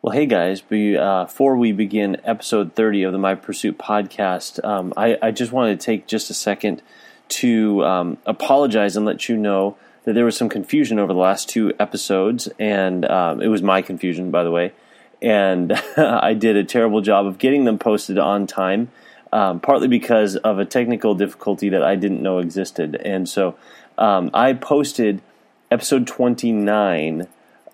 Well, 0.00 0.12
hey 0.12 0.26
guys, 0.26 0.62
uh, 0.62 1.24
before 1.24 1.56
we 1.56 1.72
begin 1.72 2.18
episode 2.22 2.74
30 2.76 3.02
of 3.02 3.12
the 3.12 3.18
My 3.18 3.34
Pursuit 3.34 3.78
podcast, 3.78 4.64
um, 4.64 4.94
I, 4.96 5.18
I, 5.20 5.32
just 5.32 5.50
wanted 5.50 5.80
to 5.80 5.84
take 5.84 6.06
just 6.06 6.30
a 6.30 6.34
second 6.34 6.82
to 7.30 7.84
um, 7.84 8.18
apologize 8.24 8.96
and 8.96 9.04
let 9.04 9.28
you 9.28 9.36
know 9.36 9.76
that 10.04 10.12
there 10.12 10.24
was 10.24 10.36
some 10.36 10.48
confusion 10.48 11.00
over 11.00 11.12
the 11.12 11.18
last 11.18 11.48
two 11.48 11.72
episodes, 11.80 12.48
and 12.60 13.04
um, 13.06 13.42
it 13.42 13.48
was 13.48 13.60
my 13.60 13.82
confusion, 13.82 14.30
by 14.30 14.44
the 14.44 14.52
way. 14.52 14.72
And 15.20 15.72
I 15.96 16.32
did 16.32 16.54
a 16.54 16.62
terrible 16.62 17.00
job 17.00 17.26
of 17.26 17.38
getting 17.38 17.64
them 17.64 17.76
posted 17.76 18.18
on 18.18 18.46
time, 18.46 18.92
um, 19.32 19.58
partly 19.58 19.88
because 19.88 20.36
of 20.36 20.60
a 20.60 20.64
technical 20.64 21.16
difficulty 21.16 21.70
that 21.70 21.82
I 21.82 21.96
didn't 21.96 22.22
know 22.22 22.38
existed. 22.38 22.94
And 22.94 23.28
so 23.28 23.56
um, 23.98 24.30
I 24.32 24.52
posted 24.52 25.22
episode 25.72 26.06
29 26.06 27.26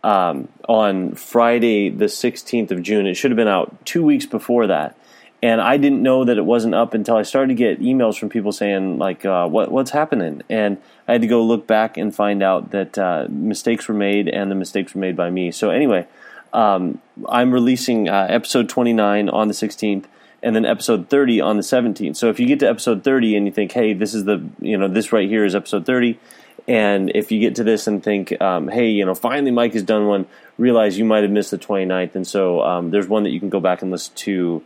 um, 0.04 0.48
on 0.68 1.14
Friday, 1.14 1.88
the 1.88 2.04
16th 2.04 2.70
of 2.70 2.82
June. 2.82 3.06
It 3.06 3.14
should 3.14 3.30
have 3.30 3.36
been 3.36 3.48
out 3.48 3.84
two 3.86 4.04
weeks 4.04 4.26
before 4.26 4.66
that. 4.66 4.96
And 5.42 5.60
I 5.60 5.76
didn't 5.76 6.02
know 6.02 6.24
that 6.24 6.38
it 6.38 6.44
wasn't 6.44 6.74
up 6.74 6.94
until 6.94 7.16
I 7.16 7.22
started 7.22 7.48
to 7.48 7.54
get 7.54 7.80
emails 7.80 8.18
from 8.18 8.28
people 8.28 8.52
saying, 8.52 8.98
like, 8.98 9.24
uh, 9.26 9.46
what, 9.46 9.70
what's 9.70 9.90
happening? 9.90 10.42
And 10.48 10.78
I 11.08 11.12
had 11.12 11.22
to 11.22 11.26
go 11.26 11.42
look 11.42 11.66
back 11.66 11.96
and 11.96 12.14
find 12.14 12.42
out 12.42 12.70
that 12.70 12.96
uh, 12.96 13.26
mistakes 13.28 13.88
were 13.88 13.94
made 13.94 14.28
and 14.28 14.50
the 14.50 14.54
mistakes 14.54 14.94
were 14.94 15.00
made 15.00 15.16
by 15.16 15.28
me. 15.30 15.50
So, 15.50 15.70
anyway, 15.70 16.06
um, 16.52 17.00
I'm 17.28 17.52
releasing 17.52 18.08
uh, 18.08 18.26
episode 18.30 18.68
29 18.68 19.28
on 19.28 19.48
the 19.48 19.54
16th 19.54 20.04
and 20.42 20.54
then 20.54 20.66
episode 20.66 21.08
30 21.08 21.40
on 21.40 21.56
the 21.56 21.62
17th. 21.62 22.16
So 22.16 22.28
if 22.28 22.38
you 22.38 22.46
get 22.46 22.60
to 22.60 22.68
episode 22.68 23.02
30 23.02 23.36
and 23.36 23.46
you 23.46 23.52
think, 23.52 23.72
hey, 23.72 23.94
this 23.94 24.12
is 24.12 24.24
the, 24.24 24.46
you 24.60 24.76
know, 24.76 24.88
this 24.88 25.12
right 25.12 25.28
here 25.28 25.44
is 25.44 25.54
episode 25.54 25.86
30, 25.86 26.18
and 26.66 27.10
if 27.14 27.30
you 27.30 27.40
get 27.40 27.56
to 27.56 27.64
this 27.64 27.86
and 27.86 28.02
think, 28.02 28.40
um, 28.40 28.68
hey, 28.68 28.88
you 28.88 29.04
know, 29.04 29.14
finally 29.14 29.50
Mike 29.50 29.74
has 29.74 29.82
done 29.82 30.06
one, 30.06 30.26
realize 30.56 30.98
you 30.98 31.04
might 31.04 31.22
have 31.22 31.30
missed 31.30 31.50
the 31.50 31.58
29th. 31.58 32.14
And 32.14 32.26
so 32.26 32.62
um, 32.62 32.90
there's 32.90 33.06
one 33.06 33.24
that 33.24 33.30
you 33.30 33.40
can 33.40 33.50
go 33.50 33.60
back 33.60 33.82
and 33.82 33.90
listen 33.90 34.14
to 34.16 34.62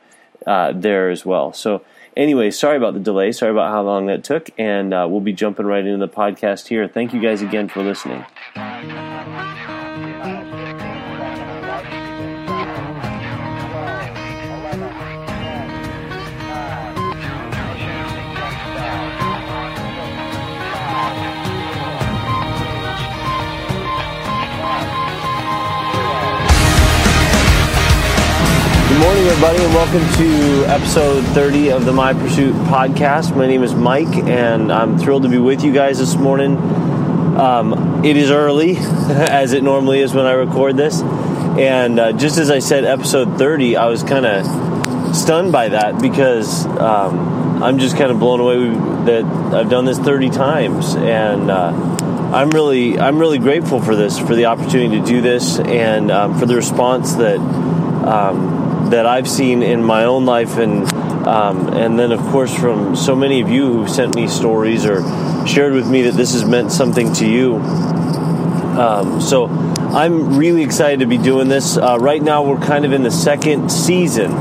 uh, 0.46 0.72
there 0.74 1.10
as 1.10 1.26
well. 1.26 1.52
So, 1.52 1.82
anyway, 2.16 2.50
sorry 2.52 2.76
about 2.76 2.94
the 2.94 3.00
delay. 3.00 3.32
Sorry 3.32 3.50
about 3.50 3.70
how 3.70 3.82
long 3.82 4.06
that 4.06 4.22
took. 4.22 4.50
And 4.58 4.94
uh, 4.94 5.06
we'll 5.10 5.20
be 5.20 5.32
jumping 5.32 5.66
right 5.66 5.84
into 5.84 6.04
the 6.04 6.12
podcast 6.12 6.68
here. 6.68 6.86
Thank 6.86 7.12
you 7.12 7.20
guys 7.20 7.42
again 7.42 7.68
for 7.68 7.82
listening. 7.82 8.24
Morning, 29.08 29.26
everybody, 29.26 29.64
and 29.64 29.72
welcome 29.72 30.16
to 30.18 30.64
episode 30.66 31.24
30 31.28 31.70
of 31.70 31.86
the 31.86 31.92
My 31.92 32.12
Pursuit 32.12 32.54
podcast. 32.66 33.34
My 33.34 33.46
name 33.46 33.62
is 33.62 33.74
Mike, 33.74 34.14
and 34.14 34.70
I'm 34.70 34.98
thrilled 34.98 35.22
to 35.22 35.30
be 35.30 35.38
with 35.38 35.64
you 35.64 35.72
guys 35.72 35.98
this 35.98 36.14
morning. 36.14 36.58
Um, 37.38 38.04
it 38.04 38.18
is 38.18 38.30
early, 38.30 38.76
as 38.76 39.54
it 39.54 39.62
normally 39.62 40.00
is 40.00 40.12
when 40.12 40.26
I 40.26 40.32
record 40.32 40.76
this. 40.76 41.00
And 41.00 41.98
uh, 41.98 42.12
just 42.12 42.36
as 42.36 42.50
I 42.50 42.58
said, 42.58 42.84
episode 42.84 43.38
30, 43.38 43.78
I 43.78 43.86
was 43.86 44.02
kind 44.02 44.26
of 44.26 45.16
stunned 45.16 45.52
by 45.52 45.70
that 45.70 46.02
because 46.02 46.66
um, 46.66 47.62
I'm 47.62 47.78
just 47.78 47.96
kind 47.96 48.10
of 48.10 48.18
blown 48.18 48.40
away 48.40 48.68
that 49.06 49.24
I've 49.54 49.70
done 49.70 49.86
this 49.86 49.98
30 49.98 50.28
times. 50.28 50.94
And 50.96 51.50
uh, 51.50 51.72
I'm 52.34 52.50
really, 52.50 52.98
I'm 52.98 53.18
really 53.18 53.38
grateful 53.38 53.80
for 53.80 53.96
this, 53.96 54.18
for 54.18 54.34
the 54.34 54.44
opportunity 54.44 55.00
to 55.00 55.06
do 55.06 55.22
this, 55.22 55.58
and 55.58 56.10
um, 56.10 56.38
for 56.38 56.44
the 56.44 56.56
response 56.56 57.14
that 57.14 57.38
um, 57.38 58.67
that 58.90 59.06
I've 59.06 59.28
seen 59.28 59.62
in 59.62 59.82
my 59.82 60.04
own 60.04 60.24
life, 60.24 60.56
and 60.58 60.90
um, 61.26 61.68
and 61.74 61.98
then 61.98 62.12
of 62.12 62.20
course 62.20 62.54
from 62.54 62.96
so 62.96 63.14
many 63.14 63.40
of 63.40 63.48
you 63.48 63.72
who 63.72 63.88
sent 63.88 64.14
me 64.14 64.28
stories 64.28 64.86
or 64.86 65.02
shared 65.46 65.72
with 65.74 65.88
me 65.88 66.02
that 66.02 66.14
this 66.14 66.32
has 66.32 66.44
meant 66.44 66.72
something 66.72 67.12
to 67.14 67.26
you. 67.26 67.56
Um, 67.56 69.20
so 69.20 69.46
I'm 69.46 70.36
really 70.36 70.62
excited 70.62 71.00
to 71.00 71.06
be 71.06 71.18
doing 71.18 71.48
this. 71.48 71.76
Uh, 71.76 71.98
right 71.98 72.22
now, 72.22 72.44
we're 72.44 72.60
kind 72.60 72.84
of 72.84 72.92
in 72.92 73.02
the 73.02 73.10
second 73.10 73.70
season 73.70 74.32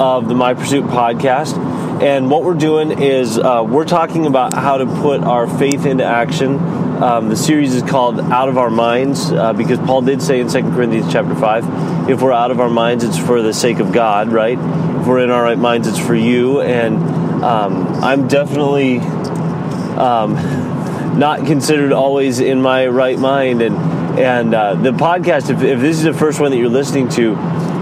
of 0.00 0.28
the 0.28 0.34
My 0.34 0.54
Pursuit 0.54 0.84
podcast. 0.84 1.56
And 2.02 2.30
what 2.30 2.44
we're 2.44 2.54
doing 2.54 3.02
is 3.02 3.38
uh, 3.38 3.64
we're 3.66 3.84
talking 3.84 4.26
about 4.26 4.52
how 4.52 4.78
to 4.78 4.86
put 4.86 5.22
our 5.22 5.46
faith 5.46 5.86
into 5.86 6.04
action. 6.04 6.58
Um, 7.02 7.28
the 7.28 7.36
series 7.36 7.74
is 7.74 7.82
called 7.82 8.20
Out 8.20 8.48
of 8.48 8.56
Our 8.56 8.70
Minds 8.70 9.32
uh, 9.32 9.52
because 9.52 9.78
Paul 9.80 10.02
did 10.02 10.22
say 10.22 10.40
in 10.40 10.48
2 10.48 10.62
Corinthians 10.70 11.12
chapter 11.12 11.34
5 11.34 12.08
if 12.08 12.20
we're 12.20 12.32
out 12.32 12.50
of 12.50 12.60
our 12.60 12.68
minds, 12.68 13.02
it's 13.02 13.18
for 13.18 13.40
the 13.42 13.52
sake 13.54 13.78
of 13.78 13.92
God, 13.92 14.28
right? 14.28 14.58
If 14.58 15.06
we're 15.06 15.24
in 15.24 15.30
our 15.30 15.42
right 15.42 15.58
minds, 15.58 15.88
it's 15.88 15.98
for 15.98 16.14
you. 16.14 16.60
And 16.60 16.96
um, 17.42 18.04
I'm 18.04 18.28
definitely 18.28 18.98
um, 18.98 20.34
not 21.18 21.46
considered 21.46 21.92
always 21.92 22.40
in 22.40 22.60
my 22.60 22.86
right 22.86 23.18
mind. 23.18 23.62
And, 23.62 23.76
and 24.18 24.54
uh, 24.54 24.74
the 24.74 24.92
podcast, 24.92 25.50
if, 25.50 25.62
if 25.62 25.80
this 25.80 25.96
is 25.96 26.04
the 26.04 26.12
first 26.12 26.40
one 26.40 26.50
that 26.50 26.58
you're 26.58 26.68
listening 26.68 27.08
to, 27.10 27.34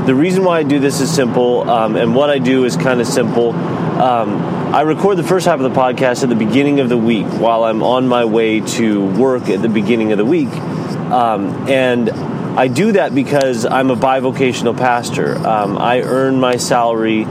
the 0.06 0.14
reason 0.14 0.44
why 0.44 0.58
I 0.58 0.62
do 0.64 0.80
this 0.80 1.00
is 1.00 1.12
simple, 1.14 1.68
um, 1.70 1.96
and 1.96 2.14
what 2.14 2.28
I 2.28 2.38
do 2.38 2.64
is 2.64 2.76
kind 2.76 3.00
of 3.00 3.06
simple. 3.06 3.52
Um, 3.52 4.42
I 4.74 4.80
record 4.80 5.16
the 5.16 5.22
first 5.22 5.46
half 5.46 5.60
of 5.60 5.72
the 5.72 5.80
podcast 5.80 6.22
at 6.22 6.28
the 6.28 6.34
beginning 6.34 6.80
of 6.80 6.88
the 6.88 6.96
week 6.96 7.26
while 7.26 7.64
I'm 7.64 7.82
on 7.82 8.08
my 8.08 8.24
way 8.24 8.60
to 8.60 9.04
work 9.04 9.48
at 9.48 9.62
the 9.62 9.68
beginning 9.68 10.10
of 10.12 10.18
the 10.18 10.24
week. 10.24 10.48
Um, 10.48 11.68
and 11.68 12.10
I 12.10 12.68
do 12.68 12.92
that 12.92 13.14
because 13.14 13.64
I'm 13.64 13.90
a 13.90 13.96
bivocational 13.96 14.76
pastor. 14.76 15.36
Um, 15.36 15.78
I 15.78 16.00
earn 16.00 16.40
my 16.40 16.56
salary 16.56 17.24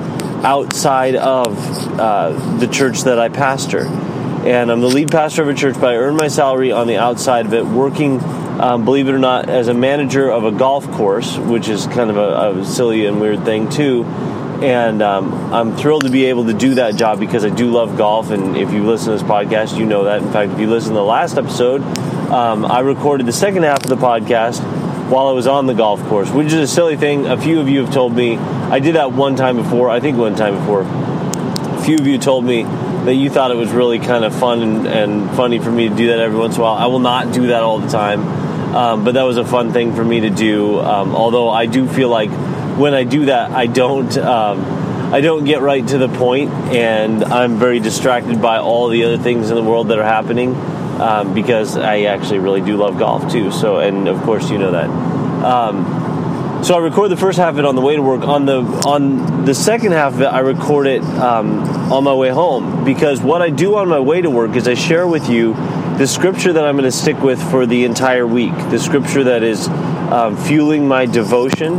outside 0.44 1.16
of 1.16 2.00
uh, 2.00 2.58
the 2.58 2.68
church 2.68 3.02
that 3.02 3.20
I 3.20 3.30
pastor. 3.30 3.86
And 3.86 4.72
I'm 4.72 4.82
the 4.82 4.88
lead 4.88 5.12
pastor 5.12 5.42
of 5.42 5.50
a 5.50 5.54
church, 5.54 5.76
but 5.76 5.94
I 5.94 5.98
earn 5.98 6.16
my 6.16 6.28
salary 6.28 6.72
on 6.72 6.88
the 6.88 6.98
outside 6.98 7.46
of 7.46 7.54
it, 7.54 7.66
working 7.66 8.20
um, 8.62 8.86
believe 8.86 9.08
it 9.08 9.14
or 9.14 9.20
not, 9.20 9.50
as 9.50 9.68
a 9.68 9.74
manager 9.74 10.30
of 10.30 10.44
a 10.44 10.52
golf 10.52 10.90
course, 10.92 11.36
which 11.38 11.68
is 11.68 11.88
kind 11.88 12.12
of 12.12 12.18
a, 12.18 12.60
a 12.60 12.66
silly 12.66 13.08
and 13.08 13.20
weird 13.20 13.44
thing 13.44 13.70
too. 13.70 14.04
And 14.04 15.02
um, 15.02 15.52
I'm 15.52 15.76
thrilled 15.76 16.04
to 16.04 16.12
be 16.12 16.26
able 16.26 16.46
to 16.46 16.54
do 16.54 16.76
that 16.76 16.96
job 16.96 17.20
because 17.20 17.44
I 17.44 17.50
do 17.50 17.72
love 17.72 17.98
golf. 17.98 18.30
And 18.30 18.56
if 18.56 18.72
you 18.72 18.86
listen 18.86 19.08
to 19.08 19.12
this 19.14 19.24
podcast, 19.24 19.76
you 19.80 19.88
know 19.88 20.04
that. 20.04 20.22
In 20.22 20.32
fact, 20.32 20.52
if 20.52 20.60
you 20.60 20.70
listen 20.70 20.90
to 20.90 21.00
the 21.00 21.04
last 21.04 21.40
episode, 21.40 21.82
um, 22.30 22.64
I 22.64 22.82
recorded 22.82 23.26
the 23.26 23.34
second 23.34 23.64
half 23.64 23.84
of 23.84 23.90
the 23.90 23.96
podcast 23.96 24.62
while 25.10 25.28
I 25.28 25.32
was 25.32 25.48
on 25.48 25.66
the 25.66 25.74
golf 25.74 26.00
course, 26.04 26.30
which 26.30 26.48
is 26.48 26.54
a 26.54 26.68
silly 26.68 26.96
thing. 26.96 27.26
A 27.26 27.42
few 27.42 27.60
of 27.60 27.68
you 27.68 27.84
have 27.84 27.92
told 27.92 28.16
me 28.16 28.38
I 28.38 28.80
did 28.80 28.94
that 28.94 29.12
one 29.12 29.36
time 29.36 29.56
before. 29.58 29.90
I 29.90 30.00
think 30.00 30.20
one 30.20 30.36
time 30.36 30.56
before. 30.60 30.82
A 30.82 31.84
few 31.84 31.96
of 31.96 32.06
you 32.06 32.20
told 32.20 32.46
me 32.46 32.62
that 32.62 33.16
you 33.16 33.32
thought 33.32 33.50
it 33.50 33.58
was 33.58 33.72
really 33.72 33.98
kind 33.98 34.24
of 34.24 34.36
fun 34.36 34.62
and, 34.62 34.88
and 34.88 35.32
funny 35.36 35.58
for 35.58 35.72
me 35.72 35.90
to 35.90 35.96
do 35.96 36.08
that 36.10 36.20
every 36.20 36.38
once 36.38 36.54
in 36.54 36.62
a 36.62 36.64
while. 36.64 36.76
I 36.76 36.86
will 36.86 37.00
not 37.00 37.34
do 37.34 37.48
that 37.48 37.64
all 37.64 37.80
the 37.80 37.90
time. 37.90 38.41
Um, 38.74 39.04
but 39.04 39.16
that 39.16 39.24
was 39.24 39.38
a 39.38 39.46
fun 39.46 39.74
thing 39.74 39.96
for 39.96 40.04
me 40.04 40.22
to 40.22 40.30
do. 40.30 40.80
Um, 40.80 41.16
although 41.16 41.50
I 41.50 41.66
do 41.66 41.88
feel 41.88 42.10
like 42.10 42.30
when 42.78 42.94
I 42.94 43.04
do 43.04 43.26
that, 43.26 43.52
I 43.52 43.68
don't. 43.68 44.18
Um, 44.18 44.90
I 45.14 45.20
don't 45.20 45.44
get 45.44 45.60
right 45.60 45.86
to 45.86 45.98
the 45.98 46.08
point, 46.08 46.52
and 46.52 47.22
I'm 47.26 47.58
very 47.58 47.82
distracted 47.82 48.42
by 48.42 48.60
all 48.60 48.88
the 48.88 49.04
other 49.04 49.18
things 49.18 49.50
in 49.50 49.58
the 49.58 49.64
world 49.64 49.90
that 49.90 50.00
are 50.00 50.06
happening 50.06 50.56
um, 51.02 51.34
because 51.34 51.76
I 51.76 52.04
actually 52.04 52.40
really 52.40 52.62
do 52.62 52.78
love 52.78 52.98
golf 52.98 53.30
too. 53.30 53.52
So, 53.52 53.80
and 53.80 54.08
of 54.08 54.22
course, 54.22 54.50
you 54.50 54.58
know 54.58 54.72
that. 54.72 54.90
Um, 54.90 56.64
so 56.64 56.76
I 56.76 56.78
record 56.78 57.10
the 57.10 57.18
first 57.18 57.40
half 57.40 57.56
of 57.56 57.60
it 57.60 57.66
on 57.66 57.76
the 57.76 57.82
way 57.82 57.96
to 57.96 58.02
work. 58.02 58.22
On 58.22 58.46
the 58.46 58.62
on 58.86 59.46
the 59.46 59.56
second 59.56 59.94
half 59.94 60.14
of 60.14 60.22
it, 60.22 60.28
I 60.28 60.40
record 60.40 60.86
it 60.86 61.02
um, 61.02 61.60
on 61.92 62.04
my 62.04 62.14
way 62.14 62.30
home 62.30 62.86
because 62.86 63.20
what 63.20 63.42
I 63.42 63.50
do 63.50 63.76
on 63.76 63.90
my 63.90 64.00
way 64.00 64.22
to 64.22 64.30
work 64.30 64.56
is 64.56 64.68
I 64.68 64.76
share 64.76 65.08
with 65.08 65.28
you 65.28 65.56
the 66.02 66.08
scripture 66.08 66.52
that 66.52 66.66
I'm 66.66 66.78
going 66.78 66.90
to 66.90 66.92
stick 66.92 67.22
with 67.22 67.40
for 67.52 67.68
the 67.68 67.86
entire 67.86 68.26
week, 68.26 68.56
the 68.72 68.80
scripture 68.80 69.26
that 69.26 69.44
is 69.44 69.68
um, 69.68 70.36
fueling 70.36 70.88
my 70.88 71.06
devotion, 71.06 71.78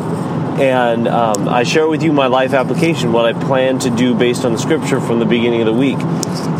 and 0.61 1.09
um, 1.09 1.49
I 1.49 1.65
share 1.65 1.89
with 1.89 2.05
you 2.05 2.13
my 2.13 2.29
life 2.29 2.53
application, 2.53 3.13
what 3.13 3.27
I 3.27 3.33
plan 3.33 3.81
to 3.81 3.91
do 3.91 4.15
based 4.15 4.45
on 4.45 4.53
the 4.53 4.61
scripture 4.61 5.01
from 5.01 5.19
the 5.19 5.25
beginning 5.25 5.61
of 5.63 5.67
the 5.67 5.73
week. 5.73 5.99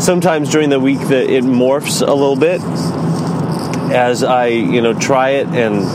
Sometimes 0.01 0.51
during 0.51 0.71
the 0.71 0.79
week, 0.81 0.99
that 1.07 1.29
it 1.29 1.45
morphs 1.45 2.05
a 2.05 2.13
little 2.13 2.35
bit 2.35 2.59
as 3.95 4.23
I, 4.23 4.47
you 4.47 4.81
know, 4.81 4.93
try 4.93 5.29
it 5.29 5.47
and 5.47 5.85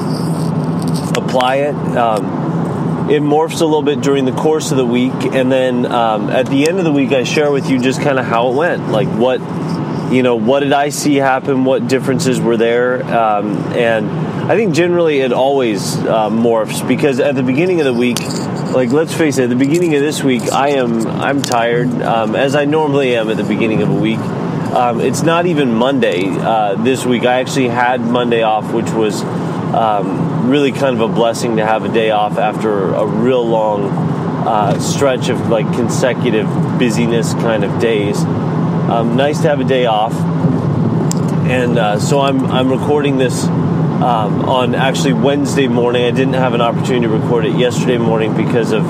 apply 1.19 1.56
it. 1.56 1.75
Um, 1.75 3.11
it 3.11 3.21
morphs 3.21 3.61
a 3.61 3.67
little 3.67 3.82
bit 3.82 4.00
during 4.00 4.25
the 4.25 4.32
course 4.32 4.71
of 4.71 4.79
the 4.79 4.87
week, 4.87 5.12
and 5.12 5.53
then 5.53 5.85
um, 5.85 6.31
at 6.31 6.47
the 6.47 6.67
end 6.67 6.79
of 6.79 6.85
the 6.85 6.93
week, 6.93 7.12
I 7.12 7.25
share 7.25 7.53
with 7.53 7.69
you 7.69 7.79
just 7.79 8.00
kind 8.00 8.19
of 8.19 8.25
how 8.25 8.53
it 8.53 8.55
went, 8.55 8.88
like 8.88 9.09
what 9.09 9.43
you 10.10 10.22
know, 10.22 10.37
what 10.37 10.60
did 10.60 10.72
I 10.72 10.88
see 10.88 11.16
happen? 11.16 11.64
What 11.64 11.87
differences 11.88 12.40
were 12.40 12.56
there? 12.56 13.02
Um, 13.05 13.56
and 13.75 14.08
I 14.50 14.56
think 14.56 14.75
generally 14.75 15.20
it 15.20 15.32
always 15.32 15.96
uh, 15.96 16.31
morphs 16.31 16.87
because 16.87 17.20
at 17.20 17.34
the 17.34 17.43
beginning 17.43 17.81
of 17.81 17.84
the 17.84 17.93
week, 17.93 18.19
like 18.72 18.90
let's 18.90 19.12
face 19.12 19.38
it, 19.38 19.44
at 19.44 19.50
the 19.50 19.56
beginning 19.56 19.94
of 19.94 20.00
this 20.00 20.22
week, 20.22 20.50
I 20.52 20.70
am 20.70 21.06
I'm 21.06 21.43
tired 21.43 21.90
um, 22.02 22.34
as 22.34 22.55
I 22.55 22.64
normally 22.64 23.16
am 23.16 23.28
at 23.28 23.37
the 23.37 23.44
beginning 23.44 23.82
of 23.82 23.90
a 23.90 23.94
week. 23.94 24.19
Um, 24.19 25.00
it's 25.00 25.22
not 25.22 25.46
even 25.46 25.72
Monday 25.75 26.25
uh, 26.26 26.75
this 26.76 27.04
week. 27.04 27.25
I 27.25 27.40
actually 27.40 27.69
had 27.69 28.00
Monday 28.00 28.43
off, 28.43 28.72
which 28.72 28.90
was 28.90 29.22
um, 29.22 30.49
really 30.49 30.72
kind 30.72 31.00
of 31.00 31.11
a 31.11 31.12
blessing 31.12 31.56
to 31.56 31.66
have 31.66 31.84
a 31.84 31.93
day 31.93 32.11
off 32.11 32.38
after 32.38 32.94
a 32.94 33.06
real 33.06 33.46
long 33.46 33.90
uh, 34.46 34.78
stretch 34.78 35.28
of 35.28 35.49
like 35.49 35.66
consecutive 35.75 36.46
busyness 36.78 37.34
kind 37.34 37.64
of 37.64 37.81
days. 37.81 38.22
Um, 38.88 39.17
nice 39.17 39.43
to 39.43 39.49
have 39.49 39.61
a 39.61 39.64
day 39.64 39.85
off, 39.85 40.14
and 41.44 41.76
uh, 41.79 42.00
so 42.00 42.20
I'm 42.20 42.46
I'm 42.46 42.70
recording 42.70 43.19
this 43.19 43.44
um, 43.44 44.49
on 44.49 44.75
actually 44.75 45.12
Wednesday 45.12 45.69
morning. 45.69 46.06
I 46.06 46.11
didn't 46.11 46.32
have 46.32 46.55
an 46.55 46.62
opportunity 46.62 47.02
to 47.02 47.08
record 47.11 47.44
it 47.44 47.55
yesterday 47.58 47.99
morning 47.99 48.35
because 48.35 48.73
of 48.73 48.87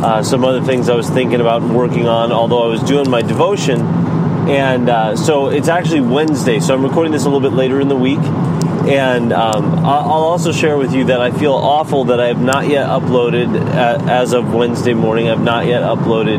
uh, 0.00 0.22
some 0.22 0.46
other 0.46 0.62
things 0.62 0.88
I 0.88 0.94
was 0.94 1.10
thinking 1.10 1.42
about 1.42 1.60
and 1.60 1.76
working 1.76 2.08
on. 2.08 2.32
Although 2.32 2.62
I 2.64 2.68
was 2.68 2.82
doing 2.84 3.10
my 3.10 3.20
devotion, 3.20 3.82
and 4.48 4.88
uh, 4.88 5.14
so 5.14 5.48
it's 5.48 5.68
actually 5.68 6.00
Wednesday. 6.00 6.58
So 6.58 6.72
I'm 6.72 6.82
recording 6.82 7.12
this 7.12 7.24
a 7.24 7.28
little 7.28 7.46
bit 7.46 7.52
later 7.52 7.82
in 7.82 7.88
the 7.88 7.96
week. 7.96 8.20
And 8.86 9.32
um, 9.32 9.78
I'll 9.78 10.24
also 10.24 10.52
share 10.52 10.76
with 10.76 10.92
you 10.92 11.04
that 11.06 11.18
I 11.18 11.30
feel 11.30 11.54
awful 11.54 12.04
that 12.04 12.20
I 12.20 12.26
have 12.26 12.42
not 12.42 12.68
yet 12.68 12.86
uploaded, 12.86 13.56
uh, 13.56 14.04
as 14.10 14.34
of 14.34 14.52
Wednesday 14.52 14.92
morning, 14.92 15.30
I've 15.30 15.40
not 15.40 15.64
yet 15.64 15.80
uploaded 15.80 16.38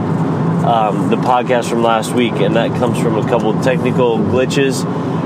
um, 0.66 1.10
the 1.10 1.18
podcast 1.18 1.70
from 1.70 1.84
last 1.84 2.14
week. 2.14 2.34
And 2.34 2.56
that 2.56 2.70
comes 2.80 3.00
from 3.00 3.18
a 3.18 3.28
couple 3.28 3.54
technical 3.62 4.18
glitches, 4.18 4.84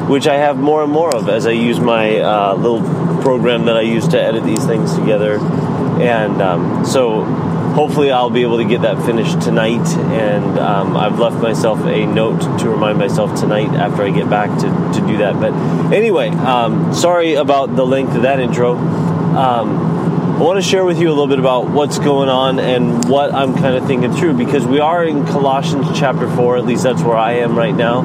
which 0.09 0.27
I 0.27 0.35
have 0.35 0.57
more 0.57 0.83
and 0.83 0.91
more 0.91 1.15
of 1.15 1.29
as 1.29 1.47
I 1.47 1.51
use 1.51 1.79
my 1.79 2.19
uh, 2.19 2.55
little 2.55 2.81
program 3.21 3.65
that 3.65 3.77
I 3.77 3.81
use 3.81 4.07
to 4.09 4.21
edit 4.21 4.43
these 4.43 4.65
things 4.65 4.93
together. 4.95 5.39
And 5.39 6.41
um, 6.41 6.85
so 6.85 7.23
hopefully 7.23 8.11
I'll 8.11 8.29
be 8.29 8.41
able 8.41 8.57
to 8.57 8.65
get 8.65 8.81
that 8.81 9.03
finished 9.05 9.41
tonight. 9.41 9.87
And 10.11 10.59
um, 10.59 10.97
I've 10.97 11.19
left 11.19 11.37
myself 11.37 11.79
a 11.85 12.05
note 12.05 12.59
to 12.59 12.69
remind 12.69 12.97
myself 12.97 13.39
tonight 13.39 13.69
after 13.69 14.03
I 14.03 14.11
get 14.11 14.29
back 14.29 14.49
to, 14.59 14.99
to 14.99 15.07
do 15.07 15.17
that. 15.17 15.39
But 15.39 15.53
anyway, 15.93 16.29
um, 16.29 16.93
sorry 16.93 17.35
about 17.35 17.75
the 17.75 17.85
length 17.85 18.15
of 18.15 18.23
that 18.23 18.39
intro. 18.39 18.75
Um, 18.75 19.98
I 20.39 20.41
want 20.41 20.55
to 20.55 20.61
share 20.61 20.85
with 20.85 21.01
you 21.01 21.09
a 21.09 21.11
little 21.11 21.27
bit 21.27 21.39
about 21.39 21.69
what's 21.69 21.99
going 21.99 22.29
on 22.29 22.59
and 22.59 23.09
what 23.09 23.33
I'm 23.33 23.55
kind 23.55 23.75
of 23.75 23.85
thinking 23.85 24.13
through 24.13 24.37
because 24.37 24.65
we 24.65 24.79
are 24.79 25.03
in 25.03 25.25
Colossians 25.25 25.87
chapter 25.99 26.33
4, 26.33 26.55
at 26.55 26.63
least 26.63 26.83
that's 26.83 27.01
where 27.01 27.17
I 27.17 27.39
am 27.39 27.57
right 27.57 27.75
now. 27.75 27.99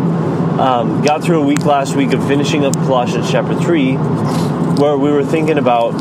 Um, 0.61 1.05
got 1.05 1.23
through 1.23 1.43
a 1.43 1.47
week 1.47 1.65
last 1.65 1.95
week 1.95 2.13
of 2.13 2.27
finishing 2.27 2.65
up 2.65 2.73
Colossians 2.73 3.31
chapter 3.31 3.55
3, 3.55 3.95
where 3.95 4.99
we 4.99 5.13
were 5.13 5.25
thinking 5.25 5.59
about 5.59 5.95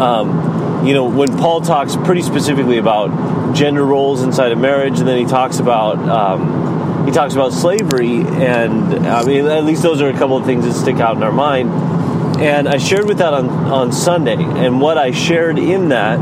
um, 0.00 0.84
you 0.84 0.94
know, 0.94 1.04
when 1.04 1.38
Paul 1.38 1.60
talks 1.60 1.94
pretty 1.94 2.22
specifically 2.22 2.78
about 2.78 3.54
gender 3.54 3.84
roles 3.84 4.22
inside 4.22 4.50
of 4.50 4.58
marriage, 4.58 4.98
and 4.98 5.06
then 5.06 5.16
he 5.16 5.26
talks 5.26 5.60
about 5.60 5.96
um, 6.08 7.06
he 7.06 7.12
talks 7.12 7.34
about 7.34 7.52
slavery, 7.52 8.22
and 8.22 9.06
I 9.06 9.22
mean, 9.24 9.46
at 9.46 9.62
least 9.62 9.84
those 9.84 10.02
are 10.02 10.08
a 10.08 10.12
couple 10.12 10.36
of 10.36 10.44
things 10.44 10.64
that 10.64 10.72
stick 10.72 10.96
out 10.96 11.16
in 11.16 11.22
our 11.22 11.30
mind. 11.30 11.99
And 12.40 12.68
I 12.68 12.78
shared 12.78 13.06
with 13.06 13.18
that 13.18 13.34
on 13.34 13.48
on 13.48 13.92
Sunday, 13.92 14.36
and 14.36 14.80
what 14.80 14.96
I 14.96 15.10
shared 15.10 15.58
in 15.58 15.90
that 15.90 16.18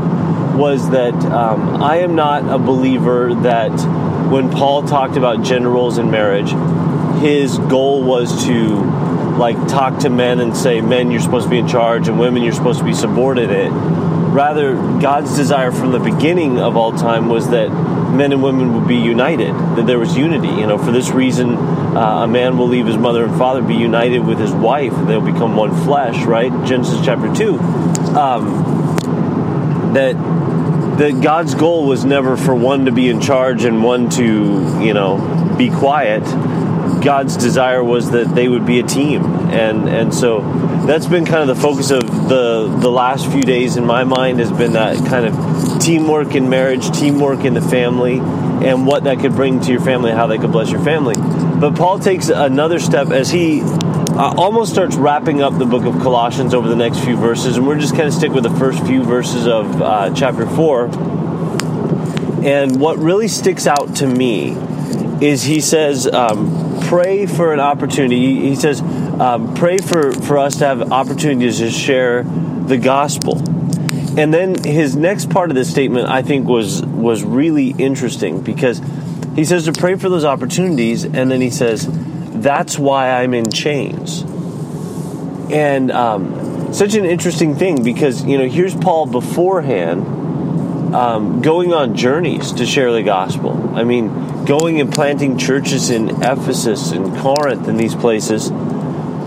was 0.55 0.89
that 0.89 1.13
um, 1.13 1.81
I 1.81 1.99
am 1.99 2.15
not 2.15 2.43
a 2.49 2.59
believer 2.59 3.33
that 3.33 3.71
when 4.29 4.49
Paul 4.51 4.83
talked 4.83 5.15
about 5.15 5.43
gender 5.43 5.69
roles 5.69 5.97
in 5.97 6.11
marriage, 6.11 6.51
his 7.21 7.57
goal 7.57 8.03
was 8.03 8.45
to 8.45 8.83
like 9.37 9.55
talk 9.69 9.99
to 9.99 10.09
men 10.09 10.41
and 10.41 10.55
say, 10.55 10.81
men, 10.81 11.11
you're 11.11 11.21
supposed 11.21 11.45
to 11.45 11.49
be 11.49 11.59
in 11.59 11.67
charge, 11.67 12.09
and 12.09 12.19
women, 12.19 12.43
you're 12.43 12.51
supposed 12.51 12.79
to 12.79 12.85
be 12.85 12.93
subordinate 12.93 13.71
Rather, 14.29 14.75
God's 14.75 15.35
desire 15.35 15.71
from 15.71 15.91
the 15.91 15.99
beginning 15.99 16.59
of 16.59 16.77
all 16.77 16.91
time 16.91 17.29
was 17.29 17.49
that 17.49 17.69
men 18.13 18.31
and 18.31 18.43
women 18.43 18.75
would 18.75 18.87
be 18.87 18.95
united, 18.95 19.53
that 19.75 19.87
there 19.87 19.97
was 19.97 20.15
unity. 20.15 20.49
You 20.49 20.67
know, 20.67 20.77
for 20.77 20.91
this 20.91 21.09
reason, 21.09 21.55
uh, 21.95 22.23
a 22.23 22.27
man 22.27 22.57
will 22.57 22.67
leave 22.67 22.85
his 22.85 22.97
mother 22.97 23.25
and 23.25 23.37
father, 23.37 23.61
be 23.61 23.75
united 23.75 24.19
with 24.19 24.39
his 24.39 24.51
wife, 24.51 24.93
and 24.93 25.09
they'll 25.09 25.21
become 25.21 25.55
one 25.55 25.75
flesh, 25.83 26.23
right? 26.23 26.51
Genesis 26.65 27.03
chapter 27.03 27.33
2. 27.33 27.57
Um, 28.15 29.93
that 29.93 30.13
that 30.99 31.21
God's 31.21 31.55
goal 31.55 31.87
was 31.87 32.03
never 32.03 32.35
for 32.35 32.53
one 32.53 32.85
to 32.85 32.91
be 32.91 33.07
in 33.07 33.21
charge 33.21 33.63
and 33.63 33.83
one 33.83 34.09
to, 34.11 34.23
you 34.81 34.93
know, 34.93 35.55
be 35.57 35.69
quiet. 35.69 36.23
God's 37.01 37.37
desire 37.37 37.83
was 37.83 38.11
that 38.11 38.35
they 38.35 38.49
would 38.49 38.65
be 38.65 38.79
a 38.79 38.83
team, 38.83 39.23
and 39.49 39.87
and 39.87 40.13
so 40.13 40.41
that's 40.85 41.05
been 41.05 41.25
kind 41.25 41.49
of 41.49 41.55
the 41.55 41.61
focus 41.61 41.91
of 41.91 42.01
the 42.01 42.67
the 42.79 42.91
last 42.91 43.31
few 43.31 43.43
days 43.43 43.77
in 43.77 43.85
my 43.85 44.03
mind 44.03 44.39
has 44.39 44.51
been 44.51 44.73
that 44.73 44.97
kind 45.07 45.25
of 45.25 45.79
teamwork 45.81 46.35
in 46.35 46.49
marriage, 46.49 46.91
teamwork 46.91 47.45
in 47.45 47.53
the 47.53 47.61
family, 47.61 48.19
and 48.19 48.85
what 48.85 49.05
that 49.05 49.19
could 49.19 49.33
bring 49.33 49.61
to 49.61 49.71
your 49.71 49.81
family, 49.81 50.11
how 50.11 50.27
that 50.27 50.39
could 50.39 50.51
bless 50.51 50.69
your 50.69 50.83
family. 50.83 51.15
But 51.59 51.75
Paul 51.75 51.99
takes 51.99 52.29
another 52.29 52.79
step 52.79 53.09
as 53.09 53.29
he 53.29 53.61
uh, 53.61 54.33
almost 54.37 54.71
starts 54.71 54.95
wrapping 54.95 55.41
up 55.41 55.57
the 55.57 55.65
book 55.65 55.85
of 55.85 56.01
Colossians 56.01 56.53
over 56.53 56.69
the 56.69 56.75
next 56.75 56.99
few 56.99 57.17
verses, 57.17 57.57
and 57.57 57.67
we're 57.67 57.79
just 57.79 57.95
kind 57.95 58.07
of 58.07 58.13
stick 58.13 58.31
with 58.31 58.43
the 58.43 58.55
first 58.57 58.85
few 58.85 59.03
verses 59.03 59.45
of 59.45 59.81
uh, 59.81 60.13
chapter 60.13 60.45
four. 60.45 60.85
And 62.43 62.79
what 62.79 62.97
really 62.97 63.27
sticks 63.27 63.67
out 63.67 63.97
to 63.97 64.07
me 64.07 64.51
is 65.21 65.43
he 65.43 65.59
says, 65.59 66.07
um, 66.07 66.79
pray 66.83 67.25
for 67.25 67.53
an 67.53 67.59
opportunity. 67.59 68.47
He 68.47 68.55
says, 68.55 68.81
um, 68.81 69.53
pray 69.53 69.77
for, 69.79 70.13
for 70.13 70.37
us 70.37 70.57
to 70.59 70.65
have 70.65 70.93
opportunities 70.93 71.57
to 71.59 71.69
share 71.69 72.23
the 72.23 72.77
gospel. 72.77 73.37
And 74.17 74.33
then 74.33 74.63
his 74.63 74.95
next 74.95 75.29
part 75.29 75.49
of 75.49 75.55
this 75.55 75.69
statement, 75.69 76.07
I 76.07 76.21
think, 76.21 76.47
was 76.47 76.83
was 76.85 77.23
really 77.23 77.69
interesting 77.77 78.41
because 78.41 78.81
he 79.39 79.45
says 79.45 79.65
to 79.65 79.71
pray 79.71 79.95
for 79.95 80.09
those 80.09 80.25
opportunities, 80.25 81.05
and 81.05 81.31
then 81.31 81.39
he 81.39 81.49
says, 81.49 81.87
"That's 81.89 82.77
why 82.77 83.21
I'm 83.21 83.33
in 83.33 83.49
chains." 83.49 84.23
And 85.49 85.91
um, 85.91 86.73
such 86.73 86.93
an 86.95 87.05
interesting 87.05 87.55
thing 87.55 87.81
because 87.81 88.23
you 88.25 88.37
know 88.37 88.49
here's 88.49 88.75
Paul 88.75 89.05
beforehand 89.05 90.05
um, 90.93 91.41
going 91.41 91.73
on 91.73 91.95
journeys 91.95 92.51
to 92.53 92.65
share 92.65 92.91
the 92.91 93.01
gospel. 93.01 93.77
I 93.77 93.83
mean, 93.85 94.45
going 94.45 94.81
and 94.81 94.91
planting 94.91 95.37
churches 95.37 95.89
in 95.89 96.09
Ephesus 96.21 96.91
and 96.91 97.15
Corinth 97.19 97.67
and 97.67 97.79
these 97.79 97.95
places. 97.95 98.49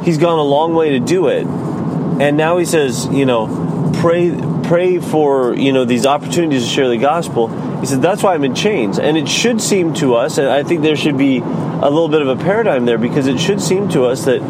He's 0.04 0.18
gone 0.18 0.38
a 0.38 0.44
long 0.44 0.74
way 0.74 0.90
to 0.90 1.00
do 1.00 1.28
it. 1.28 1.46
And 1.46 2.36
now 2.36 2.58
he 2.58 2.64
says, 2.66 3.06
you 3.06 3.24
know, 3.24 3.92
pray 4.00 4.36
pray 4.64 4.98
for, 4.98 5.54
you 5.54 5.72
know, 5.72 5.84
these 5.84 6.06
opportunities 6.06 6.64
to 6.64 6.68
share 6.68 6.88
the 6.88 6.98
gospel. 6.98 7.48
He 7.82 7.86
said, 7.86 8.00
that's 8.00 8.22
why 8.22 8.32
I'm 8.32 8.44
in 8.44 8.54
chains. 8.54 8.98
And 8.98 9.18
it 9.18 9.28
should 9.28 9.60
seem 9.60 9.92
to 9.94 10.14
us, 10.14 10.38
and 10.38 10.48
I 10.48 10.62
think 10.62 10.80
there 10.80 10.96
should 10.96 11.18
be 11.18 11.40
a 11.40 11.90
little 11.90 12.08
bit 12.08 12.22
of 12.22 12.28
a 12.28 12.36
paradigm 12.36 12.86
there 12.86 12.96
because 12.96 13.26
it 13.26 13.38
should 13.38 13.60
seem 13.60 13.90
to 13.90 14.04
us 14.04 14.24
that 14.24 14.40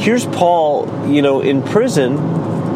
here's 0.00 0.26
Paul, 0.26 1.06
you 1.06 1.22
know, 1.22 1.40
in 1.40 1.62
prison. 1.62 2.16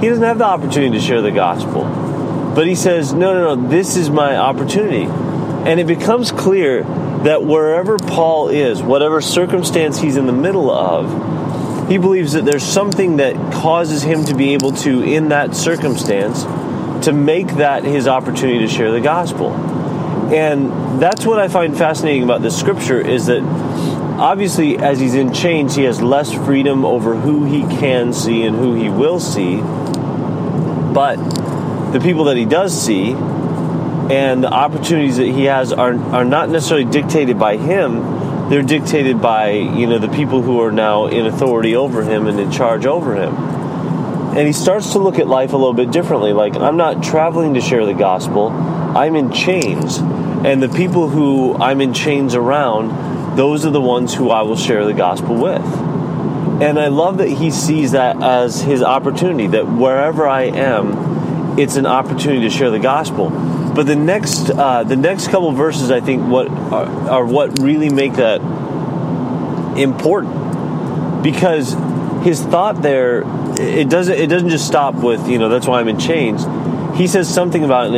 He 0.01 0.09
doesn't 0.09 0.23
have 0.23 0.39
the 0.39 0.45
opportunity 0.45 0.99
to 0.99 1.01
share 1.01 1.21
the 1.21 1.33
gospel 1.33 2.13
but 2.55 2.67
he 2.67 2.75
says, 2.75 3.15
no, 3.15 3.33
no, 3.33 3.55
no, 3.55 3.69
this 3.69 3.97
is 3.97 4.11
my 4.11 4.37
opportunity. 4.37 5.05
And 5.05 5.81
it 5.81 5.87
becomes 5.87 6.31
clear 6.31 6.83
that 6.83 7.43
wherever 7.45 7.97
Paul 7.97 8.49
is, 8.49 8.83
whatever 8.83 9.23
circumstance 9.23 10.01
he's 10.01 10.17
in 10.17 10.27
the 10.27 10.33
middle 10.33 10.71
of, 10.71 11.89
he 11.89 11.97
believes 11.97 12.35
that 12.35 12.45
there's 12.45 12.63
something 12.63 13.17
that 13.19 13.35
causes 13.55 14.03
him 14.03 14.25
to 14.27 14.35
be 14.35 14.53
able 14.53 14.73
to, 14.73 15.03
in 15.03 15.31
that 15.31 15.55
circumstance, 15.55 16.45
to 17.07 17.13
make 17.13 17.49
that 17.57 17.85
his 17.85 18.07
opportunity 18.07 18.59
to 18.59 18.69
share 18.69 18.93
the 18.93 19.01
gospel. 19.01 19.51
And 20.33 20.99
that's 20.99 21.27
what 21.27 21.39
I 21.39 21.49
find 21.49 21.77
fascinating 21.77 22.23
about 22.23 22.41
this 22.41 22.59
scripture 22.59 22.99
is 22.99 23.27
that 23.27 23.43
obviously, 23.43 24.79
as 24.79 24.99
he's 24.99 25.15
in 25.15 25.35
chains, 25.35 25.75
he 25.75 25.85
has 25.85 26.01
less 26.01 26.33
freedom 26.33 26.87
over 26.87 27.15
who 27.15 27.45
he 27.45 27.61
can 27.77 28.15
see 28.15 28.45
and 28.45 28.57
who 28.57 28.73
he 28.73 28.89
will 28.89 29.21
see. 29.21 29.57
But 30.95 31.17
the 31.93 32.01
people 32.01 32.25
that 32.25 32.39
he 32.39 32.47
does 32.47 32.73
see 32.73 33.13
and 33.13 34.43
the 34.43 34.51
opportunities 34.51 35.19
that 35.19 35.27
he 35.27 35.45
has 35.45 35.71
are, 35.71 35.95
are 35.95 36.25
not 36.25 36.49
necessarily 36.49 36.91
dictated 36.91 37.39
by 37.39 37.59
him. 37.59 38.49
They're 38.49 38.63
dictated 38.63 39.21
by 39.21 39.51
you 39.51 39.87
know 39.87 39.99
the 39.99 40.09
people 40.09 40.41
who 40.41 40.63
are 40.63 40.73
now 40.73 41.09
in 41.09 41.27
authority 41.27 41.77
over 41.77 42.03
him 42.03 42.27
and 42.27 42.41
in 42.41 42.51
charge 42.51 42.87
over 42.87 43.17
him. 43.17 43.35
And 43.35 44.47
he 44.47 44.55
starts 44.55 44.93
to 44.93 44.99
look 44.99 45.19
at 45.19 45.27
life 45.27 45.53
a 45.53 45.59
little 45.59 45.75
bit 45.75 45.91
differently. 45.91 46.33
Like 46.33 46.57
i'm 46.57 46.79
not 46.79 47.03
traveling 47.03 47.53
to 47.55 47.61
share 47.61 47.85
the 47.85 47.93
gospel. 47.93 48.49
I'm 48.49 49.15
in 49.15 49.31
chains 49.31 49.99
and 50.45 50.63
the 50.63 50.69
people 50.69 51.09
who 51.09 51.55
i'm 51.57 51.81
in 51.81 51.93
chains 51.93 52.35
around 52.35 53.37
those 53.37 53.65
are 53.65 53.71
the 53.71 53.81
ones 53.81 54.15
who 54.15 54.31
i 54.31 54.43
will 54.43 54.57
share 54.57 54.85
the 54.85 54.95
gospel 54.95 55.35
with 55.35 55.63
and 56.63 56.79
i 56.79 56.89
love 56.89 57.19
that 57.19 57.29
he 57.29 57.51
sees 57.51 57.93
that 57.93 58.23
as 58.23 58.63
his 58.63 58.83
opportunity 58.83 59.47
that 59.47 59.67
wherever 59.67 60.27
i 60.27 60.43
am 60.43 61.13
it's 61.59 61.77
an 61.77 61.87
opportunity 61.87 62.43
to 62.43 62.51
share 62.51 62.71
the 62.71 62.79
gospel. 62.79 63.31
But 63.31 63.87
the 63.87 63.97
next 63.97 64.51
uh, 64.51 64.85
the 64.85 64.97
next 64.97 65.29
couple 65.29 65.53
verses, 65.53 65.91
I 65.91 66.01
think, 66.01 66.27
what 66.29 66.49
are, 66.49 67.11
are 67.11 67.25
what 67.25 67.59
really 67.59 67.91
make 67.91 68.15
that 68.15 68.41
important 69.77 71.23
because 71.23 71.73
his 72.25 72.43
thought 72.43 72.83
there 72.83 73.23
it 73.59 73.89
doesn't 73.89 74.15
it 74.19 74.29
doesn't 74.29 74.51
just 74.51 74.67
stop 74.67 74.95
with 74.95 75.29
you 75.29 75.39
know 75.39 75.49
that's 75.49 75.67
why 75.67 75.81
I'm 75.81 75.89
in 75.89 75.99
chains. 75.99 76.45
He 77.03 77.09
says 77.09 77.29
something 77.29 77.65
about 77.65 77.91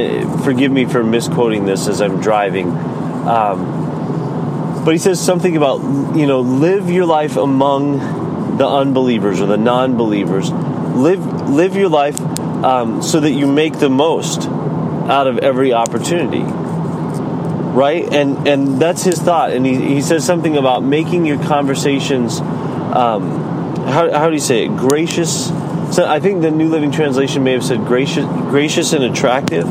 forgive 0.44 0.72
me 0.72 0.86
for 0.86 1.04
misquoting 1.04 1.66
this 1.66 1.88
as 1.88 2.00
I'm 2.00 2.22
driving. 2.22 2.70
Um, 2.70 4.82
but 4.82 4.92
he 4.92 4.98
says 4.98 5.20
something 5.20 5.58
about 5.58 6.16
you 6.16 6.26
know 6.26 6.40
live 6.40 6.90
your 6.90 7.04
life 7.04 7.36
among 7.36 8.56
the 8.56 8.66
unbelievers 8.66 9.42
or 9.42 9.46
the 9.46 9.58
non-believers. 9.58 10.50
Live 10.50 11.50
live 11.50 11.76
your 11.76 11.90
life 11.90 12.18
um, 12.64 13.02
so 13.02 13.20
that 13.20 13.32
you 13.32 13.46
make 13.46 13.78
the 13.78 13.90
most 13.90 14.48
out 14.48 15.26
of 15.26 15.36
every 15.36 15.74
opportunity. 15.74 16.40
Right? 16.40 18.10
And 18.10 18.48
and 18.48 18.80
that's 18.80 19.02
his 19.02 19.18
thought. 19.18 19.52
And 19.52 19.66
he, 19.66 19.96
he 19.96 20.00
says 20.00 20.24
something 20.24 20.56
about 20.56 20.82
making 20.82 21.26
your 21.26 21.44
conversations 21.44 22.40
um, 22.40 23.84
how, 23.84 24.10
how 24.10 24.28
do 24.28 24.32
you 24.32 24.40
say 24.40 24.64
it? 24.64 24.68
Gracious 24.68 25.50
so 25.94 26.06
i 26.06 26.18
think 26.18 26.42
the 26.42 26.50
new 26.50 26.68
living 26.68 26.90
translation 26.90 27.44
may 27.44 27.52
have 27.52 27.64
said 27.64 27.78
gracious 27.86 28.24
gracious 28.50 28.92
and 28.92 29.04
attractive 29.04 29.66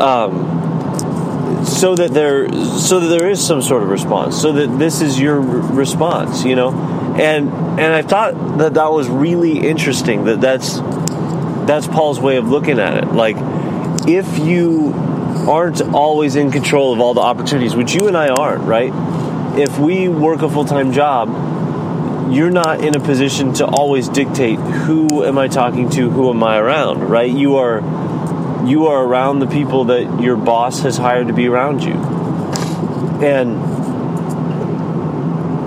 um, 0.00 1.64
so 1.64 1.94
that 1.94 2.12
there 2.12 2.50
so 2.78 3.00
that 3.00 3.08
there 3.08 3.28
is 3.28 3.44
some 3.44 3.60
sort 3.60 3.82
of 3.82 3.88
response 3.90 4.40
so 4.40 4.52
that 4.52 4.78
this 4.78 5.00
is 5.00 5.20
your 5.20 5.40
response 5.40 6.44
you 6.44 6.56
know? 6.56 6.70
And 7.18 7.50
and 7.50 7.94
i 7.94 8.02
thought 8.02 8.58
that 8.58 8.74
that 8.74 8.92
was 8.92 9.08
really 9.08 9.58
interesting 9.58 10.24
that 10.24 10.40
that's 10.40 10.80
that's 11.66 11.86
paul's 11.86 12.18
way 12.18 12.36
of 12.36 12.48
looking 12.48 12.78
at 12.78 12.96
it. 12.96 13.12
Like 13.12 13.36
if 14.08 14.38
you 14.38 14.92
aren't 15.48 15.82
always 15.82 16.34
in 16.34 16.50
control 16.50 16.92
of 16.92 17.00
all 17.00 17.14
the 17.14 17.20
opportunities 17.20 17.76
which 17.76 17.94
you 17.94 18.08
and 18.08 18.16
i 18.16 18.28
aren't 18.28 18.64
right? 18.64 18.92
If 19.58 19.78
we 19.78 20.08
work 20.08 20.42
a 20.42 20.48
full-time 20.48 20.92
job 20.92 21.28
you're 22.32 22.50
not 22.50 22.82
in 22.84 22.94
a 22.96 23.00
position 23.00 23.52
to 23.52 23.66
always 23.66 24.08
dictate 24.08 24.58
who 24.58 25.24
am 25.24 25.38
i 25.38 25.48
talking 25.48 25.88
to 25.88 26.10
who 26.10 26.30
am 26.30 26.42
i 26.42 26.56
around 26.58 27.00
right 27.02 27.30
you 27.30 27.56
are 27.56 27.80
you 28.66 28.86
are 28.88 29.04
around 29.04 29.38
the 29.38 29.46
people 29.46 29.86
that 29.86 30.20
your 30.20 30.36
boss 30.36 30.80
has 30.80 30.96
hired 30.96 31.28
to 31.28 31.32
be 31.32 31.48
around 31.48 31.82
you. 31.82 31.94
And 33.22 33.56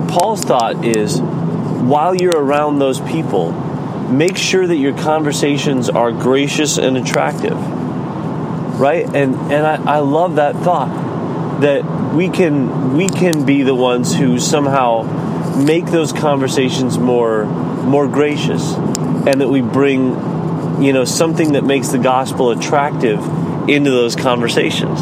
Paul's 0.08 0.44
thought 0.44 0.84
is 0.84 1.20
while 1.20 2.14
you're 2.14 2.38
around 2.38 2.78
those 2.78 3.00
people, 3.00 3.52
make 3.52 4.36
sure 4.36 4.66
that 4.66 4.76
your 4.76 4.96
conversations 4.96 5.90
are 5.90 6.12
gracious 6.12 6.78
and 6.78 6.96
attractive. 6.96 7.56
Right? 8.78 9.04
And 9.06 9.34
and 9.52 9.66
I, 9.66 9.96
I 9.96 9.98
love 9.98 10.36
that 10.36 10.56
thought 10.56 11.60
that 11.60 12.14
we 12.14 12.28
can 12.28 12.96
we 12.96 13.08
can 13.08 13.44
be 13.44 13.62
the 13.62 13.74
ones 13.74 14.14
who 14.14 14.38
somehow 14.38 15.02
make 15.56 15.86
those 15.86 16.12
conversations 16.12 16.98
more 16.98 17.44
more 17.46 18.08
gracious 18.08 18.74
and 18.74 19.40
that 19.40 19.48
we 19.48 19.60
bring 19.60 20.82
you 20.82 20.92
know 20.92 21.04
something 21.04 21.52
that 21.52 21.64
makes 21.64 21.88
the 21.88 21.98
gospel 21.98 22.50
attractive 22.50 23.20
into 23.68 23.90
those 23.90 24.16
conversations. 24.16 25.00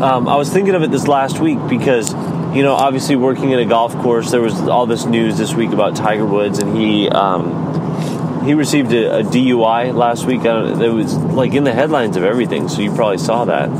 Um, 0.00 0.28
I 0.28 0.36
was 0.36 0.50
thinking 0.50 0.74
of 0.74 0.82
it 0.82 0.90
this 0.90 1.06
last 1.06 1.40
week 1.40 1.58
because 1.68 2.12
you 2.54 2.62
know 2.62 2.74
obviously 2.74 3.16
working 3.16 3.50
in 3.50 3.58
a 3.58 3.64
golf 3.64 3.94
course, 3.96 4.30
there 4.30 4.40
was 4.40 4.60
all 4.60 4.86
this 4.86 5.04
news 5.04 5.38
this 5.38 5.54
week 5.54 5.70
about 5.70 5.96
Tiger 5.96 6.24
Woods, 6.24 6.58
and 6.58 6.76
he 6.76 7.08
um, 7.08 8.44
he 8.44 8.54
received 8.54 8.92
a, 8.92 9.20
a, 9.20 9.22
DUI 9.22 9.94
last 9.94 10.26
week. 10.26 10.44
it 10.44 10.92
was 10.92 11.16
like 11.16 11.54
in 11.54 11.64
the 11.64 11.72
headlines 11.72 12.16
of 12.16 12.24
everything, 12.24 12.68
so 12.68 12.82
you 12.82 12.94
probably 12.94 13.18
saw 13.18 13.46
that, 13.46 13.70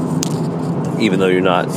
even 1.00 1.20
though 1.20 1.28
you're 1.28 1.40
not 1.40 1.68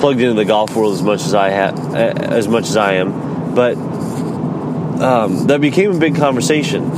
plugged 0.00 0.20
into 0.20 0.34
the 0.34 0.44
golf 0.44 0.74
world 0.74 0.94
as 0.94 1.02
much 1.02 1.20
as 1.20 1.34
I 1.34 1.50
ha- 1.50 1.94
as 1.94 2.48
much 2.48 2.64
as 2.64 2.76
I 2.76 2.94
am, 2.94 3.29
but 3.54 3.76
um, 3.76 5.46
that 5.46 5.60
became 5.60 5.92
a 5.92 5.98
big 5.98 6.16
conversation 6.16 6.90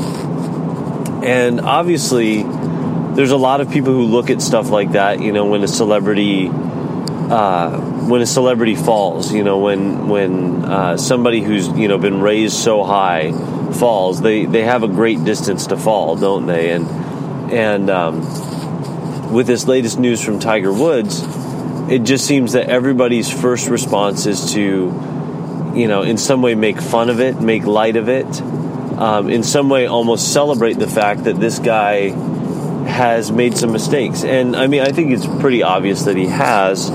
and 1.22 1.60
obviously, 1.60 2.42
there's 2.42 3.30
a 3.30 3.36
lot 3.36 3.60
of 3.60 3.70
people 3.70 3.92
who 3.92 4.04
look 4.04 4.28
at 4.28 4.42
stuff 4.42 4.70
like 4.70 4.92
that. 4.92 5.20
You 5.20 5.32
know, 5.32 5.46
when 5.46 5.62
a 5.62 5.68
celebrity, 5.68 6.48
uh, 6.48 7.78
when 8.08 8.20
a 8.20 8.26
celebrity 8.26 8.74
falls, 8.74 9.32
you 9.32 9.44
know, 9.44 9.58
when 9.58 10.08
when 10.08 10.64
uh, 10.64 10.96
somebody 10.96 11.40
who's 11.40 11.68
you 11.68 11.86
know 11.86 11.98
been 11.98 12.20
raised 12.20 12.56
so 12.56 12.82
high 12.82 13.30
falls, 13.72 14.20
they 14.20 14.46
they 14.46 14.62
have 14.62 14.82
a 14.82 14.88
great 14.88 15.22
distance 15.24 15.68
to 15.68 15.76
fall, 15.76 16.16
don't 16.16 16.46
they? 16.46 16.72
And 16.72 16.88
and 17.52 17.88
um, 17.88 19.32
with 19.32 19.46
this 19.46 19.68
latest 19.68 20.00
news 20.00 20.24
from 20.24 20.40
Tiger 20.40 20.72
Woods, 20.72 21.22
it 21.88 22.02
just 22.02 22.26
seems 22.26 22.54
that 22.54 22.68
everybody's 22.68 23.30
first 23.30 23.68
response 23.68 24.26
is 24.26 24.54
to, 24.54 24.90
you 25.74 25.88
know, 25.88 26.02
in 26.02 26.16
some 26.16 26.42
way 26.42 26.54
make 26.54 26.80
fun 26.80 27.10
of 27.10 27.20
it, 27.20 27.40
make 27.40 27.64
light 27.64 27.96
of 27.96 28.08
it 28.08 28.26
um, 29.02 29.30
in 29.30 29.42
some 29.42 29.68
way 29.68 29.86
almost 29.86 30.32
celebrate 30.32 30.74
the 30.74 30.86
fact 30.86 31.24
that 31.24 31.40
this 31.40 31.58
guy 31.58 32.10
has 32.86 33.32
made 33.32 33.56
some 33.56 33.72
mistakes. 33.72 34.22
And 34.22 34.54
I 34.54 34.66
mean, 34.66 34.82
I 34.82 34.92
think 34.92 35.12
it's 35.12 35.26
pretty 35.26 35.62
obvious 35.62 36.04
that 36.04 36.16
he 36.16 36.26
has. 36.26 36.90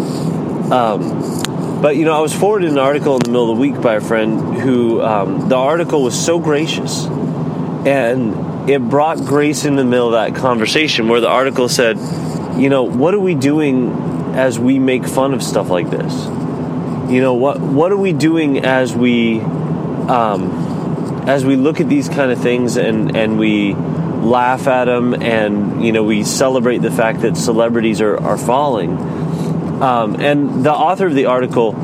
Um, 0.71 1.81
but 1.81 1.95
you 1.97 2.05
know, 2.05 2.13
I 2.13 2.21
was 2.21 2.33
forwarded 2.33 2.71
an 2.71 2.77
article 2.77 3.15
in 3.15 3.23
the 3.23 3.29
middle 3.29 3.51
of 3.51 3.57
the 3.57 3.61
week 3.61 3.81
by 3.81 3.95
a 3.95 4.01
friend 4.01 4.57
who 4.57 5.01
um, 5.01 5.49
the 5.49 5.55
article 5.55 6.03
was 6.03 6.17
so 6.17 6.39
gracious, 6.39 7.05
and 7.05 8.69
it 8.69 8.81
brought 8.81 9.17
grace 9.17 9.65
in 9.65 9.75
the 9.75 9.85
middle 9.85 10.07
of 10.07 10.13
that 10.13 10.39
conversation 10.39 11.07
where 11.07 11.21
the 11.21 11.29
article 11.29 11.67
said, 11.67 11.97
you 12.57 12.69
know, 12.69 12.83
what 12.83 13.13
are 13.13 13.19
we 13.19 13.35
doing 13.35 13.91
as 14.33 14.57
we 14.57 14.79
make 14.79 15.05
fun 15.05 15.33
of 15.33 15.43
stuff 15.43 15.69
like 15.69 15.89
this? 15.89 16.13
You 17.09 17.21
know, 17.21 17.33
what 17.33 17.59
what 17.59 17.91
are 17.91 17.97
we 17.97 18.13
doing 18.13 18.65
as 18.65 18.93
we 18.93 19.39
um, 19.39 21.25
as 21.27 21.45
we 21.45 21.55
look 21.55 21.79
at 21.79 21.89
these 21.89 22.09
kind 22.09 22.31
of 22.31 22.39
things 22.39 22.77
and, 22.77 23.15
and 23.15 23.37
we 23.37 23.73
laugh 23.73 24.67
at 24.67 24.85
them 24.85 25.13
and 25.13 25.85
you 25.85 25.91
know 25.91 26.03
we 26.03 26.23
celebrate 26.23 26.79
the 26.79 26.91
fact 26.91 27.21
that 27.21 27.37
celebrities 27.37 28.01
are, 28.01 28.17
are 28.17 28.37
falling? 28.37 28.97
Um, 29.81 30.19
and 30.19 30.65
the 30.65 30.73
author 30.73 31.05
of 31.05 31.13
the 31.13 31.27
article 31.27 31.75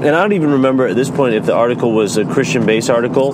and 0.00 0.16
i 0.16 0.22
don't 0.22 0.32
even 0.32 0.52
remember 0.52 0.86
at 0.86 0.96
this 0.96 1.10
point 1.10 1.34
if 1.34 1.44
the 1.44 1.54
article 1.54 1.92
was 1.92 2.16
a 2.16 2.24
christian 2.24 2.64
based 2.64 2.88
article 2.88 3.32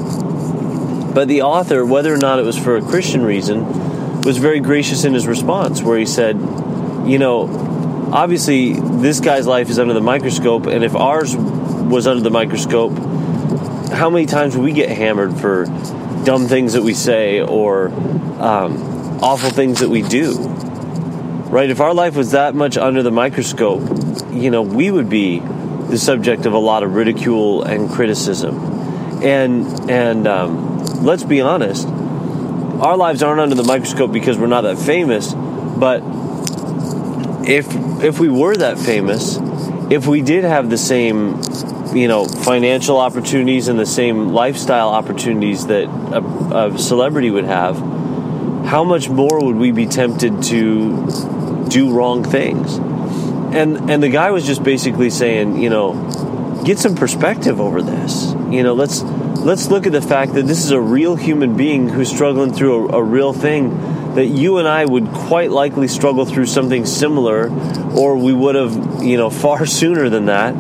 but 1.13 1.29
the 1.29 1.43
author 1.43 1.85
whether 1.85 2.13
or 2.13 2.17
not 2.19 2.39
it 2.39 2.45
was 2.45 2.59
for 2.59 2.77
a 2.77 2.83
christian 2.83 3.23
reason 3.23 4.23
was 4.23 4.39
very 4.39 4.59
gracious 4.59 5.05
in 5.05 5.15
his 5.15 5.29
response 5.29 5.83
where 5.83 5.99
he 5.99 6.07
said 6.07 6.37
you 7.07 7.19
know 7.19 7.47
obviously 8.13 8.75
this 8.75 9.21
guy's 9.21 9.47
life 9.47 9.69
is 9.69 9.79
under 9.79 9.95
the 9.95 10.01
microscope 10.01 10.67
and 10.67 10.85
if 10.85 10.95
ours 10.95 11.37
was 11.37 12.07
under 12.07 12.23
the 12.23 12.31
microscope 12.31 12.93
how 13.93 14.11
many 14.11 14.27
times 14.27 14.57
would 14.57 14.65
we 14.65 14.73
get 14.73 14.91
hammered 14.91 15.39
for 15.39 15.65
dumb 16.25 16.49
things 16.49 16.73
that 16.73 16.83
we 16.83 16.93
say 16.93 17.41
or 17.41 17.89
um, 17.89 19.23
awful 19.23 19.51
things 19.51 19.81
that 19.81 19.89
we 19.89 20.03
do? 20.03 20.37
Right? 20.37 21.71
If 21.71 21.81
our 21.81 21.95
life 21.95 22.17
was 22.17 22.33
that 22.33 22.55
much 22.55 22.77
under 22.77 23.03
the 23.03 23.11
microscope, 23.11 23.83
you 24.33 24.51
know, 24.51 24.63
we 24.63 24.91
would 24.91 25.09
be 25.09 25.39
the 25.39 25.99
subject 25.99 26.47
of 26.47 26.53
a 26.53 26.59
lot 26.59 26.83
of 26.83 26.95
ridicule 26.95 27.63
and 27.63 27.89
criticism. 27.89 29.23
And 29.23 29.91
and 29.91 30.27
um, 30.27 30.85
let's 31.03 31.23
be 31.23 31.41
honest, 31.41 31.87
our 31.87 32.97
lives 32.97 33.23
aren't 33.23 33.41
under 33.41 33.55
the 33.55 33.65
microscope 33.65 34.13
because 34.13 34.37
we're 34.37 34.49
not 34.49 34.63
that 34.63 34.79
famous. 34.79 35.33
But 35.33 36.01
if 37.49 37.67
if 38.03 38.19
we 38.19 38.29
were 38.29 38.57
that 38.57 38.79
famous, 38.79 39.39
if 39.91 40.07
we 40.07 40.21
did 40.21 40.45
have 40.45 40.69
the 40.69 40.79
same 40.79 41.41
you 41.95 42.09
know 42.09 42.25
financial 42.25 42.99
opportunities 42.99 43.69
and 43.69 43.79
the 43.79 43.87
same 43.87 44.29
lifestyle 44.31 44.89
opportunities 44.89 45.67
that 45.67 45.85
a, 45.85 46.73
a, 46.75 46.79
celebrity 46.79 47.31
would 47.31 47.45
have 47.45 47.77
how 48.67 48.83
much 48.83 49.09
more 49.09 49.39
would 49.45 49.57
we 49.57 49.71
be 49.71 49.87
tempted 49.87 50.43
to 50.43 51.67
do 51.69 51.93
wrong 51.93 52.25
things? 52.25 52.77
And 53.55 53.91
and 53.91 54.03
the 54.03 54.09
guy 54.09 54.33
was 54.33 54.45
just 54.45 54.65
basically 54.65 55.11
saying 55.11 55.63
you 55.63 55.71
know 55.71 56.63
get 56.65 56.79
some 56.79 56.97
perspective 56.97 57.61
over 57.61 57.81
this. 57.81 58.33
You 58.51 58.65
know 58.65 58.75
let's 58.75 59.03
let's 59.03 59.69
look 59.69 59.87
at 59.87 59.93
the 59.93 60.03
fact 60.03 60.35
that 60.35 60.47
this 60.47 60.65
is 60.65 60.73
a 60.73 60.81
real 60.81 61.15
human 61.15 61.57
being 61.57 61.89
who's 61.89 62.11
struggling 62.11 62.53
through 62.53 62.91
a, 62.91 62.99
a 62.99 63.03
real 63.03 63.33
thing 63.33 63.96
that 64.17 64.27
you 64.27 64.59
and 64.59 64.67
I 64.67 64.85
would 64.85 65.07
quite 65.09 65.51
likely 65.51 65.89
struggle 65.89 66.27
through 66.27 66.47
something 66.47 66.85
similar, 66.85 67.51
or 67.97 68.17
we 68.17 68.33
would 68.33 68.55
have, 68.55 69.03
you 69.03 69.17
know, 69.17 69.31
far 69.47 69.65
sooner 69.67 70.09
than 70.09 70.27
that 70.27 70.55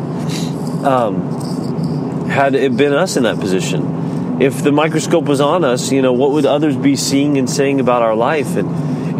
um, 0.85 2.29
had 2.29 2.55
it 2.55 2.77
been 2.77 2.93
us 2.93 3.17
in 3.17 3.25
that 3.25 3.39
position. 3.39 4.41
If 4.41 4.63
the 4.63 4.73
microscope 4.73 5.25
was 5.25 5.41
on 5.41 5.65
us, 5.65 5.91
you 5.91 6.03
know, 6.03 6.13
what 6.13 6.33
would 6.33 6.47
others 6.47 6.77
be 6.77 6.95
seeing 6.95 7.39
and 7.39 7.49
saying 7.49 7.81
about 7.81 8.03
our 8.03 8.15
life? 8.15 8.57
And 8.57 8.69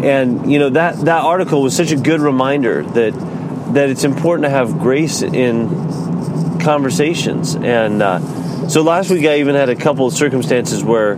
and 0.03 0.51
you 0.51 0.59
know 0.59 0.69
that 0.69 0.97
that 1.05 1.23
article 1.23 1.63
was 1.63 1.75
such 1.75 1.91
a 1.91 1.95
good 1.95 2.21
reminder 2.21 2.83
that 2.83 3.13
that 3.73 3.89
it's 3.89 4.03
important 4.03 4.45
to 4.45 4.49
have 4.49 4.77
grace 4.79 5.21
in 5.23 5.69
conversations. 6.59 7.55
And 7.55 8.01
uh, 8.01 8.67
so 8.69 8.83
last 8.83 9.09
week 9.09 9.25
I 9.25 9.39
even 9.39 9.55
had 9.55 9.69
a 9.69 9.75
couple 9.75 10.05
of 10.05 10.13
circumstances 10.13 10.83
where 10.83 11.15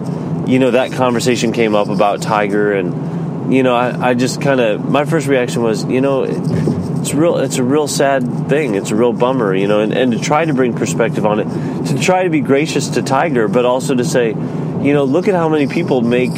you 0.47 0.59
know 0.59 0.71
that 0.71 0.93
conversation 0.93 1.51
came 1.51 1.75
up 1.75 1.89
about 1.89 2.21
Tiger 2.21 2.71
and 2.71 3.08
you 3.49 3.63
know 3.63 3.75
I, 3.75 4.09
I 4.09 4.13
just 4.13 4.41
kind 4.41 4.59
of 4.59 4.87
my 4.87 5.05
first 5.05 5.27
reaction 5.27 5.63
was 5.63 5.83
you 5.85 6.01
know 6.01 6.23
it's 6.23 7.13
real 7.13 7.37
it's 7.37 7.57
a 7.57 7.63
real 7.63 7.87
sad 7.87 8.49
thing. 8.49 8.75
It's 8.75 8.91
a 8.91 8.95
real 8.95 9.13
bummer 9.13 9.55
you 9.55 9.67
know 9.67 9.79
and, 9.79 9.93
and 9.93 10.11
to 10.11 10.19
try 10.19 10.45
to 10.45 10.53
bring 10.53 10.73
perspective 10.73 11.25
on 11.25 11.39
it 11.39 11.87
to 11.87 11.99
try 11.99 12.23
to 12.23 12.29
be 12.29 12.41
gracious 12.41 12.89
to 12.89 13.01
tiger 13.01 13.47
but 13.47 13.65
also 13.65 13.95
to 13.95 14.05
say 14.05 14.29
you 14.29 14.93
know 14.93 15.03
look 15.03 15.27
at 15.27 15.33
how 15.33 15.49
many 15.49 15.67
people 15.67 16.01
make 16.01 16.35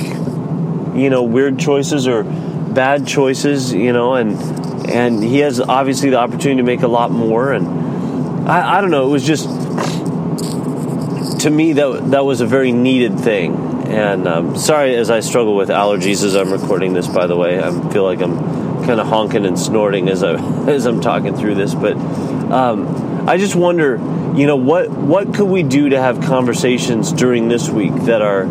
you 0.96 1.10
know 1.10 1.24
weird 1.24 1.60
choices 1.60 2.08
or 2.08 2.24
bad 2.24 3.06
choices 3.06 3.74
you 3.74 3.91
know 3.91 4.13
and 4.13 4.39
and 4.89 5.24
he 5.24 5.39
has 5.39 5.60
obviously 5.60 6.10
the 6.10 6.18
opportunity 6.18 6.58
to 6.58 6.63
make 6.63 6.82
a 6.82 6.88
lot 6.88 7.12
more 7.12 7.51
and 7.51 7.68
i, 8.50 8.77
I 8.77 8.82
don't 8.82 8.91
know 8.91 9.08
it 9.08 9.12
was 9.12 9.25
just 9.25 9.46
to 11.41 11.50
me 11.50 11.74
that 11.74 12.12
that 12.12 12.24
was 12.24 12.41
a 12.41 12.46
very 12.46 12.72
needed 12.72 13.20
thing 13.20 13.71
And 13.91 14.25
um, 14.27 14.57
sorry 14.57 14.95
as 14.95 15.10
I 15.10 15.19
struggle 15.19 15.55
with 15.55 15.67
allergies 15.67 16.24
as 16.24 16.36
I'm 16.36 16.51
recording 16.51 16.93
this. 16.93 17.07
By 17.07 17.27
the 17.27 17.36
way, 17.36 17.62
I 17.62 17.71
feel 17.91 18.03
like 18.03 18.21
I'm 18.21 18.38
kind 18.86 19.01
of 19.01 19.07
honking 19.07 19.45
and 19.45 19.60
snorting 19.60 20.07
as 20.07 20.24
I 20.24 20.33
as 20.69 20.86
I'm 20.86 21.01
talking 21.01 21.36
through 21.36 21.55
this. 21.55 21.75
But 21.75 21.98
um, 21.98 23.27
I 23.27 23.38
just 23.38 23.55
wonder, 23.55 23.98
you 24.36 24.48
know, 24.48 24.55
what 24.55 24.89
what 24.89 25.33
could 25.33 25.48
we 25.48 25.63
do 25.63 25.89
to 25.89 26.00
have 26.00 26.21
conversations 26.21 27.12
during 27.12 27.50
this 27.50 27.69
week 27.69 27.93
that 28.03 28.21
are 28.21 28.45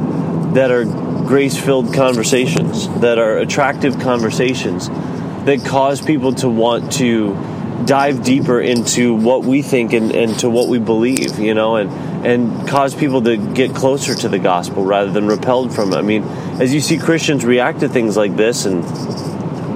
that 0.52 0.70
are 0.70 0.84
grace 0.84 1.58
filled 1.58 1.94
conversations, 1.94 2.88
that 3.00 3.18
are 3.18 3.38
attractive 3.38 3.98
conversations, 4.00 4.88
that 4.88 5.64
cause 5.64 6.02
people 6.02 6.34
to 6.34 6.48
want 6.48 6.92
to 6.92 7.34
dive 7.86 8.22
deeper 8.22 8.60
into 8.60 9.14
what 9.14 9.42
we 9.42 9.62
think 9.62 9.92
and, 9.92 10.12
and 10.12 10.38
to 10.40 10.50
what 10.50 10.68
we 10.68 10.78
believe, 10.78 11.38
you 11.38 11.54
know, 11.54 11.76
and 11.76 11.90
and 12.24 12.68
cause 12.68 12.94
people 12.94 13.22
to 13.22 13.36
get 13.36 13.74
closer 13.74 14.14
to 14.14 14.28
the 14.28 14.38
gospel 14.38 14.84
rather 14.84 15.10
than 15.10 15.26
repelled 15.26 15.74
from 15.74 15.92
it. 15.92 15.96
I 15.96 16.02
mean, 16.02 16.24
as 16.60 16.74
you 16.74 16.80
see 16.80 16.98
Christians 16.98 17.44
react 17.44 17.80
to 17.80 17.88
things 17.88 18.16
like 18.16 18.36
this 18.36 18.66
and 18.66 18.84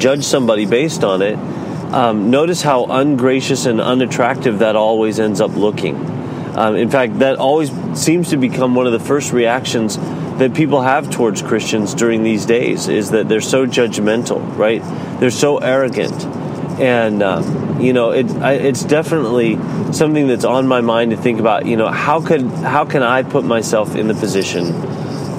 judge 0.01 0.25
somebody 0.25 0.67
based 0.67 1.05
on 1.05 1.23
it, 1.23 1.37
um, 1.95 2.31
notice 2.31 2.61
how 2.61 2.87
ungracious 2.87 3.67
and 3.67 3.81
unattractive 3.81 4.59
that 4.59 4.77
always 4.77 5.21
ends 5.21 5.41
up 5.41 5.55
looking. 5.55 5.97
Um, 6.57 6.77
in 6.77 6.91
fact, 6.91 7.19
that 7.21 7.37
always 7.37 7.71
seems 7.95 8.31
to 8.31 8.37
become 8.37 8.75
one 8.75 8.87
of 8.87 8.93
the 8.93 9.01
first 9.01 9.33
reactions 9.33 9.97
that 10.39 10.55
people 10.55 10.83
have 10.83 11.11
towards 11.11 11.43
Christians 11.43 11.95
during 11.95 12.23
these 12.23 12.47
days 12.47 12.89
is 12.89 13.11
that 13.11 13.29
they're 13.29 13.41
so 13.41 13.67
judgmental, 13.67 14.57
right? 14.57 14.83
They're 15.21 15.31
so 15.31 15.59
arrogant 15.59 16.13
and 16.81 17.23
um, 17.23 17.81
you 17.81 17.93
know 17.93 18.11
it, 18.11 18.31
I, 18.31 18.55
it's 18.55 18.85
definitely 18.85 19.57
something 19.93 20.27
that's 20.27 20.45
on 20.45 20.67
my 20.67 20.81
mind 20.81 21.13
to 21.13 21.17
think 21.17 21.41
about 21.41 21.67
you 21.67 21.77
know 21.77 21.89
how 21.89 22.21
could 22.21 22.43
how 22.43 22.85
can 22.85 23.03
I 23.03 23.23
put 23.23 23.45
myself 23.45 23.95
in 23.95 24.09
the 24.09 24.15
position 24.15 24.73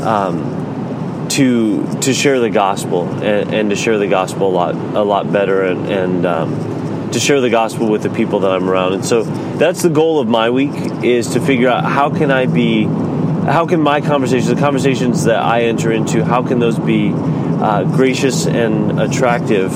um, 0.03 1.27
to 1.29 1.99
to 2.01 2.13
share 2.13 2.39
the 2.39 2.49
gospel 2.49 3.07
and, 3.07 3.53
and, 3.53 3.69
to 3.69 3.75
share 3.75 3.97
the 3.97 4.07
gospel 4.07 4.47
a 4.47 4.53
lot 4.53 4.75
a 4.75 5.03
lot 5.03 5.31
better 5.31 5.63
and, 5.63 5.87
and 5.87 6.25
um, 6.25 7.11
to 7.11 7.19
share 7.19 7.41
the 7.41 7.49
gospel 7.49 7.89
with 7.89 8.03
the 8.03 8.09
people 8.09 8.41
that 8.41 8.51
I'm 8.51 8.69
around. 8.69 8.93
And 8.93 9.05
so 9.05 9.23
that's 9.57 9.81
the 9.81 9.89
goal 9.89 10.19
of 10.19 10.27
my 10.27 10.49
week 10.49 10.73
is 11.03 11.29
to 11.29 11.39
figure 11.39 11.69
out 11.69 11.85
how 11.85 12.09
can 12.09 12.31
I 12.31 12.45
be 12.45 12.83
how 12.83 13.65
can 13.65 13.81
my 13.81 14.01
conversations 14.01 14.47
the 14.47 14.59
conversations 14.59 15.25
that 15.25 15.39
I 15.39 15.63
enter 15.63 15.91
into 15.91 16.23
how 16.23 16.43
can 16.43 16.59
those 16.59 16.79
be 16.79 17.11
uh, 17.13 17.83
gracious 17.83 18.47
and 18.47 18.99
attractive 18.99 19.71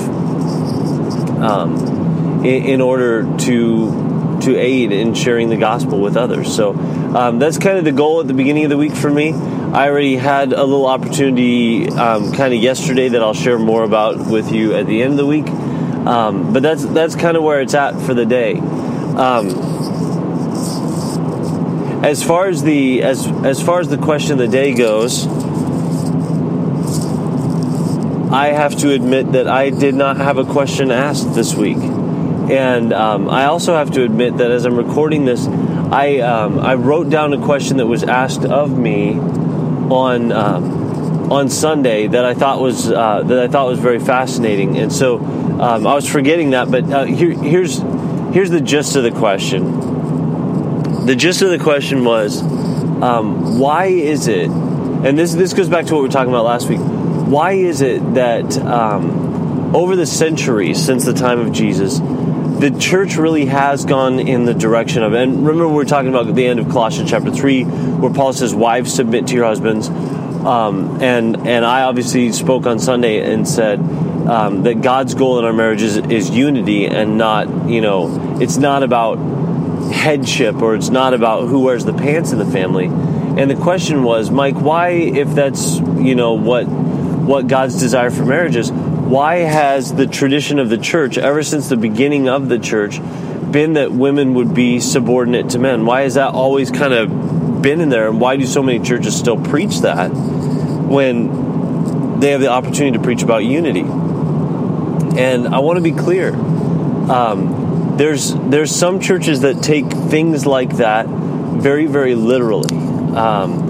um, 1.42 2.44
in, 2.44 2.64
in, 2.64 2.80
order 2.80 3.22
to 3.38 4.38
to 4.42 4.56
aid 4.56 4.92
in 4.92 5.14
sharing 5.14 5.50
the 5.50 5.56
gospel 5.56 6.00
with 6.00 6.16
others. 6.16 6.54
So 6.54 6.70
um, 6.70 7.38
that's 7.38 7.58
kind 7.58 7.78
of 7.78 7.84
the 7.84 7.92
goal 7.92 8.20
at 8.20 8.26
the 8.26 8.34
beginning 8.34 8.64
of 8.64 8.70
the 8.70 8.78
week 8.78 8.94
for 8.94 9.10
me. 9.10 9.32
I 9.32 9.88
already 9.88 10.16
had 10.16 10.52
a 10.52 10.64
little 10.64 10.86
opportunity 10.86 11.88
um, 11.88 12.32
kind 12.32 12.52
of 12.54 12.60
yesterday 12.60 13.08
that 13.10 13.22
I'll 13.22 13.34
share 13.34 13.58
more 13.58 13.84
about 13.84 14.26
with 14.26 14.50
you 14.50 14.74
at 14.74 14.86
the 14.86 15.02
end 15.02 15.12
of 15.12 15.18
the 15.18 15.26
week. 15.26 15.48
Um, 15.48 16.52
but 16.52 16.62
that's 16.62 16.84
that's 16.86 17.14
kind 17.14 17.36
of 17.36 17.42
where 17.42 17.60
it's 17.60 17.74
at 17.74 18.00
for 18.00 18.14
the 18.14 18.24
day. 18.24 18.54
Um, 18.54 19.50
as 22.02 22.22
far 22.22 22.48
as 22.48 22.62
the 22.62 23.02
as 23.02 23.26
as 23.44 23.62
far 23.62 23.80
as 23.80 23.88
the 23.88 23.98
question 23.98 24.32
of 24.32 24.38
the 24.38 24.48
day 24.48 24.72
goes, 24.72 25.26
I 28.32 28.52
have 28.52 28.76
to 28.78 28.92
admit 28.92 29.32
that 29.32 29.48
I 29.48 29.70
did 29.70 29.96
not 29.96 30.16
have 30.18 30.38
a 30.38 30.44
question 30.44 30.92
asked 30.92 31.34
this 31.34 31.52
week. 31.54 31.78
And 31.78 32.92
um, 32.92 33.28
I 33.28 33.46
also 33.46 33.74
have 33.74 33.90
to 33.92 34.04
admit 34.04 34.36
that 34.36 34.52
as 34.52 34.64
I'm 34.64 34.76
recording 34.76 35.24
this, 35.24 35.48
I, 35.48 36.18
um, 36.18 36.60
I 36.60 36.74
wrote 36.74 37.10
down 37.10 37.32
a 37.32 37.44
question 37.44 37.78
that 37.78 37.86
was 37.86 38.04
asked 38.04 38.44
of 38.44 38.78
me 38.78 39.14
on, 39.18 40.30
um, 40.30 41.32
on 41.32 41.48
Sunday 41.48 42.06
that 42.06 42.24
I 42.24 42.34
thought 42.34 42.60
was, 42.60 42.90
uh, 42.90 43.24
that 43.24 43.38
I 43.40 43.48
thought 43.48 43.66
was 43.66 43.80
very 43.80 43.98
fascinating. 43.98 44.78
And 44.78 44.92
so 44.92 45.18
um, 45.18 45.84
I 45.84 45.94
was 45.94 46.08
forgetting 46.08 46.50
that, 46.50 46.70
but 46.70 46.84
uh, 46.84 47.04
here, 47.06 47.32
here's, 47.32 47.78
here's 48.32 48.50
the 48.50 48.60
gist 48.60 48.94
of 48.94 49.02
the 49.02 49.10
question. 49.10 51.04
The 51.04 51.16
gist 51.16 51.42
of 51.42 51.50
the 51.50 51.58
question 51.58 52.04
was, 52.04 52.42
um, 53.02 53.58
why 53.58 53.86
is 53.86 54.28
it, 54.28 54.48
and 54.50 55.18
this, 55.18 55.34
this 55.34 55.52
goes 55.52 55.68
back 55.68 55.86
to 55.86 55.94
what 55.94 56.02
we 56.02 56.08
were 56.08 56.12
talking 56.12 56.32
about 56.32 56.44
last 56.44 56.68
week, 56.68 56.80
why 57.30 57.52
is 57.52 57.80
it 57.80 58.14
that 58.14 58.58
um, 58.58 59.74
over 59.74 59.94
the 59.94 60.06
centuries 60.06 60.84
since 60.84 61.04
the 61.04 61.12
time 61.12 61.38
of 61.38 61.52
Jesus, 61.52 61.98
the 61.98 62.76
church 62.78 63.16
really 63.16 63.46
has 63.46 63.84
gone 63.84 64.18
in 64.18 64.44
the 64.44 64.52
direction 64.52 65.02
of, 65.02 65.12
and 65.12 65.46
remember 65.46 65.68
we 65.68 65.82
are 65.82 65.86
talking 65.86 66.08
about 66.08 66.34
the 66.34 66.46
end 66.46 66.58
of 66.58 66.68
Colossians 66.68 67.08
chapter 67.08 67.30
3, 67.30 67.64
where 67.64 68.12
Paul 68.12 68.32
says, 68.32 68.54
Wives, 68.54 68.92
submit 68.92 69.28
to 69.28 69.34
your 69.34 69.44
husbands. 69.44 69.88
Um, 69.88 71.00
and, 71.02 71.46
and 71.46 71.64
I 71.64 71.82
obviously 71.82 72.32
spoke 72.32 72.66
on 72.66 72.78
Sunday 72.78 73.32
and 73.32 73.46
said 73.46 73.78
um, 73.78 74.64
that 74.64 74.82
God's 74.82 75.14
goal 75.14 75.38
in 75.38 75.44
our 75.44 75.52
marriages 75.52 75.98
is, 75.98 76.10
is 76.10 76.30
unity 76.30 76.86
and 76.86 77.16
not, 77.16 77.68
you 77.68 77.80
know, 77.80 78.38
it's 78.40 78.56
not 78.56 78.82
about 78.82 79.16
headship 79.92 80.56
or 80.56 80.74
it's 80.74 80.88
not 80.88 81.14
about 81.14 81.48
who 81.48 81.60
wears 81.60 81.84
the 81.84 81.92
pants 81.92 82.32
in 82.32 82.38
the 82.38 82.46
family. 82.46 82.86
And 82.86 83.50
the 83.50 83.56
question 83.56 84.02
was, 84.02 84.30
Mike, 84.30 84.56
why, 84.56 84.90
if 84.90 85.34
that's, 85.34 85.78
you 85.78 86.14
know, 86.14 86.32
what 86.32 86.66
what 87.30 87.46
God's 87.46 87.78
desire 87.78 88.10
for 88.10 88.24
marriage 88.24 88.56
is, 88.56 88.72
why 88.72 89.36
has 89.36 89.94
the 89.94 90.08
tradition 90.08 90.58
of 90.58 90.68
the 90.68 90.76
church, 90.76 91.16
ever 91.16 91.44
since 91.44 91.68
the 91.68 91.76
beginning 91.76 92.28
of 92.28 92.48
the 92.48 92.58
church, 92.58 93.00
been 93.52 93.74
that 93.74 93.92
women 93.92 94.34
would 94.34 94.52
be 94.52 94.80
subordinate 94.80 95.50
to 95.50 95.60
men? 95.60 95.86
Why 95.86 96.02
has 96.02 96.14
that 96.14 96.34
always 96.34 96.72
kind 96.72 96.92
of 96.92 97.62
been 97.62 97.80
in 97.80 97.88
there? 97.88 98.08
And 98.08 98.20
why 98.20 98.36
do 98.36 98.44
so 98.46 98.64
many 98.64 98.80
churches 98.80 99.16
still 99.16 99.40
preach 99.40 99.82
that 99.82 100.08
when 100.08 102.18
they 102.18 102.32
have 102.32 102.40
the 102.40 102.48
opportunity 102.48 102.98
to 102.98 103.02
preach 103.02 103.22
about 103.22 103.44
unity? 103.44 103.80
And 103.80 105.54
I 105.54 105.60
want 105.60 105.76
to 105.76 105.82
be 105.82 105.92
clear. 105.92 106.34
Um, 106.34 107.94
there's 107.96 108.34
there's 108.34 108.74
some 108.74 108.98
churches 108.98 109.42
that 109.42 109.62
take 109.62 109.88
things 109.88 110.46
like 110.46 110.78
that 110.78 111.06
very 111.06 111.86
very 111.86 112.16
literally. 112.16 112.74
Um, 113.14 113.69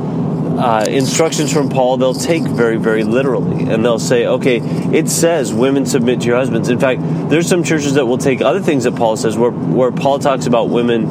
uh, 0.60 0.84
instructions 0.86 1.50
from 1.50 1.70
Paul, 1.70 1.96
they'll 1.96 2.12
take 2.12 2.42
very, 2.42 2.76
very 2.76 3.02
literally. 3.02 3.70
And 3.70 3.82
they'll 3.82 3.98
say, 3.98 4.26
okay, 4.26 4.58
it 4.58 5.08
says 5.08 5.54
women 5.54 5.86
submit 5.86 6.20
to 6.20 6.26
your 6.26 6.36
husbands. 6.36 6.68
In 6.68 6.78
fact, 6.78 7.00
there's 7.30 7.48
some 7.48 7.64
churches 7.64 7.94
that 7.94 8.04
will 8.04 8.18
take 8.18 8.42
other 8.42 8.60
things 8.60 8.84
that 8.84 8.94
Paul 8.94 9.16
says, 9.16 9.38
where, 9.38 9.50
where 9.50 9.90
Paul 9.90 10.18
talks 10.18 10.44
about 10.44 10.68
women 10.68 11.08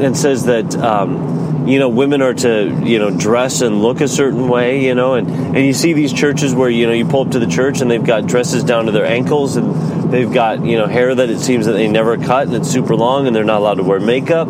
and 0.00 0.16
says 0.16 0.44
that, 0.44 0.76
um, 0.76 1.66
you 1.66 1.80
know, 1.80 1.88
women 1.88 2.22
are 2.22 2.34
to, 2.34 2.82
you 2.84 3.00
know, 3.00 3.10
dress 3.10 3.62
and 3.62 3.82
look 3.82 4.00
a 4.00 4.06
certain 4.06 4.48
way, 4.48 4.84
you 4.84 4.94
know, 4.94 5.14
and, 5.14 5.28
and 5.28 5.66
you 5.66 5.72
see 5.72 5.92
these 5.92 6.12
churches 6.12 6.54
where, 6.54 6.70
you 6.70 6.86
know, 6.86 6.92
you 6.92 7.04
pull 7.04 7.22
up 7.22 7.32
to 7.32 7.40
the 7.40 7.48
church 7.48 7.80
and 7.80 7.90
they've 7.90 8.04
got 8.04 8.26
dresses 8.26 8.62
down 8.62 8.86
to 8.86 8.92
their 8.92 9.06
ankles 9.06 9.56
and 9.56 10.12
they've 10.12 10.32
got, 10.32 10.64
you 10.64 10.78
know, 10.78 10.86
hair 10.86 11.12
that 11.12 11.30
it 11.30 11.40
seems 11.40 11.66
that 11.66 11.72
they 11.72 11.88
never 11.88 12.16
cut 12.16 12.46
and 12.46 12.54
it's 12.54 12.70
super 12.70 12.94
long 12.94 13.26
and 13.26 13.34
they're 13.34 13.42
not 13.42 13.58
allowed 13.58 13.74
to 13.74 13.82
wear 13.82 13.98
makeup 13.98 14.46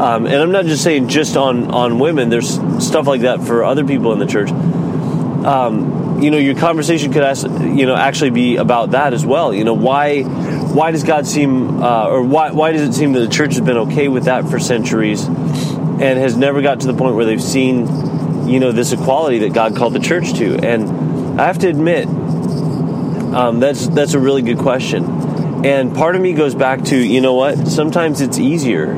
um, 0.00 0.26
and 0.26 0.36
I'm 0.36 0.52
not 0.52 0.64
just 0.64 0.84
saying 0.84 1.08
just 1.08 1.36
on 1.36 1.70
on 1.72 1.98
women. 1.98 2.28
There's 2.28 2.54
stuff 2.84 3.06
like 3.06 3.22
that 3.22 3.42
for 3.42 3.64
other 3.64 3.84
people 3.84 4.12
in 4.12 4.20
the 4.20 4.26
church. 4.26 4.50
Um, 4.50 6.22
you 6.22 6.30
know, 6.30 6.38
your 6.38 6.54
conversation 6.54 7.12
could 7.12 7.22
ask, 7.22 7.44
you 7.44 7.86
know 7.86 7.96
actually 7.96 8.30
be 8.30 8.56
about 8.56 8.92
that 8.92 9.12
as 9.12 9.26
well. 9.26 9.52
You 9.52 9.64
know, 9.64 9.74
why 9.74 10.22
why 10.22 10.92
does 10.92 11.02
God 11.02 11.26
seem 11.26 11.82
uh, 11.82 12.08
or 12.08 12.22
why 12.22 12.52
why 12.52 12.70
does 12.70 12.82
it 12.82 12.92
seem 12.92 13.12
that 13.12 13.20
the 13.20 13.28
church 13.28 13.54
has 13.54 13.60
been 13.60 13.76
okay 13.78 14.06
with 14.06 14.24
that 14.24 14.48
for 14.48 14.60
centuries 14.60 15.24
and 15.24 16.00
has 16.00 16.36
never 16.36 16.62
got 16.62 16.80
to 16.80 16.86
the 16.86 16.94
point 16.94 17.16
where 17.16 17.24
they've 17.24 17.42
seen 17.42 18.48
you 18.48 18.60
know 18.60 18.70
this 18.70 18.92
equality 18.92 19.40
that 19.40 19.52
God 19.52 19.74
called 19.74 19.94
the 19.94 20.00
church 20.00 20.34
to? 20.34 20.58
And 20.58 21.40
I 21.40 21.46
have 21.46 21.58
to 21.58 21.68
admit, 21.68 22.06
um, 22.06 23.58
that's 23.58 23.88
that's 23.88 24.14
a 24.14 24.20
really 24.20 24.42
good 24.42 24.58
question. 24.58 25.64
And 25.64 25.92
part 25.92 26.14
of 26.14 26.22
me 26.22 26.34
goes 26.34 26.54
back 26.54 26.84
to, 26.84 26.96
you 26.96 27.20
know 27.20 27.34
what? 27.34 27.66
Sometimes 27.66 28.20
it's 28.20 28.38
easier 28.38 28.94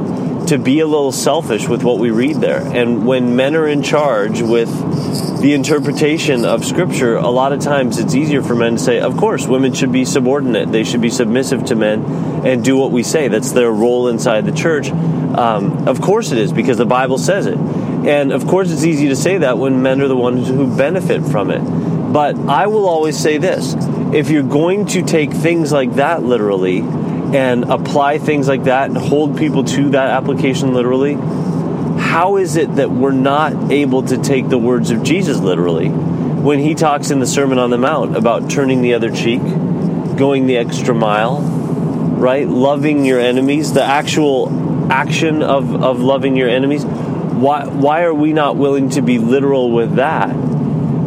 to 0.51 0.59
be 0.59 0.81
a 0.81 0.87
little 0.87 1.13
selfish 1.13 1.69
with 1.69 1.85
what 1.85 2.01
we 2.01 2.11
read 2.11 2.37
there. 2.37 2.61
And 2.61 3.07
when 3.07 3.37
men 3.37 3.55
are 3.55 3.69
in 3.69 3.85
charge 3.85 4.43
with 4.43 4.69
the 5.41 5.55
interpretation 5.55 6.45
of 6.45 6.65
Scripture, 6.65 7.15
a 7.15 7.29
lot 7.29 7.53
of 7.53 7.61
times 7.61 7.99
it's 7.99 8.17
easier 8.17 8.43
for 8.43 8.57
men 8.57 8.73
to 8.73 8.79
say, 8.81 8.99
of 8.99 9.17
course, 9.17 9.47
women 9.47 9.75
should 9.75 9.93
be 9.93 10.05
subordinate. 10.05 10.73
They 10.73 10.83
should 10.83 11.01
be 11.01 11.09
submissive 11.09 11.67
to 11.67 11.77
men 11.77 12.05
and 12.45 12.65
do 12.65 12.77
what 12.77 12.91
we 12.91 13.05
say. 13.05 13.29
That's 13.29 13.53
their 13.53 13.71
role 13.71 14.09
inside 14.09 14.45
the 14.45 14.51
church. 14.51 14.91
Um, 14.91 15.87
of 15.87 16.01
course 16.01 16.33
it 16.33 16.39
is, 16.39 16.53
because 16.53 16.79
the 16.79 16.85
Bible 16.85 17.19
says 17.19 17.47
it. 17.47 17.57
And 17.57 18.33
of 18.33 18.45
course 18.49 18.73
it's 18.73 18.83
easy 18.83 19.07
to 19.07 19.17
say 19.17 19.39
that 19.39 19.57
when 19.57 19.83
men 19.83 20.01
are 20.01 20.09
the 20.09 20.17
ones 20.17 20.49
who 20.49 20.77
benefit 20.77 21.23
from 21.23 21.53
it. 21.53 21.61
But 22.13 22.37
I 22.37 22.67
will 22.67 22.89
always 22.89 23.17
say 23.17 23.39
this 23.39 23.77
if 24.13 24.31
you're 24.31 24.43
going 24.43 24.87
to 24.87 25.03
take 25.03 25.33
things 25.33 25.71
like 25.71 25.95
that 25.95 26.25
literally, 26.25 26.81
and 27.35 27.65
apply 27.65 28.19
things 28.19 28.49
like 28.49 28.65
that 28.65 28.89
and 28.89 28.99
hold 28.99 29.37
people 29.37 29.65
to 29.65 29.91
that 29.91 30.09
application 30.11 30.75
literally, 30.75 31.15
how 32.01 32.37
is 32.37 32.57
it 32.57 32.77
that 32.77 32.91
we're 32.91 33.13
not 33.13 33.71
able 33.71 34.03
to 34.03 34.19
take 34.19 34.49
the 34.49 34.59
words 34.59 34.91
of 34.91 35.03
Jesus 35.03 35.39
literally 35.39 35.89
when 35.89 36.59
he 36.59 36.75
talks 36.75 37.11
in 37.11 37.21
the 37.21 37.27
Sermon 37.27 37.59
on 37.59 37.71
the 37.71 37.79
Mount 37.79 38.17
about 38.17 38.51
turning 38.51 38.83
the 38.83 38.95
other 38.95 39.11
cheek, 39.11 39.41
going 40.17 40.47
the 40.47 40.57
extra 40.57 40.95
mile, 40.95 41.41
right? 41.41 42.49
Loving 42.49 43.05
your 43.05 43.21
enemies, 43.21 43.73
the 43.73 43.85
actual 43.85 44.91
action 44.91 45.43
of, 45.43 45.83
of 45.83 46.01
loving 46.01 46.37
your 46.37 46.49
enemies. 46.49 46.85
Why, 46.85 47.67
why 47.67 48.03
are 48.03 48.15
we 48.15 48.33
not 48.33 48.57
willing 48.57 48.91
to 48.91 49.03
be 49.03 49.19
literal 49.19 49.71
with 49.71 49.97
that? 49.97 50.35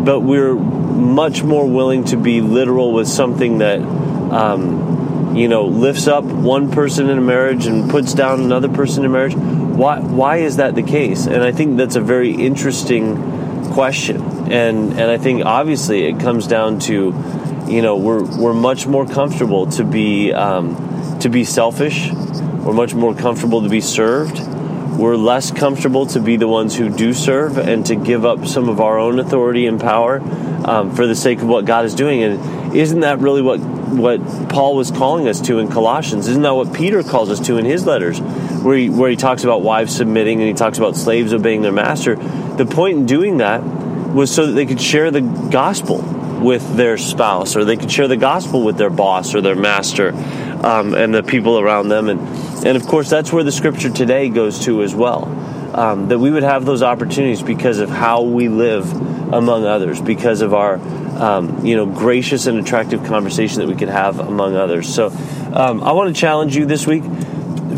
but 0.04 0.20
we're 0.20 0.56
much 0.56 1.44
more 1.44 1.68
willing 1.68 2.04
to 2.06 2.18
be 2.18 2.42
literal 2.42 2.92
with 2.92 3.08
something 3.08 3.60
that 3.60 3.80
um, 3.80 5.03
you 5.36 5.48
know 5.48 5.66
lifts 5.66 6.08
up 6.08 6.24
one 6.24 6.72
person 6.72 7.10
in 7.10 7.18
a 7.18 7.22
marriage 7.22 7.66
and 7.66 7.90
puts 7.90 8.14
down 8.14 8.42
another 8.42 8.70
person 8.70 9.04
in 9.04 9.10
a 9.10 9.14
marriage. 9.14 9.36
Why 9.36 10.00
why 10.00 10.38
is 10.38 10.58
that 10.58 10.76
the 10.76 10.84
case? 10.84 11.26
And 11.26 11.44
I 11.44 11.52
think 11.52 11.78
that's 11.78 11.96
a 11.96 12.02
very 12.02 12.32
interesting 12.32 13.72
question. 13.74 14.22
And 14.52 14.92
and 14.94 15.12
I 15.12 15.18
think 15.18 15.46
obviously 15.46 16.06
it 16.06 16.20
comes 16.20 16.48
down 16.48 16.80
to 16.82 17.14
you 17.68 17.82
know 17.82 17.98
we're 17.98 18.24
we're 18.24 18.54
much 18.54 18.88
more 18.88 19.06
comfortable 19.06 19.68
to 19.72 19.84
be 19.84 20.32
um, 20.34 21.20
to 21.20 21.30
be 21.30 21.44
selfish. 21.44 22.12
We're 22.12 22.74
much 22.74 22.94
more 22.94 23.14
comfortable 23.14 23.62
to 23.62 23.70
be 23.70 23.82
served 23.82 24.40
we're 24.98 25.16
less 25.16 25.50
comfortable 25.50 26.06
to 26.08 26.20
be 26.20 26.38
the 26.38 26.48
ones 26.48 26.76
who 26.76 26.88
do 26.88 27.14
serve 27.14 27.58
and 27.58 27.86
to 27.88 27.96
give 27.96 28.26
up 28.26 28.46
some 28.46 28.70
of 28.70 28.80
our 28.80 29.00
own 29.00 29.18
authority 29.18 29.66
and 29.66 29.82
power 29.82 30.22
um, 30.66 30.96
for 30.96 31.08
the 31.08 31.16
sake 31.16 31.40
of 31.40 31.48
what 31.48 31.66
God 31.66 31.86
is 31.86 31.96
doing. 31.96 32.22
And 32.22 32.76
isn't 32.76 33.00
that 33.00 33.20
really 33.20 33.42
what 33.42 33.60
what 33.98 34.20
Paul 34.50 34.76
was 34.76 34.92
calling 34.92 35.28
us 35.28 35.42
to 35.42 35.60
in 35.60 35.68
Colossians? 35.70 36.28
Isn't 36.28 36.42
that 36.44 36.54
what 36.54 36.74
Peter 36.74 37.04
calls 37.04 37.30
us 37.30 37.40
to 37.48 37.58
in 37.58 37.66
his 37.66 37.86
letters, 37.86 38.20
where 38.20 38.78
he, 38.78 38.90
where 38.90 39.10
he 39.10 39.16
talks 39.16 39.44
about 39.44 39.62
wives 39.62 39.96
submitting 39.96 40.40
and 40.40 40.48
he 40.48 40.54
talks 40.54 40.78
about 40.78 40.96
slaves 40.96 41.34
obeying 41.34 41.62
their 41.62 41.72
master? 41.72 42.16
The 42.16 42.66
point 42.66 42.98
in 42.98 43.06
doing 43.06 43.38
that 43.38 43.64
was 43.64 44.34
so 44.34 44.46
that 44.48 44.54
they 44.54 44.66
could 44.66 44.82
share 44.82 45.12
the 45.12 45.22
gospel 45.22 46.02
with 46.42 46.76
their 46.76 46.98
spouse, 46.98 47.56
or 47.56 47.64
they 47.64 47.78
could 47.78 47.92
share 47.92 48.08
the 48.08 48.18
gospel 48.18 48.64
with 48.64 48.78
their 48.78 48.90
boss 48.90 49.34
or 49.34 49.42
their 49.42 49.56
master, 49.56 50.10
um, 50.64 50.94
and 50.94 51.14
the 51.14 51.24
people 51.24 51.58
around 51.58 51.90
them. 51.90 52.10
And 52.10 52.20
and 52.66 52.78
of 52.78 52.88
course, 52.88 53.10
that's 53.10 53.32
where 53.34 53.44
the 53.44 53.52
scripture 53.52 53.90
today 53.90 54.30
goes 54.30 54.66
to 54.66 54.84
as 54.84 54.94
well. 54.94 55.26
Um, 55.74 56.10
that 56.10 56.20
we 56.20 56.30
would 56.30 56.44
have 56.44 56.66
those 56.66 56.84
opportunities 56.84 57.42
because 57.42 57.80
of 57.80 57.90
how 57.90 58.22
we 58.22 58.48
live 58.48 58.92
among 59.34 59.66
others, 59.66 60.00
because 60.00 60.42
of 60.42 60.54
our 60.54 60.80
um, 61.18 61.66
you 61.66 61.76
know 61.76 61.86
gracious 61.86 62.48
and 62.48 62.60
attractive 62.60 63.04
conversation 63.06 63.60
that 63.60 63.68
we 63.68 63.76
could 63.76 63.90
have 63.90 64.20
among 64.20 64.56
others. 64.56 64.94
So 64.94 65.08
um, 65.54 65.84
I 65.84 65.92
want 65.92 66.14
to 66.14 66.20
challenge 66.20 66.56
you 66.56 66.66
this 66.66 66.88
week: 66.88 67.04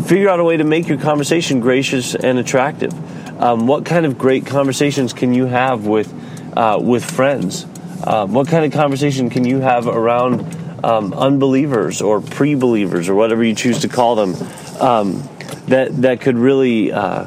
figure 0.06 0.28
out 0.28 0.40
a 0.40 0.44
way 0.44 0.56
to 0.56 0.64
make 0.64 0.88
your 0.88 0.98
conversation 0.98 1.60
gracious 1.60 2.14
and 2.14 2.38
attractive. 2.38 2.92
Um, 3.40 3.66
what 3.66 3.84
kind 3.84 4.06
of 4.06 4.16
great 4.16 4.46
conversations 4.46 5.12
can 5.12 5.34
you 5.34 5.46
have 5.46 5.86
with 5.86 6.12
uh, 6.56 6.78
with 6.80 7.04
friends? 7.04 7.66
Uh, 8.02 8.26
what 8.26 8.48
kind 8.48 8.64
of 8.64 8.72
conversation 8.72 9.30
can 9.30 9.44
you 9.44 9.58
have 9.58 9.86
around 9.86 10.84
um, 10.84 11.12
unbelievers 11.14 12.00
or 12.02 12.20
pre-believers 12.20 13.08
or 13.08 13.14
whatever 13.14 13.42
you 13.42 13.54
choose 13.54 13.80
to 13.80 13.88
call 13.88 14.14
them 14.14 14.34
um, 14.80 15.28
that 15.66 16.02
that 16.02 16.20
could 16.20 16.36
really 16.36 16.92
uh, 16.92 17.26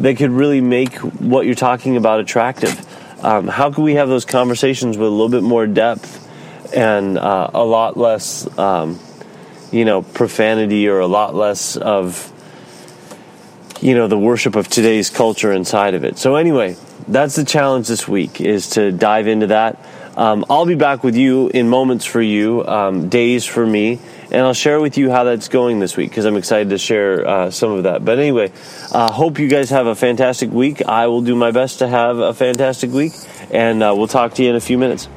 that 0.00 0.16
could 0.16 0.30
really 0.30 0.60
make 0.60 0.96
what 0.98 1.46
you're 1.46 1.54
talking 1.54 1.96
about 1.96 2.20
attractive. 2.20 2.85
Um, 3.26 3.48
how 3.48 3.72
can 3.72 3.82
we 3.82 3.96
have 3.96 4.08
those 4.08 4.24
conversations 4.24 4.96
with 4.96 5.08
a 5.08 5.10
little 5.10 5.28
bit 5.28 5.42
more 5.42 5.66
depth 5.66 6.22
and 6.72 7.18
uh, 7.18 7.50
a 7.52 7.64
lot 7.64 7.96
less, 7.96 8.46
um, 8.56 9.00
you 9.72 9.84
know, 9.84 10.02
profanity 10.02 10.86
or 10.86 11.00
a 11.00 11.08
lot 11.08 11.34
less 11.34 11.76
of, 11.76 12.32
you 13.80 13.96
know, 13.96 14.06
the 14.06 14.16
worship 14.16 14.54
of 14.54 14.68
today's 14.68 15.10
culture 15.10 15.50
inside 15.50 15.94
of 15.94 16.04
it. 16.04 16.18
So 16.18 16.36
anyway, 16.36 16.76
that's 17.08 17.34
the 17.34 17.44
challenge 17.44 17.88
this 17.88 18.06
week 18.06 18.40
is 18.40 18.70
to 18.70 18.92
dive 18.92 19.26
into 19.26 19.48
that. 19.48 19.84
Um, 20.16 20.44
I'll 20.48 20.64
be 20.64 20.76
back 20.76 21.02
with 21.02 21.16
you 21.16 21.48
in 21.48 21.68
moments 21.68 22.04
for 22.04 22.22
you, 22.22 22.64
um, 22.64 23.08
days 23.08 23.44
for 23.44 23.66
me 23.66 23.98
and 24.36 24.44
I'll 24.44 24.52
share 24.52 24.82
with 24.82 24.98
you 24.98 25.10
how 25.10 25.24
that's 25.24 25.48
going 25.48 25.78
this 25.78 25.96
week 25.96 26.10
because 26.10 26.26
I'm 26.26 26.36
excited 26.36 26.68
to 26.68 26.76
share 26.76 27.26
uh, 27.26 27.50
some 27.50 27.72
of 27.72 27.84
that. 27.84 28.04
But 28.04 28.18
anyway, 28.18 28.52
uh, 28.92 29.10
hope 29.10 29.38
you 29.38 29.48
guys 29.48 29.70
have 29.70 29.86
a 29.86 29.94
fantastic 29.94 30.50
week. 30.50 30.82
I 30.86 31.06
will 31.06 31.22
do 31.22 31.34
my 31.34 31.52
best 31.52 31.78
to 31.78 31.88
have 31.88 32.18
a 32.18 32.34
fantastic 32.34 32.90
week, 32.90 33.14
and 33.50 33.82
uh, 33.82 33.94
we'll 33.96 34.08
talk 34.08 34.34
to 34.34 34.42
you 34.42 34.50
in 34.50 34.56
a 34.56 34.60
few 34.60 34.76
minutes. 34.76 35.08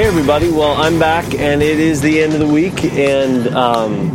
Hey, 0.00 0.06
everybody. 0.06 0.48
Well, 0.48 0.72
I'm 0.80 0.98
back, 0.98 1.34
and 1.34 1.62
it 1.62 1.78
is 1.78 2.00
the 2.00 2.22
end 2.22 2.32
of 2.32 2.38
the 2.38 2.46
week, 2.46 2.84
and 2.84 3.46
um, 3.48 4.10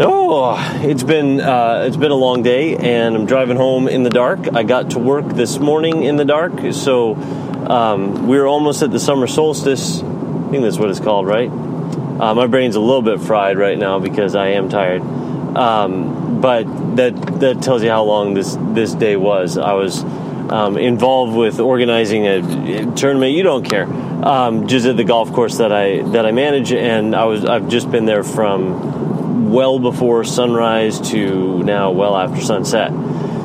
oh, 0.00 0.56
it's 0.82 1.02
been 1.02 1.38
uh, 1.38 1.84
it's 1.86 1.98
been 1.98 2.10
a 2.10 2.16
long 2.16 2.42
day, 2.42 2.74
and 2.74 3.14
I'm 3.14 3.26
driving 3.26 3.58
home 3.58 3.88
in 3.88 4.04
the 4.04 4.08
dark. 4.08 4.54
I 4.54 4.62
got 4.62 4.92
to 4.92 4.98
work 4.98 5.28
this 5.28 5.58
morning 5.58 6.04
in 6.04 6.16
the 6.16 6.24
dark, 6.24 6.72
so 6.72 7.14
um, 7.14 8.26
we're 8.26 8.46
almost 8.46 8.82
at 8.82 8.90
the 8.90 8.98
summer 8.98 9.26
solstice. 9.26 10.00
I 10.00 10.48
think 10.50 10.62
that's 10.62 10.78
what 10.78 10.88
it's 10.88 10.98
called, 10.98 11.26
right? 11.26 11.50
Uh, 11.50 12.34
my 12.34 12.46
brain's 12.46 12.76
a 12.76 12.80
little 12.80 13.02
bit 13.02 13.20
fried 13.20 13.58
right 13.58 13.76
now 13.76 13.98
because 13.98 14.34
I 14.34 14.46
am 14.52 14.70
tired, 14.70 15.02
um, 15.02 16.40
but 16.40 16.96
that 16.96 17.40
that 17.40 17.60
tells 17.60 17.82
you 17.82 17.90
how 17.90 18.04
long 18.04 18.32
this 18.32 18.56
this 18.72 18.94
day 18.94 19.16
was. 19.16 19.58
I 19.58 19.74
was 19.74 20.02
um, 20.50 20.78
involved 20.78 21.36
with 21.36 21.60
organizing 21.60 22.26
a, 22.26 22.38
a 22.38 22.94
tournament. 22.94 23.32
You 23.32 23.42
don't 23.42 23.62
care 23.68 23.86
um, 24.24 24.66
just 24.66 24.86
at 24.86 24.96
the 24.96 25.04
golf 25.04 25.32
course 25.32 25.58
that 25.58 25.70
I 25.70 26.02
that 26.12 26.24
I 26.24 26.32
manage, 26.32 26.72
and 26.72 27.14
I 27.14 27.24
was 27.24 27.44
I've 27.44 27.68
just 27.68 27.90
been 27.90 28.06
there 28.06 28.24
from 28.24 29.50
well 29.50 29.78
before 29.78 30.24
sunrise 30.24 31.00
to 31.10 31.62
now 31.62 31.90
well 31.90 32.16
after 32.16 32.40
sunset. 32.40 32.90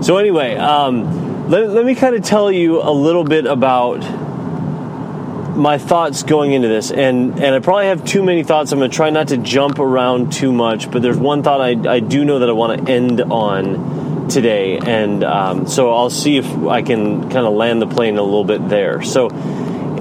So 0.04 0.18
anyway, 0.18 0.56
um, 0.56 1.50
let, 1.50 1.70
let 1.70 1.86
me 1.86 1.96
kind 1.96 2.16
of 2.16 2.24
tell 2.24 2.50
you 2.50 2.82
a 2.82 2.92
little 2.92 3.26
bit 3.26 3.46
about 3.46 4.00
my 5.58 5.78
thoughts 5.78 6.24
going 6.24 6.54
into 6.54 6.70
this, 6.70 6.92
and 6.92 7.40
and 7.44 7.54
I 7.54 7.60
probably 7.60 7.88
have 7.88 8.06
too 8.06 8.24
many 8.24 8.44
thoughts. 8.44 8.72
I'm 8.72 8.80
going 8.80 8.90
to 8.90 8.96
try 8.96 9.10
not 9.10 9.28
to 9.30 9.38
jump 9.38 9.80
around 9.80 10.32
too 10.32 10.54
much, 10.54 10.90
but 10.90 11.02
there's 11.02 11.18
one 11.18 11.44
thought 11.44 11.60
I 11.60 11.72
I 11.92 12.00
do 12.00 12.24
know 12.24 12.40
that 12.40 12.50
I 12.50 12.54
want 12.54 12.86
to 12.86 12.92
end 12.92 13.20
on 13.20 14.30
today, 14.30 14.78
and 14.78 15.24
um, 15.26 15.68
so 15.68 15.94
I'll 15.94 16.10
see 16.10 16.38
if 16.38 16.46
I 16.68 16.82
can 16.84 17.24
kind 17.24 17.46
of 17.46 17.54
land 17.54 17.82
the 17.82 17.88
plane 17.88 18.18
a 18.18 18.24
little 18.24 18.46
bit 18.46 18.70
there. 18.70 19.02
So 19.02 19.30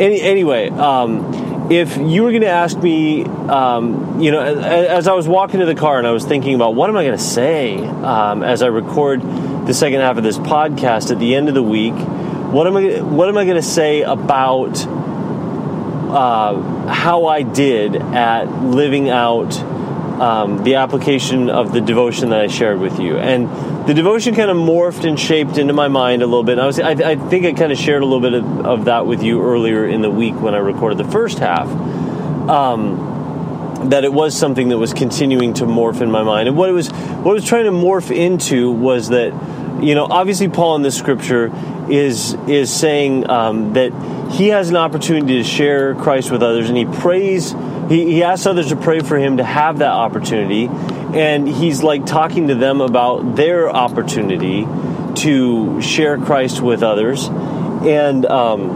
any, 0.01 0.21
anyway, 0.21 0.71
um, 0.71 1.71
if 1.71 1.97
you 1.97 2.23
were 2.23 2.31
going 2.31 2.43
to 2.43 2.49
ask 2.49 2.79
me, 2.79 3.25
um, 3.25 4.21
you 4.21 4.31
know, 4.31 4.41
as, 4.41 4.89
as, 4.89 5.09
I 5.09 5.13
was 5.13 5.29
walking 5.29 5.61
to 5.61 5.67
the 5.67 5.75
car 5.75 5.99
and 5.99 6.07
I 6.07 6.13
was 6.13 6.25
thinking 6.25 6.55
about 6.55 6.75
what 6.75 6.89
am 6.89 6.97
I 6.97 7.05
going 7.05 7.17
to 7.17 7.23
say 7.23 7.77
um, 7.79 8.43
as 8.43 8.63
I 8.63 8.69
record 8.69 9.21
the 9.67 9.75
second 9.75 10.01
half 10.01 10.17
of 10.17 10.23
this 10.23 10.39
podcast 10.39 11.11
at 11.11 11.19
the 11.19 11.35
end 11.35 11.49
of 11.49 11.55
the 11.55 11.63
week, 11.63 11.95
what 11.95 12.67
am 12.67 12.77
I 12.77 13.03
what 13.03 13.29
am 13.29 13.37
I 13.37 13.45
going 13.45 13.57
to 13.57 13.63
say 13.63 14.03
about 14.03 14.79
uh, 16.09 16.89
how 16.89 17.27
I 17.27 17.43
did 17.43 17.97
at 17.97 18.51
living 18.63 19.11
out 19.11 19.53
um, 20.21 20.65
the 20.65 20.77
application 20.77 21.51
of 21.51 21.73
the 21.73 21.81
devotion 21.81 22.31
that 22.31 22.41
I 22.41 22.47
shared 22.49 22.79
with 22.79 22.99
you. 22.99 23.17
And 23.19 23.87
the 23.87 23.95
devotion 23.95 24.35
kind 24.35 24.51
of 24.51 24.57
morphed 24.57 25.09
and 25.09 25.19
shaped 25.19 25.59
into 25.59 25.73
my 25.73 25.89
mind 25.89 26.23
a 26.23 26.27
little 26.27 26.45
bit. 26.45 26.59
I, 26.59 26.67
was, 26.67 26.81
I, 26.81 26.91
I 26.91 27.17
think 27.17 27.47
I 27.47 27.53
kind 27.53 27.73
of 27.73 27.79
shared 27.79 28.03
a 28.03 28.05
little 28.05 28.21
bit 28.21 28.35
of, 28.35 28.67
of, 28.67 28.85
that 28.87 29.07
with 29.07 29.23
you 29.23 29.43
earlier 29.43 29.87
in 29.87 30.03
the 30.03 30.11
week 30.11 30.35
when 30.41 30.55
I 30.55 30.59
recorded 30.59 30.99
the 30.99 31.11
first 31.11 31.39
half. 31.39 31.69
Um, 32.49 33.09
that 33.91 34.05
it 34.05 34.13
was 34.13 34.37
something 34.37 34.71
that 34.71 34.79
was 34.79 34.93
continuing 34.93 35.55
to 35.55 35.65
morph 35.65 36.01
in 36.01 36.11
my 36.11 36.25
mind, 36.25 36.49
and 36.49 36.57
what 36.57 36.69
it 36.69 36.73
was, 36.73 36.89
what 36.91 37.31
it 37.31 37.35
was 37.35 37.45
trying 37.45 37.65
to 37.65 37.71
morph 37.71 38.15
into 38.15 38.73
was 38.73 39.11
that, 39.11 39.33
you 39.81 39.95
know, 39.95 40.05
obviously 40.05 40.49
Paul 40.49 40.75
in 40.77 40.83
this 40.83 40.99
scripture 40.99 41.53
is 41.89 42.35
is 42.49 42.75
saying 42.75 43.31
um, 43.31 43.75
that 43.75 43.93
he 44.33 44.49
has 44.49 44.69
an 44.69 44.77
opportunity 44.77 45.39
to 45.39 45.45
share 45.45 45.95
Christ 45.95 46.31
with 46.31 46.43
others, 46.43 46.69
and 46.69 46.77
he 46.77 46.85
prays 46.85 47.55
he, 47.89 48.13
he 48.13 48.23
asks 48.23 48.47
others 48.47 48.69
to 48.69 48.77
pray 48.77 49.01
for 49.01 49.19
him 49.19 49.39
to 49.39 49.45
have 49.45 49.79
that 49.79 49.93
opportunity, 49.93 50.67
and 50.67 51.49
he's 51.49 51.83
like 51.83 52.07
talking 52.07 52.49
to 52.49 52.55
them 52.55 52.81
about 52.81 53.37
their 53.37 53.71
opportunity 53.71 54.67
to 55.23 55.81
share 55.81 56.19
Christ 56.19 56.61
with 56.61 56.83
others, 56.83 57.27
and 57.29 58.27
um, 58.27 58.71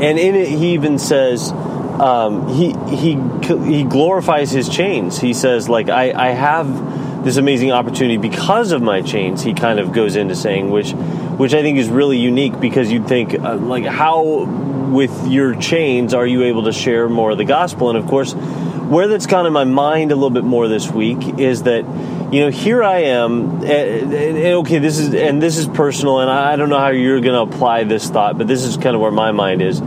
and 0.00 0.18
in 0.18 0.34
it 0.34 0.48
he 0.48 0.74
even 0.74 0.98
says. 0.98 1.52
Um, 1.98 2.46
he 2.54 2.74
he 2.94 3.20
he 3.64 3.82
glorifies 3.82 4.52
his 4.52 4.68
chains. 4.68 5.18
He 5.18 5.34
says, 5.34 5.68
like 5.68 5.88
I, 5.88 6.12
I 6.12 6.28
have 6.28 7.24
this 7.24 7.36
amazing 7.38 7.72
opportunity 7.72 8.16
because 8.16 8.70
of 8.70 8.82
my 8.82 9.02
chains. 9.02 9.42
He 9.42 9.52
kind 9.52 9.80
of 9.80 9.92
goes 9.92 10.14
into 10.14 10.36
saying, 10.36 10.70
which 10.70 10.92
which 10.92 11.54
I 11.54 11.62
think 11.62 11.78
is 11.78 11.88
really 11.88 12.18
unique 12.18 12.60
because 12.60 12.90
you'd 12.92 13.08
think 13.08 13.34
uh, 13.34 13.56
like 13.56 13.84
how 13.84 14.46
with 14.92 15.28
your 15.28 15.54
chains 15.54 16.14
are 16.14 16.26
you 16.26 16.44
able 16.44 16.64
to 16.64 16.72
share 16.72 17.08
more 17.08 17.32
of 17.32 17.38
the 17.38 17.44
gospel? 17.44 17.90
And 17.90 17.98
of 17.98 18.06
course, 18.06 18.34
where 18.34 19.06
that's 19.06 19.26
gone 19.26 19.46
in 19.46 19.52
my 19.52 19.64
mind 19.64 20.12
a 20.12 20.14
little 20.14 20.30
bit 20.30 20.44
more 20.44 20.66
this 20.66 20.90
week 20.90 21.38
is 21.38 21.64
that 21.64 21.84
you 22.32 22.40
know 22.40 22.50
here 22.50 22.82
I 22.82 22.98
am, 23.04 23.62
and, 23.62 24.12
and 24.12 24.38
okay, 24.60 24.78
this 24.78 24.98
is 24.98 25.14
and 25.14 25.42
this 25.42 25.58
is 25.58 25.66
personal, 25.66 26.20
and 26.20 26.30
I 26.30 26.56
don't 26.56 26.68
know 26.68 26.78
how 26.78 26.88
you're 26.88 27.20
going 27.20 27.48
to 27.48 27.54
apply 27.54 27.84
this 27.84 28.08
thought, 28.08 28.38
but 28.38 28.46
this 28.46 28.64
is 28.64 28.76
kind 28.76 28.94
of 28.94 29.00
where 29.00 29.10
my 29.10 29.32
mind 29.32 29.62
is. 29.62 29.80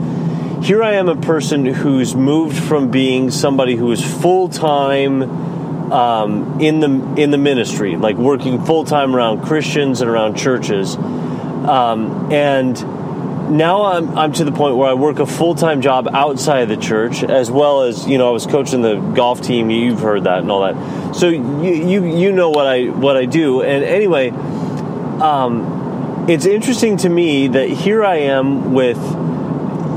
Here 0.64 0.84
I 0.84 0.94
am, 0.94 1.10
a 1.10 1.16
person 1.16 1.66
who's 1.66 2.16
moved 2.16 2.56
from 2.56 2.92
being 2.92 3.32
somebody 3.32 3.76
who 3.76 3.92
is 3.92 4.04
full 4.04 4.50
time 4.50 5.24
um, 5.92 6.62
in 6.62 6.80
the 6.80 7.22
in 7.22 7.32
the 7.32 7.38
ministry, 7.38 7.96
like 7.98 8.18
working 8.18 8.64
full 8.66 8.86
time 8.86 9.16
around 9.16 9.44
Christians 9.44 10.02
and 10.02 10.10
around 10.10 10.38
churches, 10.38 10.96
um, 10.96 12.32
and 12.32 12.78
now 13.52 13.86
I'm, 13.86 14.18
I'm 14.18 14.32
to 14.34 14.46
the 14.46 14.52
point 14.52 14.78
where 14.78 14.90
I 14.90 14.94
work 14.94 15.20
a 15.20 15.26
full 15.26 15.56
time 15.56 15.82
job 15.82 16.08
outside 16.14 16.62
of 16.62 16.70
the 16.70 16.78
church, 16.78 17.24
as 17.24 17.52
well 17.52 17.84
as 17.84 18.08
you 18.08 18.18
know 18.18 18.30
I 18.30 18.32
was 18.32 18.48
coaching 18.48 18.82
the 18.82 18.96
golf 19.00 19.42
team. 19.42 19.70
You've 19.70 20.00
heard 20.00 20.24
that 20.24 20.40
and 20.40 20.50
all 20.50 20.62
that, 20.62 21.16
so 21.16 21.28
you 21.28 21.44
you, 21.44 22.06
you 22.06 22.32
know 22.32 22.50
what 22.50 22.66
I 22.66 22.86
what 22.86 23.18
I 23.18 23.26
do. 23.26 23.62
And 23.62 23.84
anyway, 23.84 24.30
um, 24.30 26.26
it's 26.30 26.46
interesting 26.46 26.98
to 26.98 27.10
me 27.10 27.50
that 27.50 27.70
here 27.70 28.04
I 28.04 28.18
am 28.18 28.74
with 28.74 28.98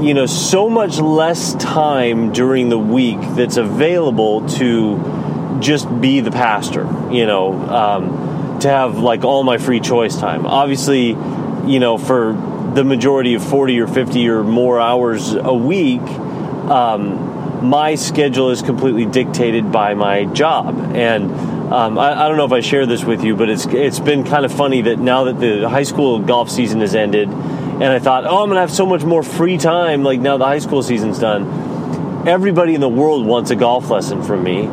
you 0.03 0.15
know 0.15 0.27
so 0.27 0.69
much 0.69 0.99
less 0.99 1.55
time 1.55 2.33
during 2.33 2.69
the 2.69 2.79
week 2.79 3.21
that's 3.37 3.57
available 3.57 4.49
to 4.51 5.59
just 5.61 6.01
be 6.01 6.21
the 6.21 6.33
pastor. 6.33 6.89
You 7.13 7.27
know, 7.27 7.53
um, 7.53 8.59
to 8.61 8.69
have 8.69 8.99
like 8.99 9.23
all 9.23 9.45
my 9.45 9.59
free 9.59 9.81
choice 9.81 10.17
time. 10.17 10.45
Obviously, 10.45 11.11
you 11.11 11.79
know 11.79 11.99
for 11.99 12.54
the 12.75 12.85
majority 12.85 13.35
of 13.35 13.45
40 13.45 13.81
or 13.81 13.87
50 13.87 14.29
or 14.29 14.43
more 14.43 14.81
hours 14.81 15.35
a 15.35 15.55
week, 15.55 16.01
um, 16.01 17.69
my 17.69 17.95
schedule 17.95 18.51
is 18.51 18.63
completely 18.63 19.07
dictated 19.07 19.71
by 19.71 19.95
my 19.95 20.25
job. 20.25 20.77
And 20.95 21.31
um, 21.73 21.99
I, 21.99 22.25
I, 22.25 22.29
don't 22.29 22.37
know 22.37 22.45
if 22.45 22.53
I 22.53 22.61
share 22.61 22.85
this 22.85 23.05
with 23.05 23.25
you, 23.25 23.37
but 23.37 23.49
it's 23.49 23.67
it's 23.67 24.01
been 24.01 24.25
kind 24.25 24.45
of 24.45 24.53
funny 24.53 24.83
that 24.83 24.99
now 24.99 25.25
that 25.25 25.41
the 25.41 25.69
high 25.69 25.83
school 25.85 26.19
golf 26.19 26.51
season 26.51 26.81
has 26.81 26.95
ended, 26.95 27.29
and 27.29 27.85
I 27.85 27.99
thought, 27.99 28.27
oh, 28.27 28.43
I'm 28.43 28.49
gonna 28.49 28.61
have 28.61 28.71
so 28.71 28.87
much 28.87 29.03
more 29.03 29.23
free 29.23 29.57
time. 29.57 30.03
Like 30.03 30.21
now 30.21 30.37
the 30.37 30.45
high 30.45 30.59
school 30.59 30.83
season's 30.83 31.19
done, 31.19 32.29
everybody 32.29 32.75
in 32.75 32.81
the 32.81 32.89
world 32.89 33.27
wants 33.27 33.51
a 33.51 33.57
golf 33.57 33.89
lesson 33.89 34.23
from 34.23 34.43
me, 34.43 34.67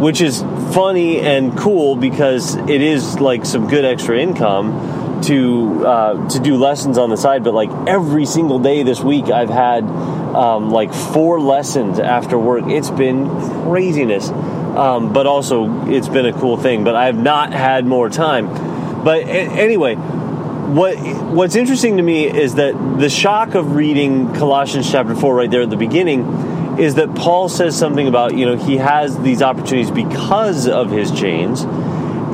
which 0.00 0.20
is 0.20 0.40
funny 0.72 1.20
and 1.20 1.56
cool 1.58 1.96
because 1.96 2.54
it 2.54 2.80
is 2.80 3.20
like 3.20 3.44
some 3.44 3.68
good 3.68 3.84
extra 3.84 4.18
income 4.18 4.97
to 5.24 5.86
uh, 5.86 6.28
to 6.30 6.38
do 6.40 6.56
lessons 6.56 6.98
on 6.98 7.10
the 7.10 7.16
side, 7.16 7.44
but 7.44 7.54
like 7.54 7.70
every 7.86 8.26
single 8.26 8.58
day 8.58 8.82
this 8.82 9.00
week, 9.00 9.26
I've 9.26 9.50
had 9.50 9.84
um, 9.84 10.70
like 10.70 10.92
four 10.92 11.40
lessons 11.40 11.98
after 11.98 12.38
work. 12.38 12.64
It's 12.66 12.90
been 12.90 13.28
craziness, 13.64 14.28
um, 14.28 15.12
but 15.12 15.26
also 15.26 15.86
it's 15.88 16.08
been 16.08 16.26
a 16.26 16.32
cool 16.32 16.56
thing. 16.56 16.84
But 16.84 16.94
I 16.94 17.06
have 17.06 17.18
not 17.18 17.52
had 17.52 17.86
more 17.86 18.08
time. 18.08 19.02
But 19.04 19.22
a- 19.22 19.28
anyway, 19.28 19.94
what 19.94 20.96
what's 20.98 21.56
interesting 21.56 21.96
to 21.96 22.02
me 22.02 22.26
is 22.26 22.56
that 22.56 22.74
the 22.98 23.08
shock 23.08 23.54
of 23.54 23.74
reading 23.74 24.34
Colossians 24.34 24.90
chapter 24.90 25.14
four 25.14 25.34
right 25.34 25.50
there 25.50 25.62
at 25.62 25.70
the 25.70 25.76
beginning 25.76 26.78
is 26.78 26.94
that 26.94 27.14
Paul 27.14 27.48
says 27.48 27.76
something 27.76 28.06
about 28.06 28.36
you 28.36 28.46
know 28.46 28.56
he 28.56 28.76
has 28.76 29.18
these 29.20 29.42
opportunities 29.42 29.90
because 29.90 30.68
of 30.68 30.90
his 30.90 31.10
chains 31.10 31.64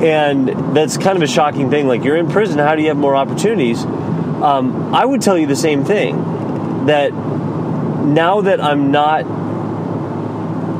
and 0.03 0.75
that's 0.75 0.97
kind 0.97 1.15
of 1.15 1.21
a 1.21 1.27
shocking 1.27 1.69
thing. 1.69 1.87
Like, 1.87 2.03
you're 2.03 2.17
in 2.17 2.29
prison, 2.29 2.59
how 2.59 2.75
do 2.75 2.81
you 2.81 2.89
have 2.89 2.97
more 2.97 3.15
opportunities? 3.15 3.83
Um, 3.83 4.93
I 4.93 5.05
would 5.05 5.21
tell 5.21 5.37
you 5.37 5.47
the 5.47 5.55
same 5.55 5.85
thing 5.85 6.85
that 6.85 7.13
now 7.13 8.41
that 8.41 8.61
I'm 8.61 8.91
not 8.91 9.25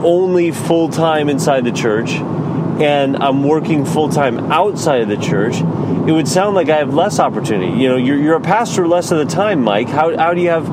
only 0.05 0.51
full 0.51 0.89
time 0.89 1.29
inside 1.29 1.63
the 1.63 1.71
church 1.71 2.11
and 2.11 3.15
I'm 3.17 3.43
working 3.43 3.85
full 3.85 4.09
time 4.09 4.51
outside 4.51 5.01
of 5.01 5.07
the 5.07 5.17
church, 5.17 5.55
it 5.55 6.11
would 6.11 6.27
sound 6.27 6.55
like 6.55 6.69
I 6.69 6.77
have 6.77 6.93
less 6.93 7.19
opportunity. 7.19 7.71
You 7.71 7.89
know, 7.89 7.95
you're, 7.95 8.17
you're 8.17 8.35
a 8.35 8.41
pastor 8.41 8.87
less 8.87 9.11
of 9.11 9.17
the 9.17 9.25
time, 9.25 9.63
Mike. 9.63 9.87
How, 9.87 10.15
how 10.15 10.33
do 10.33 10.41
you 10.41 10.49
have, 10.49 10.67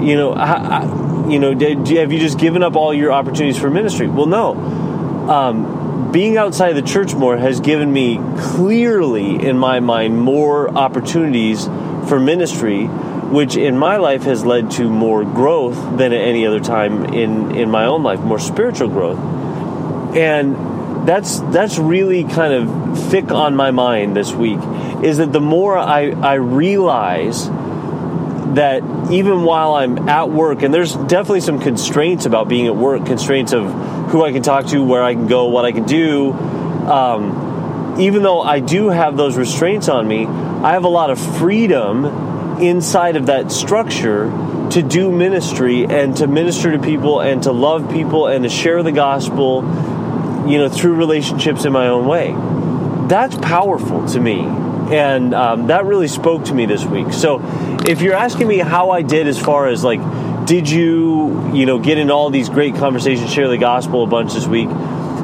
you 0.00 0.14
know, 0.14 0.34
how, 0.34 1.26
you 1.28 1.40
know, 1.40 1.54
did, 1.54 1.88
have 1.88 2.12
you 2.12 2.20
just 2.20 2.38
given 2.38 2.62
up 2.62 2.76
all 2.76 2.94
your 2.94 3.10
opportunities 3.10 3.58
for 3.58 3.70
ministry? 3.70 4.06
Well, 4.06 4.26
no. 4.26 4.52
Um, 5.28 5.75
being 6.16 6.38
outside 6.38 6.72
the 6.72 6.80
church 6.80 7.14
more 7.14 7.36
has 7.36 7.60
given 7.60 7.92
me 7.92 8.18
clearly 8.38 9.34
in 9.46 9.58
my 9.58 9.80
mind 9.80 10.18
more 10.18 10.70
opportunities 10.70 11.66
for 12.08 12.18
ministry 12.18 12.86
which 12.86 13.54
in 13.54 13.76
my 13.76 13.98
life 13.98 14.22
has 14.22 14.42
led 14.42 14.70
to 14.70 14.88
more 14.88 15.24
growth 15.24 15.76
than 15.98 16.14
at 16.14 16.20
any 16.22 16.46
other 16.46 16.58
time 16.58 17.04
in 17.12 17.54
in 17.54 17.70
my 17.70 17.84
own 17.84 18.02
life 18.02 18.18
more 18.20 18.38
spiritual 18.38 18.88
growth. 18.88 19.18
And 20.16 21.06
that's 21.06 21.40
that's 21.52 21.76
really 21.76 22.24
kind 22.24 22.54
of 22.54 22.98
thick 23.10 23.30
on 23.30 23.54
my 23.54 23.70
mind 23.70 24.16
this 24.16 24.32
week 24.32 24.60
is 25.04 25.18
that 25.18 25.34
the 25.34 25.40
more 25.42 25.76
I, 25.76 26.12
I 26.12 26.34
realize 26.34 27.46
that 28.56 28.82
even 29.10 29.42
while 29.42 29.74
I'm 29.74 30.08
at 30.08 30.30
work, 30.30 30.62
and 30.62 30.72
there's 30.72 30.94
definitely 30.94 31.40
some 31.40 31.60
constraints 31.60 32.26
about 32.26 32.48
being 32.48 32.66
at 32.66 32.76
work, 32.76 33.06
constraints 33.06 33.52
of 33.52 33.70
who 34.10 34.24
I 34.24 34.32
can 34.32 34.42
talk 34.42 34.66
to, 34.68 34.82
where 34.82 35.02
I 35.02 35.14
can 35.14 35.26
go, 35.26 35.46
what 35.46 35.64
I 35.64 35.72
can 35.72 35.84
do. 35.84 36.32
Um, 36.32 37.96
even 38.00 38.22
though 38.22 38.40
I 38.40 38.60
do 38.60 38.88
have 38.88 39.16
those 39.16 39.36
restraints 39.36 39.88
on 39.88 40.06
me, 40.06 40.26
I 40.26 40.72
have 40.72 40.84
a 40.84 40.88
lot 40.88 41.10
of 41.10 41.18
freedom 41.38 42.04
inside 42.60 43.16
of 43.16 43.26
that 43.26 43.52
structure 43.52 44.30
to 44.70 44.82
do 44.82 45.12
ministry 45.12 45.84
and 45.84 46.16
to 46.16 46.26
minister 46.26 46.72
to 46.72 46.78
people 46.78 47.20
and 47.20 47.42
to 47.42 47.52
love 47.52 47.90
people 47.90 48.26
and 48.26 48.44
to 48.44 48.50
share 48.50 48.82
the 48.82 48.92
gospel, 48.92 49.62
you 50.48 50.58
know, 50.58 50.68
through 50.68 50.94
relationships 50.94 51.64
in 51.64 51.72
my 51.72 51.88
own 51.88 52.06
way. 52.06 52.34
That's 53.08 53.36
powerful 53.36 54.06
to 54.08 54.20
me 54.20 54.65
and 54.92 55.34
um, 55.34 55.66
that 55.68 55.84
really 55.84 56.08
spoke 56.08 56.46
to 56.46 56.54
me 56.54 56.66
this 56.66 56.84
week. 56.84 57.12
So, 57.12 57.40
if 57.86 58.00
you're 58.00 58.14
asking 58.14 58.48
me 58.48 58.58
how 58.58 58.90
I 58.90 59.02
did 59.02 59.26
as 59.26 59.38
far 59.38 59.68
as 59.68 59.84
like, 59.84 60.00
did 60.46 60.70
you, 60.70 61.52
you 61.52 61.66
know, 61.66 61.78
get 61.78 61.98
in 61.98 62.10
all 62.10 62.30
these 62.30 62.48
great 62.48 62.76
conversations, 62.76 63.32
share 63.32 63.48
the 63.48 63.58
gospel 63.58 64.04
a 64.04 64.06
bunch 64.06 64.34
this 64.34 64.46
week? 64.46 64.68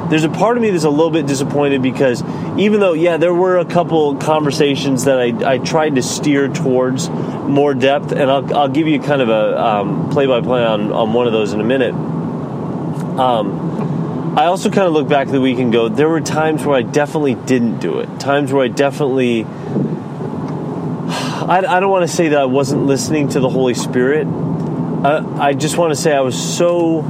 There's 0.09 0.25
a 0.25 0.29
part 0.29 0.57
of 0.57 0.63
me 0.63 0.69
that's 0.69 0.83
a 0.83 0.89
little 0.89 1.09
bit 1.09 1.25
disappointed 1.25 1.81
because 1.81 2.21
even 2.57 2.79
though, 2.79 2.93
yeah, 2.93 3.17
there 3.17 3.33
were 3.33 3.57
a 3.57 3.65
couple 3.65 4.15
conversations 4.17 5.05
that 5.05 5.19
I, 5.19 5.53
I 5.53 5.57
tried 5.59 5.95
to 5.95 6.03
steer 6.03 6.49
towards 6.49 7.09
more 7.09 7.73
depth, 7.73 8.11
and 8.11 8.29
I'll, 8.29 8.55
I'll 8.55 8.69
give 8.69 8.87
you 8.87 8.99
kind 8.99 9.21
of 9.21 9.29
a 9.29 10.09
play 10.11 10.27
by 10.27 10.41
play 10.41 10.63
on, 10.63 10.91
on 10.91 11.13
one 11.13 11.25
of 11.25 11.33
those 11.33 11.53
in 11.53 11.61
a 11.61 11.63
minute. 11.63 11.93
Um, 11.93 14.02
I 14.35 14.45
also 14.45 14.71
kind 14.71 14.87
of 14.87 14.93
look 14.93 15.07
back 15.07 15.27
the 15.27 15.39
week 15.39 15.59
and 15.59 15.71
go, 15.71 15.89
there 15.89 16.09
were 16.09 16.19
times 16.19 16.65
where 16.65 16.75
I 16.75 16.81
definitely 16.81 17.35
didn't 17.35 17.77
do 17.77 17.99
it. 17.99 18.19
Times 18.19 18.51
where 18.51 18.65
I 18.65 18.67
definitely, 18.67 19.45
I, 19.45 21.63
I 21.67 21.79
don't 21.79 21.91
want 21.91 22.09
to 22.09 22.15
say 22.15 22.29
that 22.29 22.39
I 22.39 22.45
wasn't 22.45 22.87
listening 22.87 23.29
to 23.29 23.39
the 23.39 23.47
Holy 23.47 23.75
Spirit. 23.75 24.25
I, 24.25 25.49
I 25.49 25.53
just 25.53 25.77
want 25.77 25.91
to 25.91 25.95
say 25.95 26.15
I 26.15 26.21
was 26.21 26.33
so, 26.33 27.03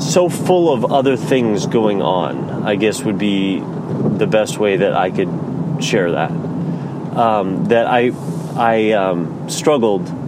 so 0.00 0.28
full 0.28 0.72
of 0.72 0.90
other 0.90 1.16
things 1.16 1.66
going 1.66 2.02
on, 2.02 2.64
I 2.64 2.74
guess 2.74 3.04
would 3.04 3.18
be 3.18 3.60
the 3.60 4.26
best 4.26 4.58
way 4.58 4.78
that 4.78 4.92
I 4.92 5.12
could 5.12 5.84
share 5.84 6.10
that. 6.10 6.32
Um, 6.32 7.66
that 7.66 7.86
I, 7.86 8.10
I 8.56 8.90
um, 8.90 9.48
struggled 9.48 10.19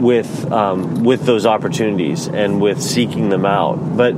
with 0.00 0.50
um, 0.50 1.04
with 1.04 1.24
those 1.24 1.46
opportunities 1.46 2.26
and 2.26 2.60
with 2.60 2.82
seeking 2.82 3.28
them 3.28 3.44
out. 3.44 3.96
But 3.96 4.14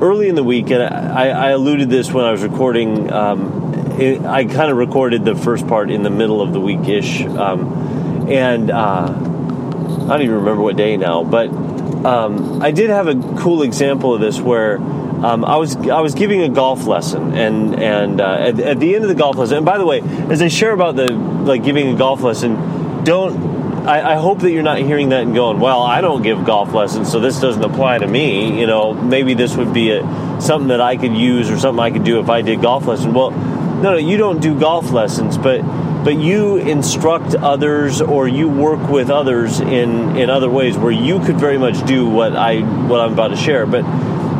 early 0.00 0.28
in 0.28 0.34
the 0.34 0.44
week, 0.44 0.70
and 0.70 0.82
I, 0.82 1.28
I 1.28 1.50
alluded 1.50 1.90
this 1.90 2.10
when 2.10 2.24
I 2.24 2.32
was 2.32 2.42
recording. 2.42 3.12
Um, 3.12 3.68
I 4.00 4.44
kind 4.44 4.70
of 4.70 4.78
recorded 4.78 5.26
the 5.26 5.34
first 5.34 5.66
part 5.68 5.90
in 5.90 6.02
the 6.02 6.10
middle 6.10 6.40
of 6.40 6.54
the 6.54 6.60
week 6.60 6.88
ish, 6.88 7.22
um, 7.22 8.28
and 8.30 8.70
uh, 8.70 9.04
I 9.04 10.08
don't 10.08 10.22
even 10.22 10.36
remember 10.36 10.62
what 10.62 10.76
day 10.76 10.96
now. 10.96 11.22
But 11.22 11.50
um, 11.50 12.62
I 12.62 12.70
did 12.70 12.88
have 12.88 13.08
a 13.08 13.14
cool 13.38 13.62
example 13.62 14.14
of 14.14 14.20
this 14.20 14.40
where. 14.40 14.78
Um, 15.20 15.44
I 15.44 15.56
was 15.56 15.76
I 15.76 16.00
was 16.00 16.14
giving 16.14 16.40
a 16.40 16.48
golf 16.48 16.86
lesson, 16.86 17.34
and 17.34 17.78
and 17.78 18.22
uh, 18.22 18.38
at, 18.38 18.58
at, 18.58 18.80
the 18.80 18.94
end 18.94 19.04
of 19.04 19.10
the 19.10 19.14
golf 19.14 19.36
lesson. 19.36 19.58
And 19.58 19.66
by 19.66 19.76
the 19.76 19.84
way, 19.84 20.00
as 20.30 20.40
I 20.40 20.48
share 20.48 20.72
about 20.72 20.96
the 20.96 21.12
like 21.12 21.62
giving 21.62 21.88
a 21.88 21.94
golf 21.94 22.22
lesson, 22.22 23.04
don't 23.04 23.49
I, 23.90 24.12
I, 24.12 24.14
hope 24.14 24.38
that 24.40 24.52
you're 24.52 24.62
not 24.62 24.78
hearing 24.78 25.08
that 25.08 25.22
and 25.22 25.34
going, 25.34 25.58
well, 25.58 25.82
I 25.82 26.00
don't 26.00 26.22
give 26.22 26.44
golf 26.44 26.72
lessons, 26.72 27.10
so 27.10 27.18
this 27.18 27.40
doesn't 27.40 27.64
apply 27.64 27.98
to 27.98 28.06
me. 28.06 28.60
You 28.60 28.68
know, 28.68 28.94
maybe 28.94 29.34
this 29.34 29.56
would 29.56 29.74
be 29.74 29.90
a, 29.90 30.40
something 30.40 30.68
that 30.68 30.80
I 30.80 30.96
could 30.96 31.12
use 31.12 31.50
or 31.50 31.58
something 31.58 31.80
I 31.80 31.90
could 31.90 32.04
do 32.04 32.20
if 32.20 32.28
I 32.28 32.42
did 32.42 32.62
golf 32.62 32.86
lessons. 32.86 33.12
Well, 33.12 33.32
no, 33.32 33.92
no, 33.92 33.96
you 33.96 34.16
don't 34.16 34.40
do 34.40 34.58
golf 34.58 34.92
lessons, 34.92 35.36
but 35.36 35.62
but 36.04 36.14
you 36.14 36.56
instruct 36.56 37.34
others 37.34 38.00
or 38.00 38.28
you 38.28 38.48
work 38.48 38.88
with 38.88 39.10
others 39.10 39.58
in 39.58 40.16
in 40.16 40.30
other 40.30 40.48
ways 40.48 40.78
where 40.78 40.92
you 40.92 41.18
could 41.18 41.36
very 41.36 41.58
much 41.58 41.84
do 41.84 42.08
what 42.08 42.36
I 42.36 42.60
what 42.60 43.00
I'm 43.00 43.14
about 43.14 43.28
to 43.28 43.36
share. 43.36 43.66
But 43.66 43.84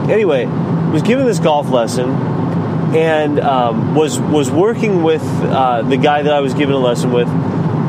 anyway, 0.08 0.46
was 0.92 1.02
given 1.02 1.26
this 1.26 1.40
golf 1.40 1.68
lesson 1.70 2.10
and 2.94 3.40
um, 3.40 3.96
was 3.96 4.20
was 4.20 4.48
working 4.48 5.02
with 5.02 5.22
uh, 5.24 5.82
the 5.82 5.96
guy 5.96 6.22
that 6.22 6.32
I 6.32 6.40
was 6.40 6.54
given 6.54 6.74
a 6.74 6.78
lesson 6.78 7.10
with 7.10 7.28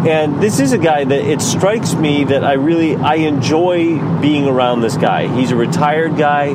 and 0.08 0.42
this 0.42 0.60
is 0.60 0.72
a 0.74 0.78
guy 0.80 1.04
that 1.04 1.22
it 1.22 1.42
strikes 1.42 1.94
me 1.94 2.24
that 2.24 2.44
I 2.44 2.54
really 2.54 2.96
I 2.96 3.16
enjoy 3.16 4.00
being 4.20 4.48
around 4.48 4.82
this 4.82 4.98
guy. 4.98 5.28
He's 5.28 5.52
a 5.52 5.56
retired 5.56 6.18
guy, 6.18 6.54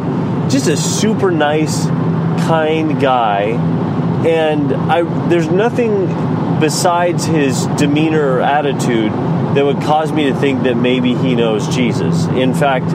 just 0.49 0.67
a 0.67 0.77
super 0.77 1.31
nice, 1.31 1.87
kind 1.87 3.01
guy, 3.01 3.51
and 4.27 4.75
I 4.75 5.29
there's 5.29 5.49
nothing 5.49 6.07
besides 6.59 7.25
his 7.25 7.67
demeanor 7.79 8.37
or 8.37 8.41
attitude 8.41 9.13
that 9.13 9.65
would 9.65 9.81
cause 9.83 10.13
me 10.13 10.25
to 10.25 10.35
think 10.35 10.65
that 10.65 10.75
maybe 10.77 11.15
he 11.15 11.35
knows 11.35 11.75
Jesus. 11.75 12.27
In 12.27 12.53
fact, 12.53 12.87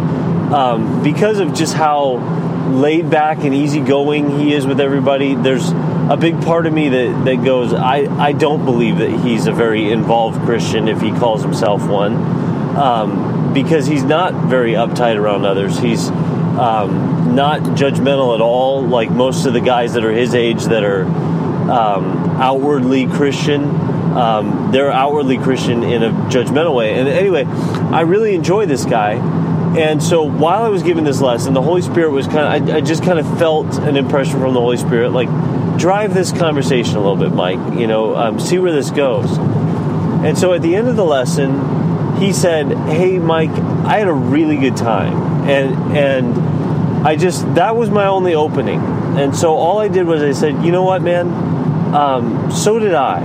um, 0.52 1.02
because 1.02 1.40
of 1.40 1.54
just 1.54 1.74
how 1.74 2.18
laid 2.70 3.10
back 3.10 3.40
and 3.40 3.54
easygoing 3.54 4.40
he 4.40 4.54
is 4.54 4.66
with 4.66 4.80
everybody, 4.80 5.36
there's 5.36 5.72
a 5.72 6.18
big 6.20 6.42
part 6.42 6.66
of 6.66 6.74
me 6.74 6.90
that, 6.90 7.26
that 7.26 7.44
goes, 7.44 7.74
I, 7.74 8.08
I 8.20 8.32
don't 8.34 8.66
believe 8.66 8.98
that 8.98 9.10
he's 9.10 9.48
a 9.48 9.52
very 9.52 9.92
involved 9.92 10.42
Christian 10.42 10.88
if 10.88 11.02
he 11.02 11.12
calls 11.12 11.42
himself 11.42 11.88
one, 11.88 12.16
um, 12.78 13.54
because 13.54 13.88
he's 13.88 14.04
not 14.04 14.34
very 14.50 14.74
uptight 14.74 15.18
around 15.18 15.46
others. 15.46 15.78
He's 15.80 16.10
um, 16.10 17.34
not 17.36 17.62
judgmental 17.62 18.36
at 18.36 18.42
all, 18.42 18.82
like 18.82 19.10
most 19.10 19.46
of 19.46 19.54
the 19.54 19.62
guys 19.62 19.94
that 19.94 20.04
are 20.04 20.12
his 20.12 20.36
age 20.36 20.64
that 20.66 20.84
are 20.84 21.04
um, 21.04 22.42
outwardly 22.42 23.08
Christian. 23.08 23.64
Um, 23.64 24.72
they're 24.74 24.92
outwardly 24.92 25.38
Christian 25.38 25.84
in 25.84 26.04
a 26.04 26.10
judgmental 26.30 26.76
way. 26.76 27.00
And 27.00 27.08
anyway, 27.08 27.46
I 27.46 28.02
really 28.02 28.36
enjoy 28.36 28.66
this 28.66 28.84
guy. 28.84 29.16
And 29.78 30.04
so 30.04 30.24
while 30.24 30.64
I 30.64 30.70
was 30.70 30.84
giving 30.84 31.04
this 31.04 31.22
lesson, 31.22 31.54
the 31.54 31.62
Holy 31.62 31.82
Spirit 31.82 32.12
was 32.12 32.28
kind 32.28 32.70
of, 32.70 32.70
I, 32.70 32.78
I 32.78 32.82
just 32.82 33.04
kind 33.04 33.20
of 33.20 33.40
felt 33.40 33.78
an 33.78 33.96
impression 33.96 34.40
from 34.40 34.54
the 34.54 34.60
Holy 34.60 34.78
Spirit, 34.78 35.12
like, 35.12 35.30
drive 35.78 36.14
this 36.14 36.32
conversation 36.32 36.98
a 36.98 37.00
little 37.00 37.16
bit, 37.16 37.32
Mike, 37.32 37.80
you 37.80 37.88
know, 37.88 38.16
um, 38.16 38.40
see 38.40 38.60
where 38.60 38.72
this 38.72 38.92
goes. 38.92 39.38
And 39.38 40.38
so 40.38 40.54
at 40.54 40.62
the 40.62 40.76
end 40.76 40.88
of 40.88 40.96
the 40.96 41.06
lesson, 41.06 42.18
he 42.18 42.34
said, 42.34 42.72
Hey, 42.90 43.18
Mike, 43.18 43.50
I 43.50 43.98
had 43.98 44.08
a 44.08 44.14
really 44.14 44.58
good 44.58 44.76
time. 44.76 45.50
And, 45.50 45.98
and 45.98 47.08
I 47.08 47.16
just, 47.16 47.56
that 47.56 47.76
was 47.76 47.90
my 47.90 48.06
only 48.06 48.36
opening. 48.36 48.80
And 49.18 49.36
so 49.36 49.56
all 49.56 49.80
I 49.80 49.88
did 49.88 50.06
was 50.06 50.22
I 50.22 50.34
said, 50.34 50.64
You 50.64 50.72
know 50.72 50.84
what, 50.84 51.02
man? 51.02 51.28
Um, 51.94 52.52
so 52.52 52.80
did 52.80 52.94
I. 52.94 53.20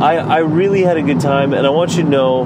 I. 0.00 0.16
I 0.16 0.38
really 0.38 0.82
had 0.82 0.98
a 0.98 1.02
good 1.02 1.20
time, 1.20 1.54
and 1.54 1.66
I 1.66 1.70
want 1.70 1.96
you 1.96 2.02
to 2.02 2.08
know 2.08 2.44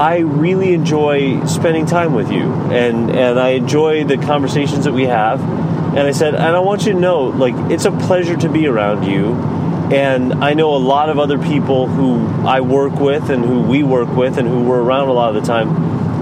I 0.00 0.20
really 0.20 0.72
enjoy 0.72 1.44
spending 1.44 1.84
time 1.84 2.14
with 2.14 2.32
you, 2.32 2.50
and 2.72 3.10
and 3.10 3.38
I 3.38 3.50
enjoy 3.50 4.04
the 4.04 4.16
conversations 4.16 4.86
that 4.86 4.94
we 4.94 5.04
have. 5.04 5.42
And 5.42 5.98
I 5.98 6.12
said, 6.12 6.34
and 6.34 6.56
I 6.56 6.60
want 6.60 6.86
you 6.86 6.92
to 6.94 6.98
know, 6.98 7.24
like, 7.24 7.54
it's 7.70 7.84
a 7.84 7.90
pleasure 7.90 8.36
to 8.36 8.48
be 8.48 8.66
around 8.66 9.04
you. 9.04 9.34
And 9.92 10.42
I 10.42 10.54
know 10.54 10.74
a 10.74 10.78
lot 10.78 11.10
of 11.10 11.18
other 11.18 11.36
people 11.36 11.86
who 11.86 12.26
I 12.46 12.62
work 12.62 12.94
with 12.94 13.28
and 13.28 13.44
who 13.44 13.60
we 13.60 13.82
work 13.82 14.08
with 14.16 14.38
and 14.38 14.48
who 14.48 14.62
we're 14.62 14.80
around 14.80 15.08
a 15.08 15.12
lot 15.12 15.36
of 15.36 15.42
the 15.42 15.46
time 15.46 15.68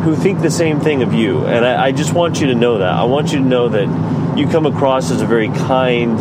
who 0.03 0.17
think 0.17 0.41
the 0.41 0.51
same 0.51 0.81
thing 0.81 1.03
of 1.03 1.13
you. 1.13 1.45
And 1.47 1.65
I, 1.65 1.87
I 1.87 1.93
just 1.93 2.13
want 2.13 2.41
you 2.41 2.49
to 2.49 2.57
know 2.57 2.79
that. 2.79 2.93
I 2.93 3.05
want 3.05 3.31
you 3.31 3.39
to 3.39 3.45
know 3.45 3.69
that 3.69 4.39
you 4.39 4.49
come 4.49 4.67
across 4.67 5.13
as 5.13 5.21
a 5.21 5.27
very 5.27 5.49
kind, 5.51 6.19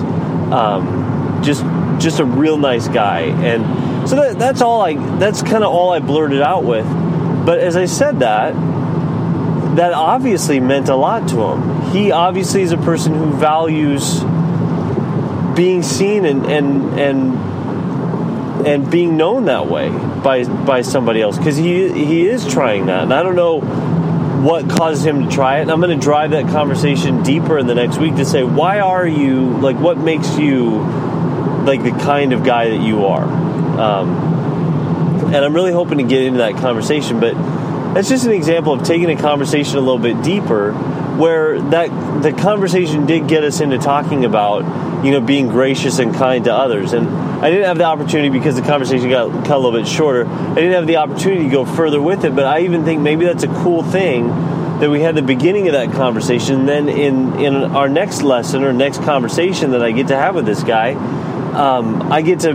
um, 0.53 1.41
just 1.41 1.63
just 1.99 2.19
a 2.19 2.25
real 2.25 2.57
nice 2.57 2.87
guy. 2.87 3.21
And 3.21 4.07
so 4.07 4.15
that, 4.17 4.37
that's 4.37 4.61
all 4.61 4.81
I. 4.81 4.93
That's 5.17 5.41
kind 5.41 5.63
of 5.63 5.73
all 5.73 5.91
I 5.91 5.99
blurted 5.99 6.41
out 6.41 6.63
with. 6.63 6.85
But 7.47 7.59
as 7.59 7.77
I 7.77 7.85
said 7.85 8.19
that, 8.19 8.51
that 9.77 9.93
obviously 9.93 10.59
meant 10.59 10.89
a 10.89 10.97
lot 10.97 11.29
to 11.29 11.43
him. 11.43 11.91
He 11.93 12.11
obviously 12.11 12.61
is 12.61 12.73
a 12.73 12.77
person 12.77 13.13
who 13.13 13.31
values 13.31 14.19
being 15.55 15.81
seen 15.81 16.25
and 16.25 16.45
and 16.45 16.99
and 16.99 18.67
and 18.67 18.91
being 18.91 19.15
known 19.15 19.45
that 19.45 19.67
way 19.67 19.87
by 19.87 20.43
by 20.43 20.81
somebody 20.81 21.21
else 21.21 21.37
because 21.37 21.55
he 21.55 21.89
he 21.93 22.27
is 22.27 22.45
trying 22.45 22.87
that, 22.87 23.03
and 23.03 23.13
I 23.13 23.23
don't 23.23 23.37
know 23.37 23.61
what 23.61 24.69
causes 24.69 25.05
him 25.05 25.23
to 25.23 25.33
try 25.33 25.59
it. 25.59 25.61
And 25.61 25.71
I'm 25.71 25.79
going 25.79 25.97
to 25.97 26.03
drive 26.03 26.31
that 26.31 26.49
conversation 26.49 27.23
deeper 27.23 27.57
in 27.57 27.65
the 27.67 27.75
next 27.75 27.97
week 27.97 28.17
to 28.17 28.25
say 28.25 28.43
why 28.43 28.81
are 28.81 29.07
you 29.07 29.57
like 29.59 29.77
what 29.77 29.97
makes 29.97 30.37
you 30.37 30.81
like 31.63 31.81
the 31.81 31.91
kind 31.91 32.33
of 32.33 32.43
guy 32.43 32.71
that 32.71 32.81
you 32.81 33.05
are. 33.05 33.23
Um, 33.23 34.36
and 35.33 35.37
I'm 35.37 35.53
really 35.53 35.71
hoping 35.71 35.97
to 35.97 36.03
get 36.03 36.23
into 36.23 36.39
that 36.39 36.53
conversation, 36.55 37.19
but 37.19 37.33
that's 37.93 38.09
just 38.09 38.25
an 38.25 38.31
example 38.31 38.73
of 38.73 38.83
taking 38.83 39.09
a 39.09 39.15
conversation 39.15 39.77
a 39.77 39.81
little 39.81 39.97
bit 39.97 40.21
deeper 40.23 40.73
where 41.17 41.59
that 41.59 42.21
the 42.21 42.31
conversation 42.31 43.05
did 43.05 43.27
get 43.27 43.43
us 43.43 43.59
into 43.59 43.77
talking 43.77 44.23
about 44.23 45.03
you 45.03 45.11
know 45.11 45.19
being 45.19 45.47
gracious 45.47 45.99
and 45.99 46.13
kind 46.13 46.45
to 46.45 46.53
others. 46.53 46.93
And 46.93 47.07
i 47.07 47.49
didn't 47.49 47.65
have 47.65 47.77
the 47.77 47.85
opportunity 47.85 48.29
because 48.29 48.55
the 48.55 48.61
conversation 48.61 49.09
got 49.09 49.31
cut 49.45 49.55
a 49.55 49.59
little 49.59 49.79
bit 49.79 49.87
shorter. 49.87 50.27
I 50.27 50.55
didn't 50.55 50.73
have 50.73 50.87
the 50.87 50.97
opportunity 50.97 51.45
to 51.45 51.49
go 51.49 51.65
further 51.65 52.01
with 52.01 52.23
it 52.23 52.35
but 52.35 52.45
i 52.45 52.59
even 52.61 52.85
think 52.85 53.01
maybe 53.01 53.25
that's 53.25 53.43
a 53.43 53.47
cool 53.47 53.83
thing 53.83 54.27
that 54.79 54.91
we 54.91 55.01
had 55.01 55.15
the 55.15 55.23
beginning 55.23 55.67
of 55.67 55.73
that 55.73 55.91
conversation. 55.91 56.67
Then 56.67 56.87
in 56.87 57.39
in 57.39 57.55
our 57.55 57.89
next 57.89 58.21
lesson 58.21 58.63
or 58.63 58.73
next 58.73 59.01
conversation 59.01 59.71
that 59.71 59.81
i 59.81 59.91
get 59.91 60.09
to 60.09 60.15
have 60.15 60.35
with 60.35 60.45
this 60.45 60.63
guy 60.63 60.93
um, 61.53 62.11
i 62.11 62.21
get 62.21 62.41
to 62.41 62.53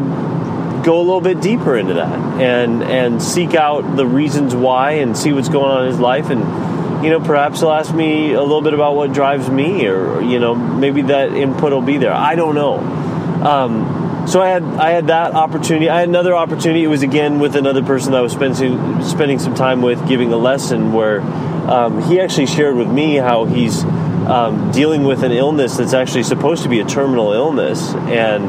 go 0.85 0.99
a 0.99 1.03
little 1.03 1.21
bit 1.21 1.41
deeper 1.41 1.77
into 1.77 1.95
that 1.95 2.19
and 2.41 2.83
and 2.83 3.23
seek 3.23 3.55
out 3.55 3.97
the 3.97 4.07
reasons 4.07 4.55
why 4.55 4.93
and 4.93 5.17
see 5.17 5.33
what's 5.33 5.49
going 5.49 5.71
on 5.71 5.85
in 5.85 5.91
his 5.91 6.01
life 6.01 6.31
and 6.31 7.05
you 7.05 7.11
know 7.11 7.21
perhaps 7.21 7.61
he'll 7.61 7.71
ask 7.71 7.95
me 7.95 8.33
a 8.33 8.41
little 8.41 8.63
bit 8.63 8.75
about 8.75 8.95
what 8.95 9.13
drives 9.13 9.49
me 9.49 9.87
or 9.87 10.21
you 10.23 10.39
know 10.39 10.55
maybe 10.55 11.03
that 11.03 11.33
input 11.33 11.73
will 11.73 11.83
be 11.83 11.99
there. 11.99 12.13
I 12.13 12.35
don't 12.35 12.55
know. 12.55 12.79
Um, 13.47 14.27
so 14.29 14.41
i 14.41 14.49
had 14.51 14.63
i 14.63 14.91
had 14.91 15.09
that 15.09 15.35
opportunity 15.35 15.91
i 15.91 15.99
had 15.99 16.09
another 16.09 16.35
opportunity. 16.37 16.85
It 16.85 16.89
was 16.89 17.03
again 17.03 17.41
with 17.41 17.57
another 17.57 17.83
person 17.83 18.13
that 18.13 18.19
i 18.19 18.21
was 18.21 18.33
spending 18.33 19.03
spending 19.03 19.41
some 19.41 19.55
time 19.55 19.83
with 19.83 20.07
giving 20.07 20.33
a 20.33 20.37
lesson 20.37 20.93
where 20.93 21.21
um, 21.21 22.03
he 22.03 22.21
actually 22.21 22.47
shared 22.47 22.77
with 22.77 22.89
me 22.89 23.17
how 23.17 23.47
he's 23.47 23.85
um, 24.27 24.71
dealing 24.73 25.05
with 25.05 25.23
an 25.23 25.33
illness 25.33 25.77
that's 25.77 25.95
actually 25.95 26.23
supposed 26.23 26.63
to 26.63 26.69
be 26.69 26.81
a 26.81 26.85
terminal 26.85 27.33
illness. 27.33 27.95
And 27.95 28.45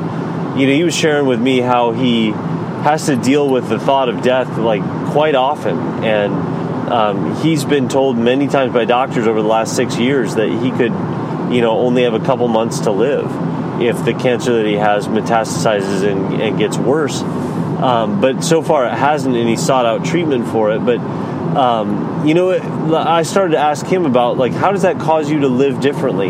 you 0.57 0.67
know, 0.67 0.73
he 0.73 0.83
was 0.83 0.95
sharing 0.95 1.25
with 1.25 1.41
me 1.41 1.59
how 1.59 1.91
he 1.91 2.31
has 2.31 3.05
to 3.07 3.15
deal 3.15 3.49
with 3.49 3.69
the 3.69 3.79
thought 3.79 4.09
of 4.09 4.21
death 4.21 4.57
like 4.57 4.83
quite 5.11 5.35
often, 5.35 5.77
and 6.03 6.33
um, 6.91 7.41
he's 7.41 7.63
been 7.65 7.89
told 7.89 8.17
many 8.17 8.47
times 8.47 8.73
by 8.73 8.85
doctors 8.85 9.25
over 9.25 9.41
the 9.41 9.47
last 9.47 9.75
six 9.75 9.97
years 9.97 10.35
that 10.35 10.49
he 10.49 10.69
could, 10.71 10.91
you 11.53 11.61
know, 11.61 11.77
only 11.77 12.03
have 12.03 12.13
a 12.13 12.19
couple 12.19 12.47
months 12.47 12.81
to 12.81 12.91
live 12.91 13.25
if 13.81 14.03
the 14.05 14.13
cancer 14.13 14.57
that 14.57 14.67
he 14.67 14.75
has 14.75 15.07
metastasizes 15.07 16.03
and, 16.03 16.41
and 16.41 16.59
gets 16.59 16.77
worse. 16.77 17.21
Um, 17.21 18.21
but 18.21 18.43
so 18.43 18.61
far, 18.61 18.85
it 18.85 18.93
hasn't, 18.93 19.35
and 19.35 19.49
he 19.49 19.57
sought 19.57 19.85
out 19.85 20.05
treatment 20.05 20.47
for 20.47 20.71
it. 20.71 20.79
But 20.79 20.99
um, 20.99 22.27
you 22.27 22.33
know, 22.33 22.51
I 22.95 23.23
started 23.23 23.51
to 23.51 23.59
ask 23.59 23.85
him 23.85 24.05
about 24.05 24.37
like 24.37 24.53
how 24.53 24.71
does 24.71 24.83
that 24.83 24.99
cause 24.99 25.29
you 25.29 25.41
to 25.41 25.47
live 25.47 25.81
differently? 25.81 26.29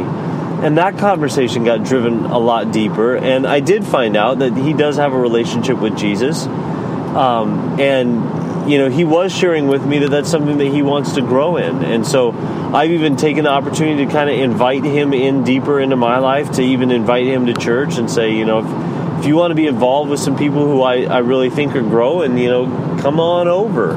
And 0.61 0.77
that 0.77 0.97
conversation 0.97 1.63
got 1.63 1.83
driven 1.83 2.25
a 2.25 2.37
lot 2.37 2.71
deeper. 2.71 3.15
And 3.15 3.45
I 3.45 3.59
did 3.59 3.85
find 3.85 4.15
out 4.15 4.39
that 4.39 4.55
he 4.55 4.73
does 4.73 4.97
have 4.97 5.13
a 5.13 5.19
relationship 5.19 5.79
with 5.79 5.97
Jesus. 5.97 6.45
Um, 6.45 7.79
and, 7.79 8.69
you 8.71 8.77
know, 8.77 8.89
he 8.89 9.03
was 9.03 9.31
sharing 9.35 9.67
with 9.67 9.85
me 9.85 9.99
that 9.99 10.09
that's 10.09 10.29
something 10.29 10.57
that 10.57 10.67
he 10.67 10.81
wants 10.81 11.13
to 11.13 11.21
grow 11.21 11.57
in. 11.57 11.83
And 11.83 12.07
so 12.07 12.31
I've 12.31 12.91
even 12.91 13.17
taken 13.17 13.43
the 13.43 13.49
opportunity 13.49 14.05
to 14.05 14.11
kind 14.11 14.29
of 14.29 14.37
invite 14.37 14.83
him 14.83 15.13
in 15.13 15.43
deeper 15.43 15.79
into 15.79 15.95
my 15.95 16.19
life, 16.19 16.51
to 16.53 16.61
even 16.61 16.91
invite 16.91 17.25
him 17.25 17.45
to 17.47 17.53
church 17.53 17.97
and 17.97 18.09
say, 18.09 18.35
you 18.35 18.45
know, 18.45 18.59
if, 18.59 19.19
if 19.19 19.25
you 19.25 19.35
want 19.35 19.51
to 19.51 19.55
be 19.55 19.67
involved 19.67 20.09
with 20.09 20.19
some 20.19 20.37
people 20.37 20.65
who 20.65 20.81
I, 20.81 21.03
I 21.03 21.19
really 21.19 21.49
think 21.49 21.75
are 21.75 21.81
growing, 21.81 22.37
you 22.37 22.49
know, 22.49 22.97
come 23.01 23.19
on 23.19 23.47
over 23.47 23.93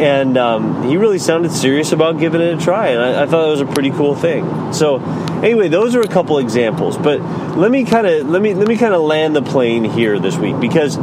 and 0.00 0.38
um, 0.38 0.88
he 0.88 0.96
really 0.96 1.18
sounded 1.18 1.52
serious 1.52 1.92
about 1.92 2.18
giving 2.18 2.40
it 2.40 2.54
a 2.54 2.56
try, 2.56 2.88
and 2.88 3.02
I, 3.02 3.22
I, 3.22 3.26
thought 3.26 3.46
it 3.46 3.50
was 3.50 3.60
a 3.60 3.66
pretty 3.66 3.90
cool 3.90 4.14
thing. 4.14 4.72
So, 4.72 4.98
anyway, 5.42 5.68
those 5.68 5.94
are 5.94 6.00
a 6.00 6.08
couple 6.08 6.38
examples. 6.38 6.96
But 6.96 7.20
let 7.56 7.70
me 7.70 7.84
kind 7.84 8.06
of 8.06 8.28
let 8.28 8.42
me 8.42 8.54
let 8.54 8.68
me 8.68 8.76
kind 8.76 8.94
of 8.94 9.02
land 9.02 9.34
the 9.34 9.42
plane 9.42 9.84
here 9.84 10.18
this 10.18 10.36
week 10.36 10.58
because 10.60 10.98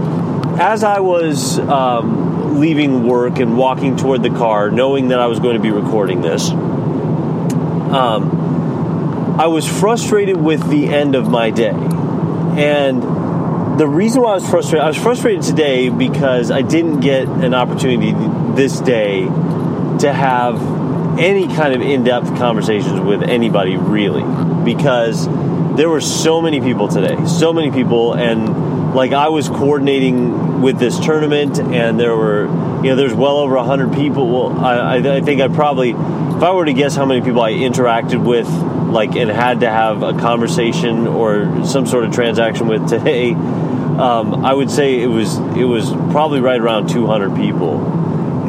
as 0.60 0.84
I 0.84 1.00
was 1.00 1.60
um, 1.60 2.60
leaving 2.60 3.08
work 3.08 3.39
and 3.39 3.58
walking 3.58 3.95
toward 3.97 4.23
the 4.23 4.30
car, 4.30 4.71
knowing 4.71 5.10
that 5.10 5.19
I 5.19 5.28
was 5.28 5.39
going 5.39 5.56
to 5.56 5.62
be 5.62 5.71
recording 5.71 6.21
this, 6.21 6.50
um, 7.91 9.38
I 9.39 9.47
was 9.47 9.67
frustrated 9.67 10.38
with 10.38 10.67
the 10.69 10.88
end 10.88 11.15
of 11.15 11.30
my 11.30 11.52
day, 11.52 11.69
and 11.69 13.04
the 13.80 13.88
reason 13.88 14.23
why 14.23 14.32
I 14.32 14.36
was 14.36 14.50
frustrated, 14.50 14.84
I 14.84 14.88
was 14.88 14.97
frustrated 14.97 15.43
today 15.43 15.89
because 15.89 16.50
I 16.50 16.63
didn't 16.63 17.02
get 17.02 17.28
an 17.28 17.54
opportunity 17.54 18.13
this 18.56 18.80
day 18.80 19.26
to 20.00 20.12
have 20.12 20.60
any 21.19 21.47
kind 21.47 21.73
of 21.73 21.82
in-depth 21.82 22.38
conversations 22.38 22.99
with 22.99 23.23
anybody 23.23 23.77
really. 23.77 24.23
Because 24.63 25.27
there 25.77 25.89
were 25.89 26.01
so 26.01 26.41
many 26.41 26.60
people 26.60 26.88
today. 26.88 27.17
So 27.25 27.53
many 27.53 27.71
people 27.71 28.13
and 28.13 28.95
like 28.95 29.12
i 29.12 29.30
was 29.30 29.49
coordinating 29.49 30.62
with 30.62 30.80
this 30.80 30.97
tournament 30.99 31.60
and 31.60 31.99
there 31.99 32.15
were 32.15 32.46
you 32.83 32.89
know 32.89 32.96
there's 32.96 33.13
well 33.13 33.37
over 33.37 33.56
100 33.56 33.94
people. 33.94 34.27
Well 34.27 34.65
I, 34.65 34.98
I 34.98 35.21
think 35.21 35.42
i 35.42 35.48
probably 35.48 35.92
if 35.92 36.44
i 36.44 36.52
were 36.52 36.65
to 36.65 36.73
guess 36.73 36.96
how 36.96 37.06
many 37.06 37.21
people 37.21 37.42
i 37.42 37.52
interacted 37.52 38.23
with 38.23 38.48
like 38.92 39.15
and 39.15 39.29
had 39.29 39.60
to 39.60 39.69
have 39.69 40.02
a 40.04 40.13
conversation 40.13 41.08
or 41.08 41.65
some 41.65 41.85
sort 41.85 42.06
of 42.06 42.13
transaction 42.13 42.67
with 42.67 42.87
today 42.87 43.33
um, 43.33 44.46
i 44.46 44.54
would 44.54 44.71
say 44.71 45.02
it 45.02 45.08
was 45.08 45.37
it 45.58 45.65
was 45.65 45.92
probably 46.12 46.39
right 46.39 46.60
around 46.60 46.89
200 46.89 47.35
people. 47.35 47.79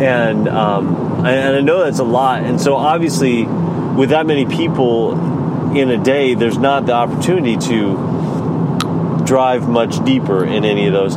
And 0.03 0.49
um, 0.49 1.07
and 1.27 1.57
I 1.57 1.61
know 1.61 1.85
that's 1.85 1.99
a 1.99 2.05
lot. 2.05 2.43
And 2.43 2.61
so 2.61 2.77
obviously, 2.77 3.45
with 3.45 4.11
that 4.11 4.27
many 4.27 4.47
people 4.47 5.77
in 5.77 5.91
a 5.91 6.03
day, 6.03 6.35
there's 6.35 6.59
not 6.59 6.87
the 6.87 6.93
opportunity 6.93 7.57
to 7.57 9.25
drive 9.27 9.69
much 9.69 10.03
deeper 10.05 10.45
in 10.45 10.64
any 10.64 10.87
of 10.87 10.93
those. 10.95 11.14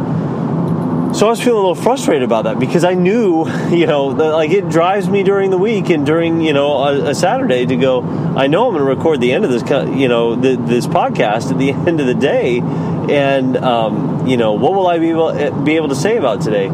so 1.18 1.28
I 1.28 1.30
was 1.30 1.40
feeling 1.40 1.64
a 1.64 1.68
little 1.68 1.76
frustrated 1.76 2.24
about 2.24 2.44
that 2.44 2.60
because 2.60 2.84
I 2.84 2.94
knew, 2.94 3.48
you 3.70 3.86
know, 3.86 4.08
like 4.08 4.52
it 4.52 4.70
drives 4.70 5.08
me 5.08 5.24
during 5.24 5.50
the 5.50 5.58
week 5.58 5.90
and 5.90 6.06
during, 6.06 6.42
you 6.42 6.54
know, 6.54 6.78
a, 6.78 7.12
a 7.12 7.16
Saturday 7.16 7.66
to 7.66 7.76
go. 7.78 8.02
I 8.36 8.48
know 8.48 8.68
I'm 8.68 8.74
going 8.74 8.84
to 8.84 8.96
record 8.96 9.22
the 9.22 9.32
end 9.32 9.46
of 9.46 9.52
this, 9.52 9.64
you 9.98 10.08
know, 10.08 10.36
the, 10.36 10.56
this 10.56 10.88
podcast 10.88 11.52
at 11.52 11.58
the 11.58 11.72
end 11.90 12.02
of 12.02 12.08
the 12.08 12.16
day, 12.16 12.60
and 12.60 13.56
um, 13.58 14.28
you 14.28 14.38
know, 14.38 14.54
what 14.54 14.74
will 14.74 14.88
I 14.88 15.00
be 15.00 15.10
able 15.10 15.30
eh, 15.30 15.50
be 15.64 15.76
able 15.78 15.90
to 15.90 15.96
say 15.96 16.18
about 16.18 16.42
today? 16.42 16.70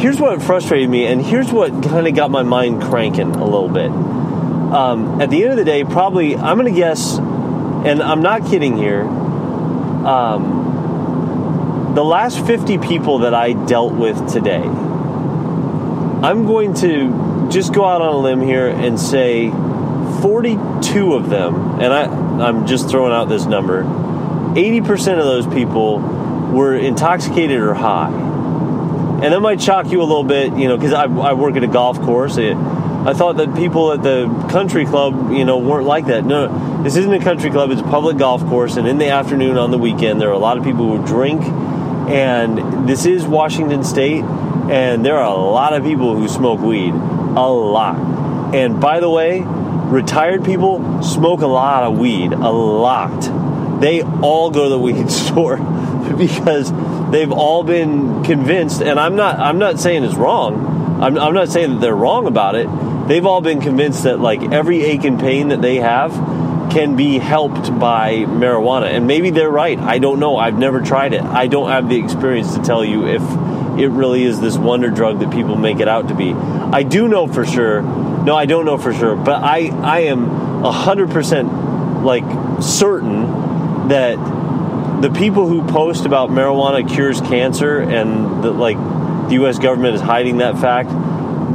Here's 0.00 0.18
what 0.18 0.40
frustrated 0.40 0.88
me, 0.88 1.04
and 1.04 1.20
here's 1.20 1.52
what 1.52 1.82
kind 1.82 2.06
of 2.06 2.14
got 2.14 2.30
my 2.30 2.42
mind 2.42 2.80
cranking 2.82 3.32
a 3.32 3.44
little 3.44 3.68
bit. 3.68 3.90
Um, 3.90 5.20
at 5.20 5.28
the 5.28 5.42
end 5.42 5.50
of 5.50 5.58
the 5.58 5.64
day, 5.64 5.84
probably 5.84 6.36
I'm 6.36 6.56
going 6.56 6.72
to 6.72 6.80
guess, 6.80 7.18
and 7.18 8.02
I'm 8.02 8.22
not 8.22 8.46
kidding 8.46 8.78
here. 8.78 9.02
Um, 10.06 10.60
the 11.94 12.02
last 12.02 12.46
50 12.46 12.78
people 12.78 13.18
that 13.18 13.34
I 13.34 13.52
dealt 13.52 13.92
with 13.92 14.32
today, 14.32 14.62
I'm 14.62 16.46
going 16.46 16.72
to 16.76 17.48
just 17.50 17.74
go 17.74 17.84
out 17.84 18.00
on 18.00 18.14
a 18.14 18.18
limb 18.18 18.40
here 18.40 18.68
and 18.68 18.98
say 18.98 19.50
42 20.22 21.12
of 21.12 21.28
them, 21.28 21.78
and 21.78 21.92
I, 21.92 22.04
I'm 22.46 22.66
just 22.66 22.88
throwing 22.88 23.12
out 23.12 23.28
this 23.28 23.44
number, 23.44 23.82
80% 23.82 25.18
of 25.18 25.24
those 25.24 25.46
people 25.46 25.98
were 25.98 26.74
intoxicated 26.74 27.60
or 27.60 27.74
high. 27.74 28.30
And 29.22 29.34
that 29.34 29.40
might 29.40 29.60
shock 29.60 29.90
you 29.90 30.00
a 30.00 30.04
little 30.04 30.24
bit, 30.24 30.54
you 30.54 30.68
know, 30.68 30.76
because 30.76 30.92
I, 30.92 31.04
I, 31.04 31.34
work 31.34 31.56
at 31.56 31.62
a 31.62 31.66
golf 31.68 32.00
course. 32.00 32.38
I 32.38 33.12
thought 33.12 33.36
that 33.36 33.54
people 33.54 33.92
at 33.92 34.02
the 34.02 34.26
country 34.50 34.86
club, 34.86 35.32
you 35.32 35.44
know, 35.44 35.58
weren't 35.58 35.86
like 35.86 36.06
that. 36.06 36.24
No, 36.24 36.82
this 36.82 36.96
isn't 36.96 37.12
a 37.12 37.20
country 37.20 37.50
club, 37.50 37.70
it's 37.70 37.80
a 37.80 37.84
public 37.84 38.16
golf 38.16 38.44
course. 38.46 38.76
And 38.76 38.88
in 38.88 38.98
the 38.98 39.08
afternoon 39.08 39.58
on 39.58 39.70
the 39.70 39.78
weekend, 39.78 40.20
there 40.20 40.28
are 40.30 40.32
a 40.32 40.38
lot 40.38 40.56
of 40.56 40.64
people 40.64 40.96
who 40.96 41.06
drink 41.06 41.42
and 42.10 42.88
this 42.88 43.06
is 43.06 43.24
Washington 43.24 43.84
State, 43.84 44.24
and 44.24 45.06
there 45.06 45.16
are 45.16 45.32
a 45.32 45.40
lot 45.40 45.74
of 45.74 45.84
people 45.84 46.16
who 46.16 46.26
smoke 46.26 46.58
weed. 46.58 46.90
A 46.90 47.48
lot. 47.48 48.52
And 48.52 48.80
by 48.80 48.98
the 48.98 49.08
way, 49.08 49.42
retired 49.44 50.44
people 50.44 51.04
smoke 51.04 51.40
a 51.40 51.46
lot 51.46 51.84
of 51.84 51.96
weed. 51.96 52.32
A 52.32 52.50
lot. 52.50 53.80
They 53.80 54.02
all 54.02 54.50
go 54.50 54.64
to 54.64 54.70
the 54.70 54.78
weed 54.78 55.08
store 55.12 55.56
because 56.18 56.72
they've 57.10 57.32
all 57.32 57.62
been 57.64 58.24
convinced, 58.24 58.82
and 58.82 58.98
I'm 58.98 59.16
not 59.16 59.38
I'm 59.38 59.58
not 59.58 59.80
saying 59.80 60.04
it's 60.04 60.14
wrong. 60.14 61.02
I'm, 61.02 61.18
I'm 61.18 61.34
not 61.34 61.48
saying 61.48 61.74
that 61.74 61.80
they're 61.80 61.96
wrong 61.96 62.26
about 62.26 62.54
it. 62.56 62.68
They've 63.08 63.24
all 63.24 63.40
been 63.40 63.60
convinced 63.60 64.04
that 64.04 64.20
like 64.20 64.42
every 64.52 64.82
ache 64.82 65.04
and 65.04 65.18
pain 65.18 65.48
that 65.48 65.62
they 65.62 65.76
have 65.76 66.12
can 66.70 66.94
be 66.94 67.18
helped 67.18 67.76
by 67.78 68.18
marijuana. 68.18 68.86
And 68.86 69.06
maybe 69.06 69.30
they're 69.30 69.50
right. 69.50 69.78
I 69.78 69.98
don't 69.98 70.20
know. 70.20 70.36
I've 70.36 70.56
never 70.56 70.80
tried 70.80 71.14
it. 71.14 71.22
I 71.22 71.46
don't 71.46 71.70
have 71.70 71.88
the 71.88 71.98
experience 71.98 72.54
to 72.54 72.62
tell 72.62 72.84
you 72.84 73.06
if 73.08 73.22
it 73.78 73.88
really 73.88 74.22
is 74.22 74.40
this 74.40 74.56
wonder 74.56 74.90
drug 74.90 75.20
that 75.20 75.30
people 75.32 75.56
make 75.56 75.80
it 75.80 75.88
out 75.88 76.08
to 76.08 76.14
be. 76.14 76.32
I 76.32 76.82
do 76.82 77.08
know 77.08 77.26
for 77.26 77.44
sure. 77.44 77.82
No, 77.82 78.36
I 78.36 78.46
don't 78.46 78.66
know 78.66 78.78
for 78.78 78.92
sure, 78.92 79.16
but 79.16 79.42
I 79.42 79.68
I 79.82 80.00
am 80.00 80.28
100% 80.62 82.04
like 82.04 82.62
certain 82.62 83.88
that 83.88 84.16
the 85.00 85.10
people 85.10 85.46
who 85.46 85.66
post 85.66 86.04
about 86.04 86.30
marijuana 86.30 86.88
cures 86.88 87.20
cancer 87.20 87.80
and 87.80 88.44
the, 88.44 88.50
like 88.50 88.76
the 89.28 89.44
US 89.44 89.58
government 89.58 89.94
is 89.94 90.00
hiding 90.00 90.38
that 90.38 90.58
fact, 90.58 90.90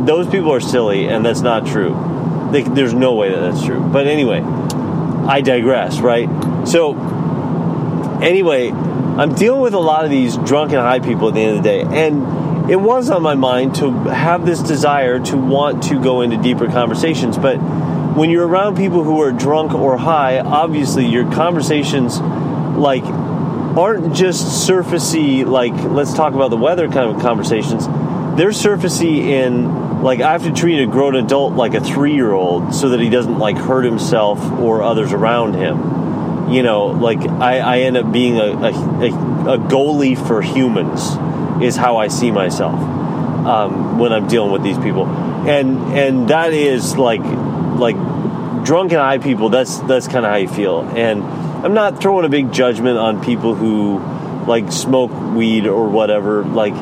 those 0.05 0.27
people 0.27 0.51
are 0.51 0.59
silly 0.59 1.07
and 1.07 1.25
that's 1.25 1.41
not 1.41 1.67
true. 1.67 2.49
They, 2.51 2.63
there's 2.63 2.93
no 2.93 3.13
way 3.13 3.29
that 3.29 3.39
that's 3.39 3.65
true. 3.65 3.79
But 3.81 4.07
anyway, 4.07 4.41
I 4.41 5.41
digress, 5.41 5.99
right? 5.99 6.27
So, 6.67 6.95
anyway, 8.21 8.71
I'm 8.71 9.33
dealing 9.33 9.61
with 9.61 9.73
a 9.73 9.79
lot 9.79 10.05
of 10.05 10.11
these 10.11 10.37
drunk 10.37 10.71
and 10.71 10.79
high 10.79 10.99
people 10.99 11.29
at 11.29 11.33
the 11.33 11.41
end 11.41 11.57
of 11.57 11.63
the 11.63 11.69
day, 11.69 11.81
and 11.81 12.69
it 12.69 12.77
was 12.77 13.09
on 13.09 13.21
my 13.21 13.35
mind 13.35 13.75
to 13.75 13.91
have 13.91 14.45
this 14.45 14.59
desire 14.61 15.19
to 15.19 15.37
want 15.37 15.83
to 15.83 16.01
go 16.01 16.21
into 16.21 16.37
deeper 16.37 16.67
conversations. 16.67 17.37
But 17.37 17.57
when 17.57 18.29
you're 18.29 18.47
around 18.47 18.77
people 18.77 19.03
who 19.03 19.21
are 19.21 19.31
drunk 19.31 19.73
or 19.73 19.97
high, 19.97 20.39
obviously 20.39 21.05
your 21.05 21.31
conversations, 21.31 22.19
like, 22.19 23.03
aren't 23.77 24.15
just 24.15 24.69
surfacey, 24.69 25.45
like, 25.45 25.73
let's 25.73 26.13
talk 26.13 26.33
about 26.33 26.49
the 26.49 26.57
weather 26.57 26.87
kind 26.87 27.15
of 27.15 27.21
conversations. 27.21 27.87
They're 28.37 28.49
surfacey 28.49 29.19
in 29.19 29.85
like 30.05 30.21
I 30.21 30.33
have 30.33 30.43
to 30.43 30.51
treat 30.51 30.81
a 30.81 30.85
grown 30.85 31.15
adult 31.15 31.53
like 31.53 31.73
a 31.73 31.81
three 31.81 32.13
year 32.13 32.31
old 32.31 32.75
so 32.75 32.89
that 32.89 32.99
he 32.99 33.09
doesn't 33.09 33.39
like 33.39 33.57
hurt 33.57 33.83
himself 33.83 34.39
or 34.59 34.83
others 34.83 35.13
around 35.13 35.55
him. 35.55 36.51
You 36.51 36.61
know, 36.61 36.87
like 36.87 37.19
I, 37.19 37.59
I 37.59 37.79
end 37.79 37.97
up 37.97 38.11
being 38.11 38.37
a, 38.37 38.51
a, 38.51 38.69
a, 38.69 39.57
goalie 39.57 40.15
for 40.15 40.43
humans 40.43 41.01
is 41.63 41.75
how 41.75 41.97
I 41.97 42.07
see 42.09 42.29
myself 42.29 42.75
um, 42.75 43.97
when 43.97 44.13
I'm 44.13 44.27
dealing 44.27 44.51
with 44.51 44.61
these 44.61 44.77
people, 44.77 45.07
and 45.07 45.79
and 45.97 46.27
that 46.27 46.53
is 46.53 46.97
like 46.97 47.21
like 47.21 47.95
drunken 48.63 48.99
high 48.99 49.17
people. 49.17 49.49
That's 49.49 49.79
that's 49.79 50.07
kind 50.07 50.23
of 50.23 50.31
how 50.31 50.37
you 50.37 50.47
feel, 50.47 50.81
and 50.81 51.23
I'm 51.65 51.73
not 51.73 51.99
throwing 51.99 52.25
a 52.25 52.29
big 52.29 52.53
judgment 52.53 52.99
on 52.99 53.23
people 53.23 53.55
who 53.55 53.97
like 54.45 54.71
smoke 54.71 55.09
weed 55.35 55.65
or 55.65 55.89
whatever. 55.89 56.43
Like 56.43 56.75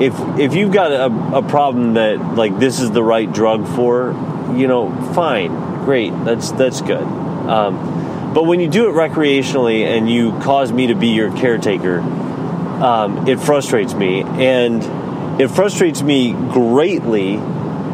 if 0.00 0.14
if 0.38 0.54
you've 0.54 0.70
got 0.70 0.92
a, 0.92 1.38
a 1.38 1.42
problem 1.42 1.94
that 1.94 2.36
like 2.36 2.56
this 2.60 2.78
is 2.78 2.92
the 2.92 3.02
right 3.02 3.30
drug 3.32 3.66
for, 3.66 4.12
you 4.56 4.68
know, 4.68 4.92
fine, 5.12 5.84
great, 5.84 6.12
that's 6.24 6.52
that's 6.52 6.80
good. 6.82 7.02
Um, 7.02 8.32
but 8.32 8.44
when 8.44 8.60
you 8.60 8.68
do 8.68 8.88
it 8.88 8.92
recreationally 8.92 9.84
and 9.84 10.08
you 10.08 10.30
cause 10.38 10.70
me 10.70 10.86
to 10.86 10.94
be 10.94 11.08
your 11.08 11.36
caretaker, 11.36 11.98
um, 11.98 13.26
it 13.26 13.40
frustrates 13.40 13.92
me, 13.92 14.22
and 14.22 15.40
it 15.40 15.48
frustrates 15.48 16.00
me 16.00 16.30
greatly 16.32 17.38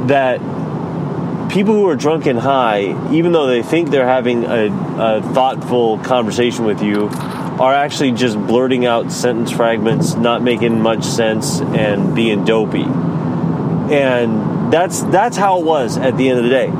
that 0.08 0.42
people 1.54 1.74
who 1.74 1.88
are 1.88 1.94
drunk 1.94 2.26
and 2.26 2.38
high, 2.38 3.12
even 3.12 3.30
though 3.30 3.46
they 3.46 3.62
think 3.62 3.90
they're 3.90 4.08
having 4.08 4.44
a, 4.44 4.66
a 4.66 5.22
thoughtful 5.22 5.98
conversation 5.98 6.64
with 6.64 6.82
you, 6.82 7.06
are 7.06 7.72
actually 7.72 8.10
just 8.10 8.36
blurting 8.36 8.84
out 8.84 9.12
sentence 9.12 9.52
fragments, 9.52 10.14
not 10.14 10.42
making 10.42 10.80
much 10.80 11.04
sense, 11.04 11.60
and 11.60 12.12
being 12.16 12.44
dopey. 12.44 12.82
And 12.82 14.72
that's 14.72 15.02
that's 15.04 15.36
how 15.36 15.60
it 15.60 15.64
was 15.64 15.96
at 15.96 16.16
the 16.16 16.28
end 16.28 16.38
of 16.38 16.44
the 16.44 16.50
day. 16.50 16.70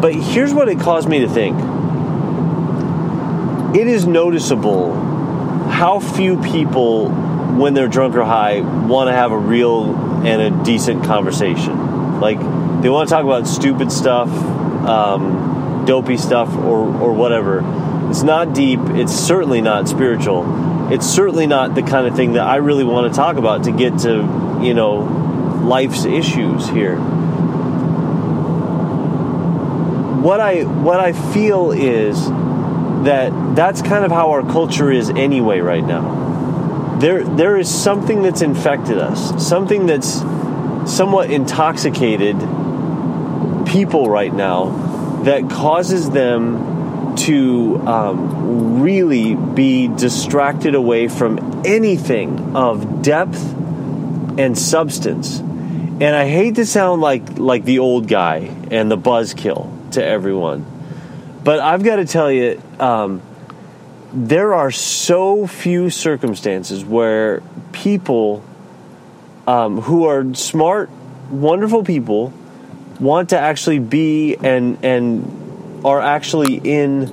But 0.00 0.14
here's 0.14 0.54
what 0.54 0.70
it 0.70 0.80
caused 0.80 1.08
me 1.08 1.20
to 1.20 1.28
think. 1.28 1.58
It 3.76 3.86
is 3.86 4.06
noticeable 4.06 4.94
how 5.68 6.00
few 6.00 6.40
people, 6.40 7.10
when 7.10 7.74
they're 7.74 7.88
drunk 7.88 8.14
or 8.14 8.24
high, 8.24 8.60
want 8.60 9.08
to 9.08 9.12
have 9.12 9.32
a 9.32 9.38
real 9.38 9.94
and 10.24 10.40
a 10.40 10.64
decent 10.64 11.04
conversation. 11.04 12.05
Like 12.20 12.38
they 12.82 12.88
want 12.88 13.08
to 13.08 13.14
talk 13.14 13.24
about 13.24 13.46
stupid 13.46 13.92
stuff, 13.92 14.28
um, 14.28 15.84
dopey 15.86 16.16
stuff, 16.16 16.54
or 16.56 16.84
or 17.00 17.12
whatever 17.12 17.62
it's 18.08 18.22
not 18.22 18.54
deep. 18.54 18.78
It's 18.90 19.12
certainly 19.12 19.60
not 19.60 19.88
spiritual. 19.88 20.92
It's 20.92 21.06
certainly 21.06 21.46
not 21.46 21.74
the 21.74 21.82
kind 21.82 22.06
of 22.06 22.14
thing 22.14 22.34
that 22.34 22.46
I 22.46 22.56
really 22.56 22.84
want 22.84 23.12
to 23.12 23.16
talk 23.16 23.36
about 23.36 23.64
to 23.64 23.72
get 23.72 23.98
to, 24.00 24.60
you 24.62 24.74
know, 24.74 24.98
life's 25.64 26.04
issues 26.04 26.68
here. 26.68 26.96
What 30.22 30.40
I 30.40 30.62
what 30.62 31.00
I 31.00 31.12
feel 31.12 31.72
is 31.72 32.24
that 33.04 33.32
that's 33.56 33.82
kind 33.82 34.04
of 34.04 34.12
how 34.12 34.30
our 34.30 34.42
culture 34.42 34.90
is 34.90 35.10
anyway 35.10 35.58
right 35.58 35.84
now. 35.84 36.96
There 37.00 37.24
there 37.24 37.56
is 37.56 37.68
something 37.68 38.22
that's 38.22 38.40
infected 38.40 38.98
us. 38.98 39.46
Something 39.46 39.86
that's 39.86 40.20
somewhat 40.86 41.30
intoxicated 41.30 42.36
people 43.66 44.08
right 44.08 44.32
now 44.32 45.22
that 45.24 45.50
causes 45.50 46.10
them 46.10 47.16
to 47.16 47.78
um, 47.86 48.80
really 48.80 49.34
be 49.34 49.88
distracted 49.88 50.74
away 50.74 51.08
from 51.08 51.62
anything 51.64 52.56
of 52.56 53.02
depth 53.02 53.42
and 54.38 54.56
substance. 54.56 55.40
And 55.40 56.04
I 56.04 56.28
hate 56.28 56.56
to 56.56 56.66
sound 56.66 57.00
like 57.00 57.38
like 57.38 57.64
the 57.64 57.78
old 57.78 58.06
guy 58.06 58.54
and 58.70 58.90
the 58.90 58.98
buzzkill 58.98 59.92
to 59.92 60.04
everyone, 60.04 60.64
but 61.42 61.58
I've 61.58 61.82
got 61.82 61.96
to 61.96 62.04
tell 62.04 62.30
you, 62.30 62.62
um, 62.78 63.22
there 64.12 64.54
are 64.54 64.70
so 64.70 65.46
few 65.46 65.88
circumstances 65.88 66.84
where 66.84 67.42
people 67.72 68.44
um, 69.46 69.80
who 69.80 70.04
are 70.06 70.34
smart, 70.34 70.90
wonderful 71.30 71.84
people 71.84 72.32
want 73.00 73.30
to 73.30 73.38
actually 73.38 73.78
be 73.78 74.36
and 74.36 74.78
and 74.84 75.84
are 75.84 76.00
actually 76.00 76.56
in 76.56 77.06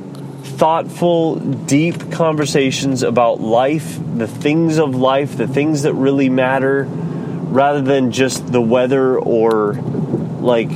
thoughtful, 0.43 1.35
deep 1.35 2.11
conversations 2.11 3.03
about 3.03 3.39
life, 3.39 3.99
the 4.15 4.27
things 4.27 4.77
of 4.77 4.95
life, 4.95 5.37
the 5.37 5.47
things 5.47 5.83
that 5.83 5.93
really 5.93 6.29
matter, 6.29 6.85
rather 6.87 7.81
than 7.81 8.11
just 8.11 8.51
the 8.51 8.61
weather 8.61 9.17
or 9.17 9.73
like 9.73 10.69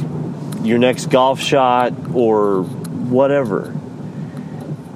your 0.64 0.78
next 0.78 1.08
golf 1.08 1.39
shot 1.39 1.93
or 2.14 2.64
whatever. 2.64 3.76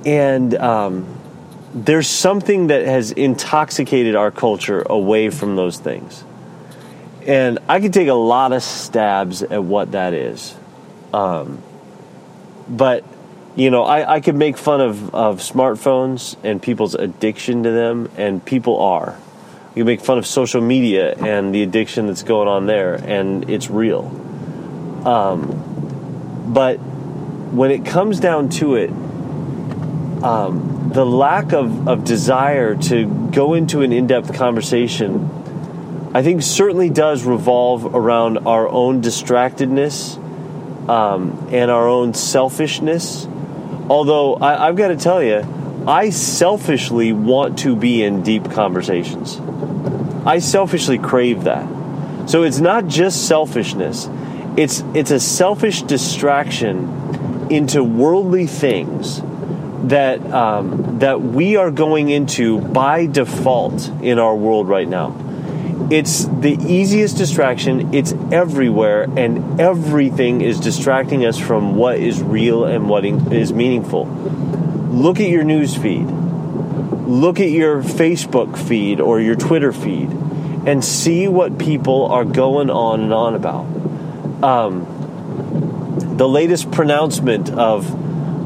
And 0.05 0.53
um, 0.55 1.17
there's 1.73 2.07
something 2.07 2.67
that 2.67 2.85
has 2.85 3.11
intoxicated 3.11 4.15
our 4.15 4.31
culture 4.31 4.81
away 4.81 5.29
from 5.29 5.55
those 5.55 5.77
things. 5.77 6.23
And 7.25 7.59
I 7.69 7.79
could 7.79 7.93
take 7.93 8.07
a 8.07 8.13
lot 8.13 8.51
of 8.51 8.63
stabs 8.63 9.43
at 9.43 9.63
what 9.63 9.91
that 9.91 10.13
is. 10.13 10.55
Um, 11.13 11.61
but, 12.67 13.03
you 13.55 13.69
know, 13.69 13.83
I, 13.83 14.15
I 14.15 14.21
could 14.21 14.35
make 14.35 14.57
fun 14.57 14.81
of, 14.81 15.13
of 15.13 15.39
smartphones 15.39 16.35
and 16.43 16.61
people's 16.61 16.95
addiction 16.95 17.63
to 17.63 17.71
them, 17.71 18.09
and 18.17 18.43
people 18.43 18.79
are. 18.79 19.19
You 19.75 19.85
make 19.85 20.01
fun 20.01 20.17
of 20.17 20.25
social 20.25 20.61
media 20.61 21.13
and 21.15 21.53
the 21.53 21.63
addiction 21.63 22.07
that's 22.07 22.23
going 22.23 22.47
on 22.47 22.65
there, 22.65 22.95
and 22.95 23.49
it's 23.49 23.69
real. 23.69 24.05
Um, 25.05 26.51
but 26.53 26.77
when 26.77 27.71
it 27.71 27.85
comes 27.85 28.19
down 28.19 28.49
to 28.49 28.75
it, 28.75 28.89
um, 30.23 30.91
the 30.93 31.05
lack 31.05 31.53
of, 31.53 31.87
of 31.87 32.03
desire 32.03 32.75
to 32.75 33.05
go 33.31 33.53
into 33.53 33.81
an 33.81 33.93
in 33.93 34.07
depth 34.07 34.33
conversation, 34.33 35.29
I 36.13 36.23
think, 36.23 36.41
certainly 36.41 36.89
does 36.89 37.23
revolve 37.23 37.85
around 37.95 38.39
our 38.39 38.67
own 38.67 39.01
distractedness 39.01 40.17
um, 40.89 41.47
and 41.51 41.71
our 41.71 41.87
own 41.87 42.13
selfishness. 42.13 43.27
Although, 43.89 44.35
I, 44.35 44.67
I've 44.67 44.75
got 44.75 44.89
to 44.89 44.97
tell 44.97 45.23
you, 45.23 45.45
I 45.87 46.09
selfishly 46.09 47.11
want 47.13 47.59
to 47.59 47.75
be 47.75 48.03
in 48.03 48.23
deep 48.23 48.51
conversations. 48.51 49.39
I 50.25 50.39
selfishly 50.39 50.97
crave 50.97 51.45
that. 51.45 51.67
So 52.29 52.43
it's 52.43 52.59
not 52.59 52.87
just 52.87 53.27
selfishness. 53.27 54.07
It's 54.57 54.83
it's 54.93 55.11
a 55.11 55.19
selfish 55.19 55.81
distraction 55.81 57.47
into 57.49 57.83
worldly 57.83 58.45
things 58.47 59.21
that 59.89 60.21
um, 60.31 60.99
that 60.99 61.21
we 61.21 61.55
are 61.55 61.71
going 61.71 62.09
into 62.09 62.59
by 62.59 63.07
default 63.07 63.87
in 64.03 64.19
our 64.19 64.35
world 64.35 64.67
right 64.67 64.87
now. 64.87 65.09
It's 65.89 66.25
the 66.25 66.57
easiest 66.61 67.17
distraction. 67.17 67.93
It's 67.93 68.13
everywhere, 68.31 69.03
and 69.03 69.59
everything 69.59 70.41
is 70.41 70.59
distracting 70.59 71.25
us 71.25 71.37
from 71.37 71.75
what 71.75 71.97
is 71.97 72.21
real 72.21 72.65
and 72.65 72.87
what 72.87 73.05
is 73.05 73.51
meaningful. 73.51 74.05
Look 74.05 75.19
at 75.19 75.29
your 75.29 75.43
news 75.43 75.75
feed. 75.75 76.05
Look 76.05 77.39
at 77.39 77.49
your 77.49 77.81
Facebook 77.81 78.57
feed 78.57 79.01
or 79.01 79.19
your 79.19 79.35
Twitter 79.35 79.73
feed, 79.73 80.09
and 80.65 80.83
see 80.83 81.27
what 81.27 81.57
people 81.57 82.05
are 82.05 82.23
going 82.23 82.69
on 82.69 83.01
and 83.01 83.13
on 83.13 83.35
about. 83.35 83.65
Um, 84.43 84.85
the 86.17 86.27
latest 86.27 86.71
pronouncement 86.71 87.49
of 87.49 87.93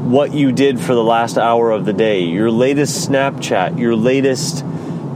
what 0.06 0.32
you 0.32 0.50
did 0.50 0.80
for 0.80 0.94
the 0.94 1.04
last 1.04 1.36
hour 1.36 1.70
of 1.70 1.84
the 1.84 1.92
day, 1.92 2.22
your 2.22 2.50
latest 2.50 3.08
Snapchat, 3.08 3.78
your 3.78 3.94
latest 3.94 4.64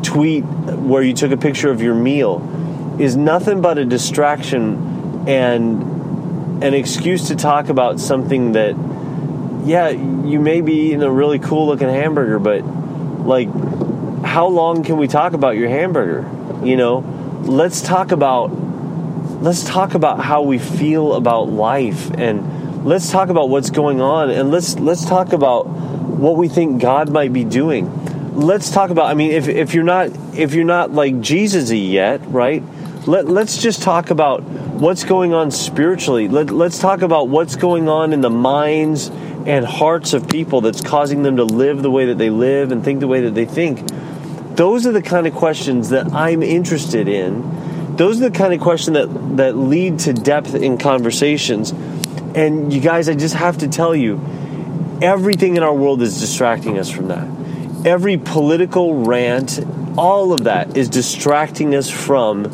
tweet 0.02 0.44
where 0.44 1.02
you 1.02 1.14
took 1.14 1.32
a 1.32 1.36
picture 1.36 1.70
of 1.70 1.82
your 1.82 1.94
meal 1.94 2.96
is 3.00 3.16
nothing 3.16 3.60
but 3.60 3.78
a 3.78 3.84
distraction 3.84 5.28
and 5.28 6.62
an 6.62 6.74
excuse 6.74 7.28
to 7.28 7.36
talk 7.36 7.68
about 7.68 8.00
something 8.00 8.52
that 8.52 8.74
yeah, 9.64 9.88
you 9.90 10.40
may 10.40 10.60
be 10.60 10.72
eating 10.86 11.02
a 11.02 11.10
really 11.10 11.38
cool 11.38 11.66
looking 11.66 11.88
hamburger, 11.88 12.38
but 12.38 12.62
like 12.62 13.48
how 14.24 14.48
long 14.48 14.84
can 14.84 14.96
we 14.96 15.08
talk 15.08 15.32
about 15.32 15.56
your 15.56 15.68
hamburger? 15.68 16.28
You 16.64 16.76
know, 16.76 16.98
let's 17.42 17.80
talk 17.80 18.12
about 18.12 18.48
let's 19.42 19.64
talk 19.64 19.94
about 19.94 20.20
how 20.20 20.42
we 20.42 20.58
feel 20.58 21.14
about 21.14 21.48
life 21.48 22.10
and 22.10 22.84
let's 22.84 23.10
talk 23.10 23.28
about 23.28 23.48
what's 23.48 23.70
going 23.70 24.00
on 24.00 24.30
and 24.30 24.50
let's 24.50 24.78
let's 24.78 25.04
talk 25.04 25.32
about 25.32 25.66
what 25.66 26.36
we 26.36 26.48
think 26.48 26.80
God 26.82 27.10
might 27.10 27.32
be 27.32 27.44
doing. 27.44 27.86
Let's 28.32 28.70
talk 28.70 28.90
about 28.90 29.06
I 29.06 29.14
mean 29.14 29.32
if, 29.32 29.48
if 29.48 29.74
you're 29.74 29.84
not 29.84 30.10
if 30.34 30.54
you're 30.54 30.64
not 30.64 30.92
like 30.92 31.20
Jesus 31.20 31.70
yet, 31.70 32.20
right? 32.26 32.62
Let, 33.06 33.28
let's 33.28 33.56
just 33.56 33.82
talk 33.82 34.10
about 34.10 34.42
what's 34.42 35.04
going 35.04 35.32
on 35.32 35.50
spiritually. 35.50 36.28
Let, 36.28 36.50
let's 36.50 36.78
talk 36.78 37.00
about 37.00 37.28
what's 37.28 37.56
going 37.56 37.88
on 37.88 38.12
in 38.12 38.20
the 38.20 38.30
minds 38.30 39.08
and 39.08 39.64
hearts 39.64 40.12
of 40.12 40.28
people 40.28 40.60
that's 40.60 40.82
causing 40.82 41.22
them 41.22 41.36
to 41.36 41.44
live 41.44 41.82
the 41.82 41.90
way 41.90 42.06
that 42.06 42.18
they 42.18 42.28
live 42.28 42.72
and 42.72 42.84
think 42.84 43.00
the 43.00 43.08
way 43.08 43.22
that 43.22 43.34
they 43.34 43.46
think. 43.46 43.88
Those 44.54 44.86
are 44.86 44.92
the 44.92 45.00
kind 45.00 45.26
of 45.26 45.34
questions 45.34 45.88
that 45.88 46.12
I'm 46.12 46.42
interested 46.42 47.08
in. 47.08 47.96
Those 47.96 48.20
are 48.20 48.28
the 48.28 48.38
kind 48.38 48.52
of 48.52 48.60
questions 48.60 48.94
that, 48.94 49.36
that 49.38 49.56
lead 49.56 50.00
to 50.00 50.12
depth 50.12 50.54
in 50.54 50.76
conversations 50.76 51.72
and 52.34 52.72
you 52.72 52.80
guys, 52.80 53.08
I 53.08 53.14
just 53.14 53.34
have 53.34 53.58
to 53.58 53.68
tell 53.68 53.94
you, 53.94 54.20
everything 55.02 55.56
in 55.56 55.62
our 55.62 55.74
world 55.74 56.02
is 56.02 56.20
distracting 56.20 56.78
us 56.78 56.90
from 56.90 57.08
that. 57.08 57.39
Every 57.84 58.16
political 58.16 59.04
rant, 59.04 59.60
all 59.96 60.32
of 60.32 60.44
that 60.44 60.76
is 60.76 60.88
distracting 60.88 61.74
us 61.74 61.90
from 61.90 62.46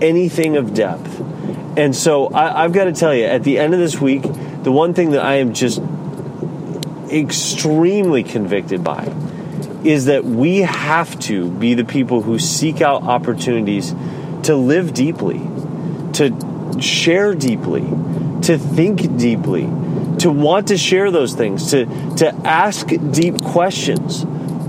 anything 0.00 0.56
of 0.56 0.74
depth. 0.74 1.20
And 1.76 1.94
so 1.94 2.32
I, 2.34 2.62
have 2.62 2.72
got 2.72 2.84
to 2.84 2.92
tell 2.92 3.14
you, 3.14 3.24
at 3.24 3.44
the 3.44 3.58
end 3.58 3.74
of 3.74 3.80
this 3.80 4.00
week, 4.00 4.22
the 4.22 4.72
one 4.72 4.92
thing 4.92 5.12
that 5.12 5.24
I 5.24 5.36
am 5.36 5.54
just 5.54 5.80
extremely 7.10 8.22
convicted 8.22 8.82
by 8.82 9.04
is 9.84 10.06
that 10.06 10.24
we 10.24 10.58
have 10.58 11.18
to 11.20 11.50
be 11.50 11.74
the 11.74 11.84
people 11.84 12.22
who 12.22 12.38
seek 12.38 12.80
out 12.80 13.02
opportunities 13.02 13.94
to 14.44 14.54
live 14.54 14.94
deeply, 14.94 15.40
to 16.14 16.80
share 16.80 17.34
deeply, 17.34 17.82
to 18.42 18.58
think 18.58 19.16
deeply, 19.16 19.62
to 20.18 20.30
want 20.30 20.68
to 20.68 20.76
share 20.76 21.10
those 21.10 21.34
things, 21.34 21.70
to, 21.70 21.86
to 22.16 22.28
ask 22.44 22.88
deep 23.10 23.42
questions. 23.42 24.24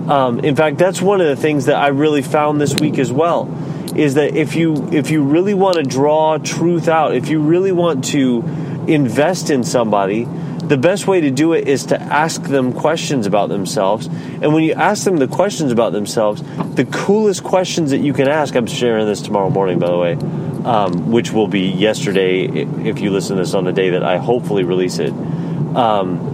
Um, 0.10 0.40
in 0.40 0.56
fact, 0.56 0.78
that's 0.78 1.02
one 1.02 1.22
of 1.22 1.28
the 1.28 1.36
things 1.36 1.66
that 1.66 1.76
I 1.76 1.88
really 1.88 2.22
found 2.22 2.60
this 2.60 2.76
week 2.76 3.00
as 3.00 3.12
well. 3.12 3.50
Is 3.96 4.16
that 4.16 4.36
if 4.36 4.56
you 4.56 4.90
if 4.92 5.12
you 5.12 5.24
really 5.24 5.54
want 5.54 5.76
to 5.76 5.84
draw 5.84 6.38
truth 6.38 6.88
out, 6.88 7.16
if 7.16 7.30
you 7.30 7.40
really 7.40 7.72
want 7.72 8.06
to 8.06 8.40
invest 8.88 9.50
in 9.50 9.64
somebody, 9.64 10.28
the 10.64 10.78
best 10.78 11.08
way 11.08 11.22
to 11.22 11.30
do 11.30 11.54
it 11.54 11.68
is 11.68 11.88
to 11.88 12.02
ask 12.02 12.42
them 12.44 12.74
questions 12.74 13.28
about 13.28 13.50
themselves. 13.50 14.08
And 14.08 14.54
when 14.54 14.64
you 14.64 14.74
ask 14.74 15.04
them 15.04 15.18
the 15.18 15.28
questions 15.28 15.72
about 15.72 15.92
themselves, 15.92 16.42
the 16.76 16.86
coolest 16.86 17.44
questions 17.44 17.92
that 17.92 18.00
you 18.00 18.14
can 18.14 18.28
ask, 18.28 18.56
I'm 18.56 18.66
sharing 18.66 19.06
this 19.06 19.22
tomorrow 19.22 19.50
morning, 19.50 19.78
by 19.78 19.88
the 19.88 19.98
way, 19.98 20.14
um, 20.66 21.12
which 21.12 21.32
will 21.32 21.48
be 21.48 21.68
yesterday 21.68 22.46
if 22.46 23.00
you 23.00 23.12
listen 23.12 23.36
to 23.36 23.44
this 23.44 23.54
on 23.54 23.66
the 23.66 23.74
day 23.74 23.92
that 23.92 24.04
I 24.04 24.18
hopefully 24.18 24.64
release 24.64 25.00
it. 25.00 25.12
Um, 25.76 26.32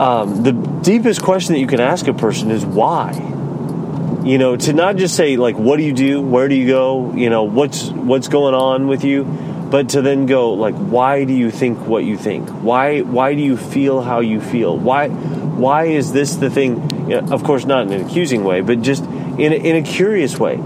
um, 0.00 0.42
the 0.42 0.75
deepest 0.86 1.20
question 1.20 1.54
that 1.54 1.58
you 1.58 1.66
can 1.66 1.80
ask 1.80 2.06
a 2.06 2.14
person 2.14 2.52
is 2.52 2.64
why. 2.64 3.12
You 4.24 4.38
know, 4.38 4.56
to 4.56 4.72
not 4.72 4.96
just 4.96 5.16
say 5.16 5.36
like, 5.36 5.56
"What 5.56 5.78
do 5.78 5.82
you 5.82 5.92
do? 5.92 6.22
Where 6.22 6.48
do 6.48 6.54
you 6.54 6.68
go? 6.68 7.12
You 7.14 7.28
know, 7.28 7.42
what's 7.42 7.90
what's 7.90 8.28
going 8.28 8.54
on 8.54 8.86
with 8.86 9.04
you," 9.04 9.24
but 9.68 9.90
to 9.90 10.02
then 10.02 10.26
go 10.26 10.54
like, 10.54 10.76
"Why 10.76 11.24
do 11.24 11.32
you 11.32 11.50
think 11.50 11.86
what 11.86 12.04
you 12.04 12.16
think? 12.16 12.48
Why 12.48 13.00
why 13.00 13.34
do 13.34 13.42
you 13.42 13.56
feel 13.56 14.00
how 14.00 14.20
you 14.20 14.40
feel? 14.40 14.78
Why 14.78 15.08
why 15.08 15.86
is 15.86 16.12
this 16.12 16.36
the 16.36 16.50
thing?" 16.50 16.90
You 17.10 17.20
know, 17.20 17.32
of 17.32 17.42
course, 17.42 17.66
not 17.66 17.86
in 17.86 17.92
an 17.92 18.06
accusing 18.06 18.44
way, 18.44 18.60
but 18.60 18.82
just 18.82 19.04
in 19.04 19.52
a, 19.52 19.56
in 19.56 19.76
a 19.76 19.82
curious 19.82 20.38
way 20.38 20.60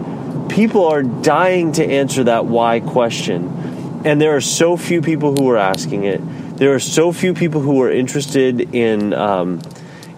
people 0.51 0.87
are 0.87 1.03
dying 1.03 1.73
to 1.73 1.85
answer 1.85 2.25
that 2.25 2.45
why 2.45 2.81
question. 2.81 4.03
And 4.05 4.21
there 4.21 4.35
are 4.35 4.41
so 4.41 4.77
few 4.77 5.01
people 5.01 5.35
who 5.35 5.49
are 5.51 5.57
asking 5.57 6.05
it. 6.05 6.21
There 6.57 6.75
are 6.75 6.81
so 6.81 7.12
few 7.12 7.35
people 7.35 7.61
who 7.61 7.81
are 7.83 7.91
interested 7.91 8.75
in 8.75 9.14
um, 9.14 9.61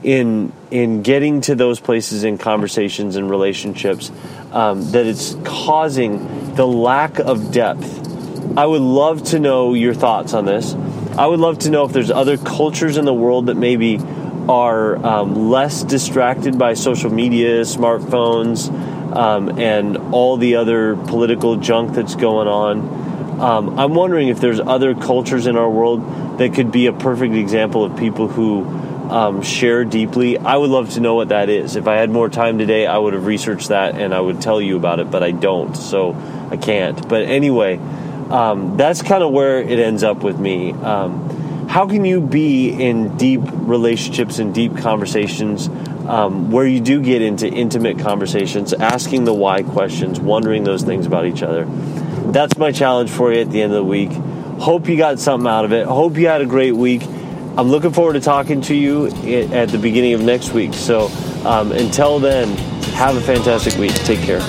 in 0.03 0.53
in 0.71 1.03
getting 1.03 1.41
to 1.43 1.55
those 1.55 1.81
places 1.81 2.25
in 2.25 2.39
conversations 2.39 3.17
and 3.17 3.31
relationships 3.31 4.11
um, 4.53 4.91
that 4.93 5.07
it's 5.07 5.37
causing 5.45 6.55
the 6.55 6.67
lack 6.67 7.19
of 7.19 7.53
depth. 7.53 8.01
I 8.57 8.67
would 8.67 8.83
love 8.83 9.23
to 9.25 9.39
know 9.39 9.75
your 9.75 9.95
thoughts 9.95 10.35
on 10.35 10.45
this. 10.45 10.75
I 11.17 11.27
would 11.27 11.41
love 11.41 11.61
to 11.61 11.71
know 11.71 11.85
if 11.85 11.93
there's 11.93 12.11
other 12.11 12.37
cultures 12.37 12.97
in 12.97 13.05
the 13.05 13.15
world 13.15 13.47
that 13.47 13.57
maybe 13.57 13.99
are 14.49 14.97
um, 15.05 15.51
less 15.51 15.85
distracted 15.85 16.59
by 16.59 16.75
social 16.75 17.11
media, 17.11 17.63
smartphones, 17.63 18.69
um, 19.15 19.59
and 19.59 19.97
all 20.13 20.37
the 20.37 20.57
other 20.57 20.97
political 20.97 21.57
junk 21.57 21.95
that's 21.95 22.15
going 22.15 22.49
on. 22.49 23.41
Um, 23.41 23.79
I'm 23.79 23.95
wondering 23.95 24.29
if 24.29 24.41
there's 24.41 24.61
other 24.61 24.95
cultures 24.95 25.47
in 25.47 25.57
our 25.57 25.69
world 25.69 26.39
that 26.39 26.55
could 26.55 26.73
be 26.73 26.87
a 26.87 26.93
perfect 26.93 27.35
example 27.35 27.85
of 27.85 27.97
people 27.97 28.29
who 28.29 28.65
um, 29.13 29.43
share 29.43 29.85
deeply. 29.85 30.39
I 30.39 30.57
would 30.57 30.71
love 30.71 30.91
to 30.91 31.01
know 31.01 31.15
what 31.15 31.29
that 31.29 31.51
is. 31.51 31.77
If 31.77 31.87
I 31.87 31.97
had 31.97 32.09
more 32.09 32.31
time 32.31 32.57
today, 32.57 32.87
I 32.87 32.97
would 32.97 33.13
have 33.13 33.27
researched 33.27 33.69
that 33.69 33.95
and 33.95 34.15
I 34.15 34.21
would 34.21 34.41
tell 34.41 34.61
you 34.61 34.77
about 34.77 35.01
it, 35.01 35.11
but 35.11 35.23
I 35.23 35.33
don't, 35.33 35.77
so 35.77 36.15
I 36.51 36.57
can't. 36.57 37.09
But 37.09 37.25
anyway, 37.25 37.77
um, 38.31 38.79
that's 38.79 39.03
kind 39.03 39.23
of 39.23 39.31
where 39.31 39.59
it 39.61 39.79
ends 39.79 40.03
up 40.03 40.25
with 40.25 40.39
me. 40.39 40.73
Um, 40.73 41.69
how 41.69 41.87
can 41.87 42.07
you 42.07 42.23
be 42.23 42.71
in 42.71 43.19
deep 43.19 43.43
relationships 43.45 44.39
and 44.39 44.55
deep 44.55 44.79
conversations 44.79 45.69
um, 46.09 46.51
where 46.51 46.67
you 46.67 46.81
do 46.81 47.03
get 47.03 47.21
into 47.23 47.47
intimate 47.47 47.99
conversations, 47.99 48.73
asking 48.73 49.25
the 49.25 49.35
why 49.35 49.63
questions, 49.63 50.19
wondering 50.19 50.65
those 50.65 50.83
things 50.83 51.07
about 51.07 51.27
each 51.27 51.43
other. 51.43 51.67
That's 52.33 52.57
my 52.57 52.73
challenge 52.73 53.11
for 53.11 53.33
you 53.33 53.41
at 53.41 53.51
the 53.51 53.63
end 53.63 53.73
of 53.73 53.77
the 53.77 53.85
week. 53.85 54.11
Hope 54.59 54.89
you 54.89 54.97
got 54.97 55.19
something 55.19 55.49
out 55.49 55.65
of 55.65 55.73
it. 55.73 55.87
Hope 55.87 56.17
you 56.17 56.29
had 56.29 56.41
a 56.41 56.47
great 56.47 56.73
week. 56.73 57.03
I'm 57.57 57.69
looking 57.69 57.93
forward 57.93 58.15
to 58.15 58.21
talking 58.21 58.63
to 58.63 58.75
you 58.75 59.07
at 59.07 59.69
the 59.69 59.79
beginning 59.79 60.15
of 60.15 60.23
next 60.23 60.53
week. 60.53 60.73
So 60.73 61.09
um, 61.45 61.71
until 61.73 62.19
then, 62.19 62.57
have 62.95 63.17
a 63.17 63.21
fantastic 63.21 63.77
week. 63.79 63.93
Take 63.95 64.21
care. 64.21 64.41